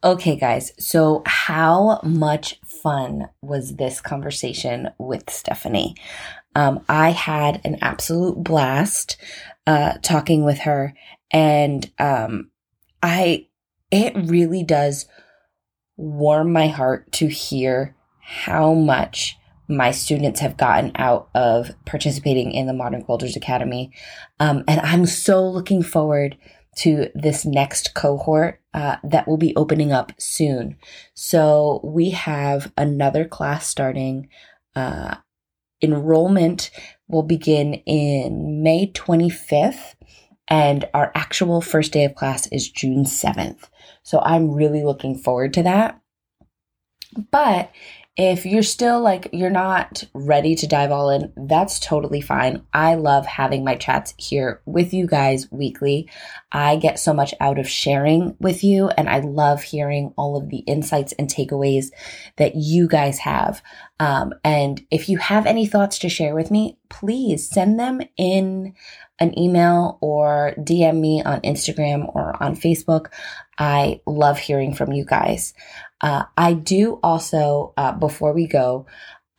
Okay 0.05 0.37
guys 0.37 0.71
so 0.79 1.25
how 1.27 2.01
much 2.05 2.61
fun 2.65 3.29
was 3.43 3.75
this 3.75 4.01
conversation 4.01 4.91
with 4.99 5.29
Stephanie? 5.31 5.97
Um, 6.55 6.85
I 6.89 7.11
had 7.11 7.61
an 7.65 7.79
absolute 7.83 8.43
blast 8.43 9.17
uh, 9.67 9.95
talking 10.03 10.45
with 10.45 10.59
her, 10.61 10.95
and 11.31 11.91
um, 11.99 12.51
I 13.03 13.47
it 13.91 14.13
really 14.17 14.65
does 14.65 15.07
warm 15.99 16.53
my 16.53 16.69
heart 16.69 17.13
to 17.13 17.27
hear 17.27 17.95
how 18.21 18.73
much 18.73 19.37
my 19.69 19.91
students 19.91 20.41
have 20.41 20.57
gotten 20.57 20.93
out 20.95 21.29
of 21.35 21.71
participating 21.85 22.53
in 22.53 22.67
the 22.67 22.73
Modern 22.73 23.05
Quilters 23.05 23.37
Academy. 23.37 23.93
Um, 24.41 24.65
and 24.67 24.81
I'm 24.81 25.05
so 25.05 25.47
looking 25.47 25.83
forward 25.83 26.39
to 26.77 27.09
this 27.15 27.45
next 27.45 27.95
cohort 27.95 28.61
uh, 28.73 28.97
that 29.03 29.27
will 29.29 29.37
be 29.37 29.55
opening 29.57 29.93
up 29.93 30.13
soon. 30.19 30.77
So 31.15 31.81
we 31.83 32.11
have 32.11 32.73
another 32.79 33.27
class 33.27 33.67
starting. 33.67 34.29
Uh, 34.75 35.17
enrollment 35.83 36.71
will 37.09 37.25
begin 37.25 37.75
in 37.75 38.63
May 38.63 38.93
25th, 38.93 39.95
and 40.49 40.89
our 40.95 41.11
actual 41.15 41.61
first 41.61 41.93
day 41.93 42.05
of 42.05 42.15
class 42.15 42.47
is 42.53 42.71
June 42.71 43.05
7th. 43.05 43.69
So 44.09 44.21
I'm 44.21 44.53
really 44.53 44.85
looking 44.85 45.19
forward 45.19 45.53
to 45.53 45.65
that. 45.65 46.01
But 47.31 47.71
if 48.17 48.47
you're 48.47 48.63
still 48.63 49.03
like, 49.03 49.29
you're 49.35 49.51
not 49.51 50.03
ready 50.15 50.55
to 50.55 50.67
dive 50.67 50.91
all 50.91 51.11
in, 51.11 51.31
that's 51.37 51.79
totally 51.79 52.23
fine. 52.23 52.65
I 52.73 52.95
love 52.95 53.27
having 53.27 53.65
my 53.65 53.75
chats 53.75 54.15
here 54.17 54.63
with 54.65 54.95
you 54.95 55.07
guys 55.07 55.53
weekly. 55.53 56.09
I 56.51 56.77
get 56.77 56.99
so 56.99 57.13
much 57.13 57.35
out 57.39 57.59
of 57.59 57.69
sharing 57.69 58.35
with 58.41 58.65
you, 58.65 58.89
and 58.89 59.11
I 59.11 59.19
love 59.19 59.63
hearing 59.63 60.15
all 60.17 60.39
of 60.39 60.49
the 60.49 60.61
insights 60.61 61.13
and 61.13 61.29
takeaways 61.29 61.91
that 62.39 62.55
you 62.55 62.89
guys 62.89 63.19
have. 63.19 63.63
Um, 64.01 64.33
and 64.43 64.81
if 64.91 65.11
you 65.11 65.19
have 65.19 65.45
any 65.45 65.67
thoughts 65.67 65.99
to 65.99 66.09
share 66.09 66.35
with 66.35 66.51
me, 66.51 66.79
please 66.89 67.47
send 67.47 67.79
them 67.79 68.01
in 68.17 68.75
an 69.21 69.39
email 69.39 69.99
or 70.01 70.55
DM 70.59 71.01
me 71.01 71.23
on 71.23 71.41
Instagram 71.43 72.15
or 72.15 72.41
on 72.43 72.55
Facebook. 72.57 73.09
I 73.59 74.01
love 74.07 74.39
hearing 74.39 74.75
from 74.75 74.93
you 74.93 75.05
guys. 75.05 75.55
Uh, 76.01 76.25
I 76.37 76.53
do 76.55 77.01
also, 77.03 77.75
uh, 77.77 77.93
before 77.93 78.33
we 78.33 78.47
go, 78.47 78.87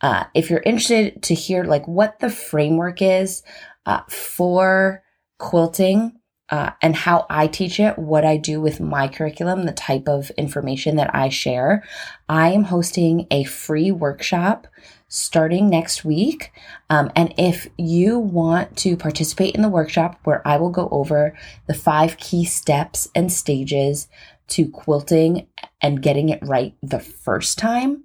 uh, 0.02 0.24
if 0.34 0.50
you're 0.50 0.62
interested 0.64 1.22
to 1.24 1.34
hear 1.34 1.64
like 1.64 1.86
what 1.88 2.18
the 2.20 2.30
framework 2.30 3.02
is 3.02 3.42
uh, 3.86 4.02
for 4.08 5.02
quilting 5.38 6.19
uh, 6.50 6.70
and 6.82 6.96
how 6.96 7.26
I 7.30 7.46
teach 7.46 7.78
it, 7.78 7.96
what 7.98 8.24
I 8.24 8.36
do 8.36 8.60
with 8.60 8.80
my 8.80 9.06
curriculum, 9.08 9.64
the 9.64 9.72
type 9.72 10.08
of 10.08 10.30
information 10.30 10.96
that 10.96 11.14
I 11.14 11.28
share, 11.28 11.84
I 12.28 12.50
am 12.50 12.64
hosting 12.64 13.28
a 13.30 13.44
free 13.44 13.92
workshop 13.92 14.66
starting 15.06 15.68
next 15.68 16.04
week. 16.04 16.50
Um, 16.88 17.12
and 17.14 17.32
if 17.36 17.68
you 17.76 18.18
want 18.18 18.76
to 18.78 18.96
participate 18.96 19.54
in 19.54 19.60
the 19.62 19.68
workshop 19.68 20.18
where 20.24 20.44
I 20.46 20.56
will 20.56 20.70
go 20.70 20.88
over 20.90 21.36
the 21.66 21.74
five 21.74 22.16
key 22.16 22.44
steps 22.44 23.08
and 23.14 23.30
stages 23.32 24.08
to 24.48 24.68
quilting 24.68 25.46
and 25.80 26.02
getting 26.02 26.30
it 26.30 26.40
right 26.42 26.74
the 26.82 27.00
first 27.00 27.58
time, 27.58 28.04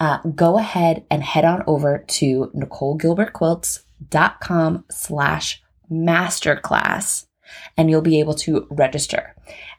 uh, 0.00 0.18
go 0.34 0.58
ahead 0.58 1.04
and 1.10 1.22
head 1.22 1.44
on 1.44 1.62
over 1.66 1.98
to 1.98 2.50
NicoleGilbertQuilts.com 2.54 4.84
slash 4.90 5.62
masterclass 5.90 7.25
and 7.76 7.90
you'll 7.90 8.00
be 8.02 8.20
able 8.20 8.34
to 8.34 8.66
register. 8.70 9.34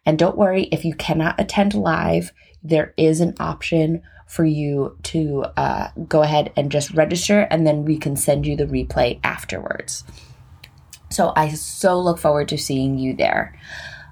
And 0.05 0.17
don't 0.17 0.37
worry, 0.37 0.63
if 0.71 0.85
you 0.85 0.93
cannot 0.93 1.39
attend 1.39 1.73
live, 1.73 2.31
there 2.63 2.93
is 2.97 3.21
an 3.21 3.35
option 3.39 4.01
for 4.25 4.43
you 4.43 4.97
to 5.03 5.45
uh, 5.55 5.89
go 6.07 6.21
ahead 6.21 6.51
and 6.57 6.71
just 6.71 6.91
register, 6.91 7.41
and 7.49 7.65
then 7.65 7.85
we 7.85 7.97
can 7.97 8.15
send 8.15 8.45
you 8.45 8.55
the 8.55 8.65
replay 8.65 9.19
afterwards. 9.23 10.03
So 11.09 11.31
I 11.35 11.49
so 11.49 11.99
look 11.99 12.19
forward 12.19 12.49
to 12.49 12.57
seeing 12.57 12.97
you 12.97 13.15
there. 13.15 13.57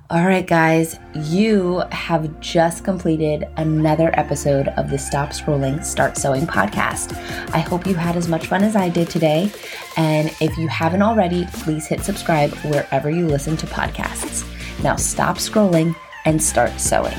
All 0.08 0.24
right, 0.24 0.46
guys, 0.46 1.00
you 1.16 1.82
have 1.92 2.40
just 2.40 2.84
completed 2.84 3.48
another 3.58 4.12
episode 4.14 4.68
of 4.78 4.92
the 4.92 5.00
Stop 5.00 5.30
Scrolling, 5.30 5.84
Start 5.84 6.16
Sewing 6.16 6.46
podcast. 6.46 7.18
I 7.56 7.58
hope 7.58 7.88
you 7.88 7.96
had 7.96 8.16
as 8.16 8.28
much 8.28 8.46
fun 8.46 8.64
as 8.64 8.76
I 8.76 8.88
did 8.88 9.10
today. 9.10 9.52
And 9.98 10.30
if 10.40 10.60
you 10.60 10.68
haven't 10.68 11.02
already, 11.02 11.48
please 11.54 11.88
hit 11.88 12.02
subscribe 12.02 12.52
wherever 12.66 13.10
you 13.10 13.26
listen 13.26 13.58
to 13.58 13.66
podcasts. 13.66 14.46
Now, 14.84 14.96
stop 14.96 15.38
scrolling 15.38 15.96
and 16.26 16.42
start 16.42 16.80
sewing. 16.80 17.18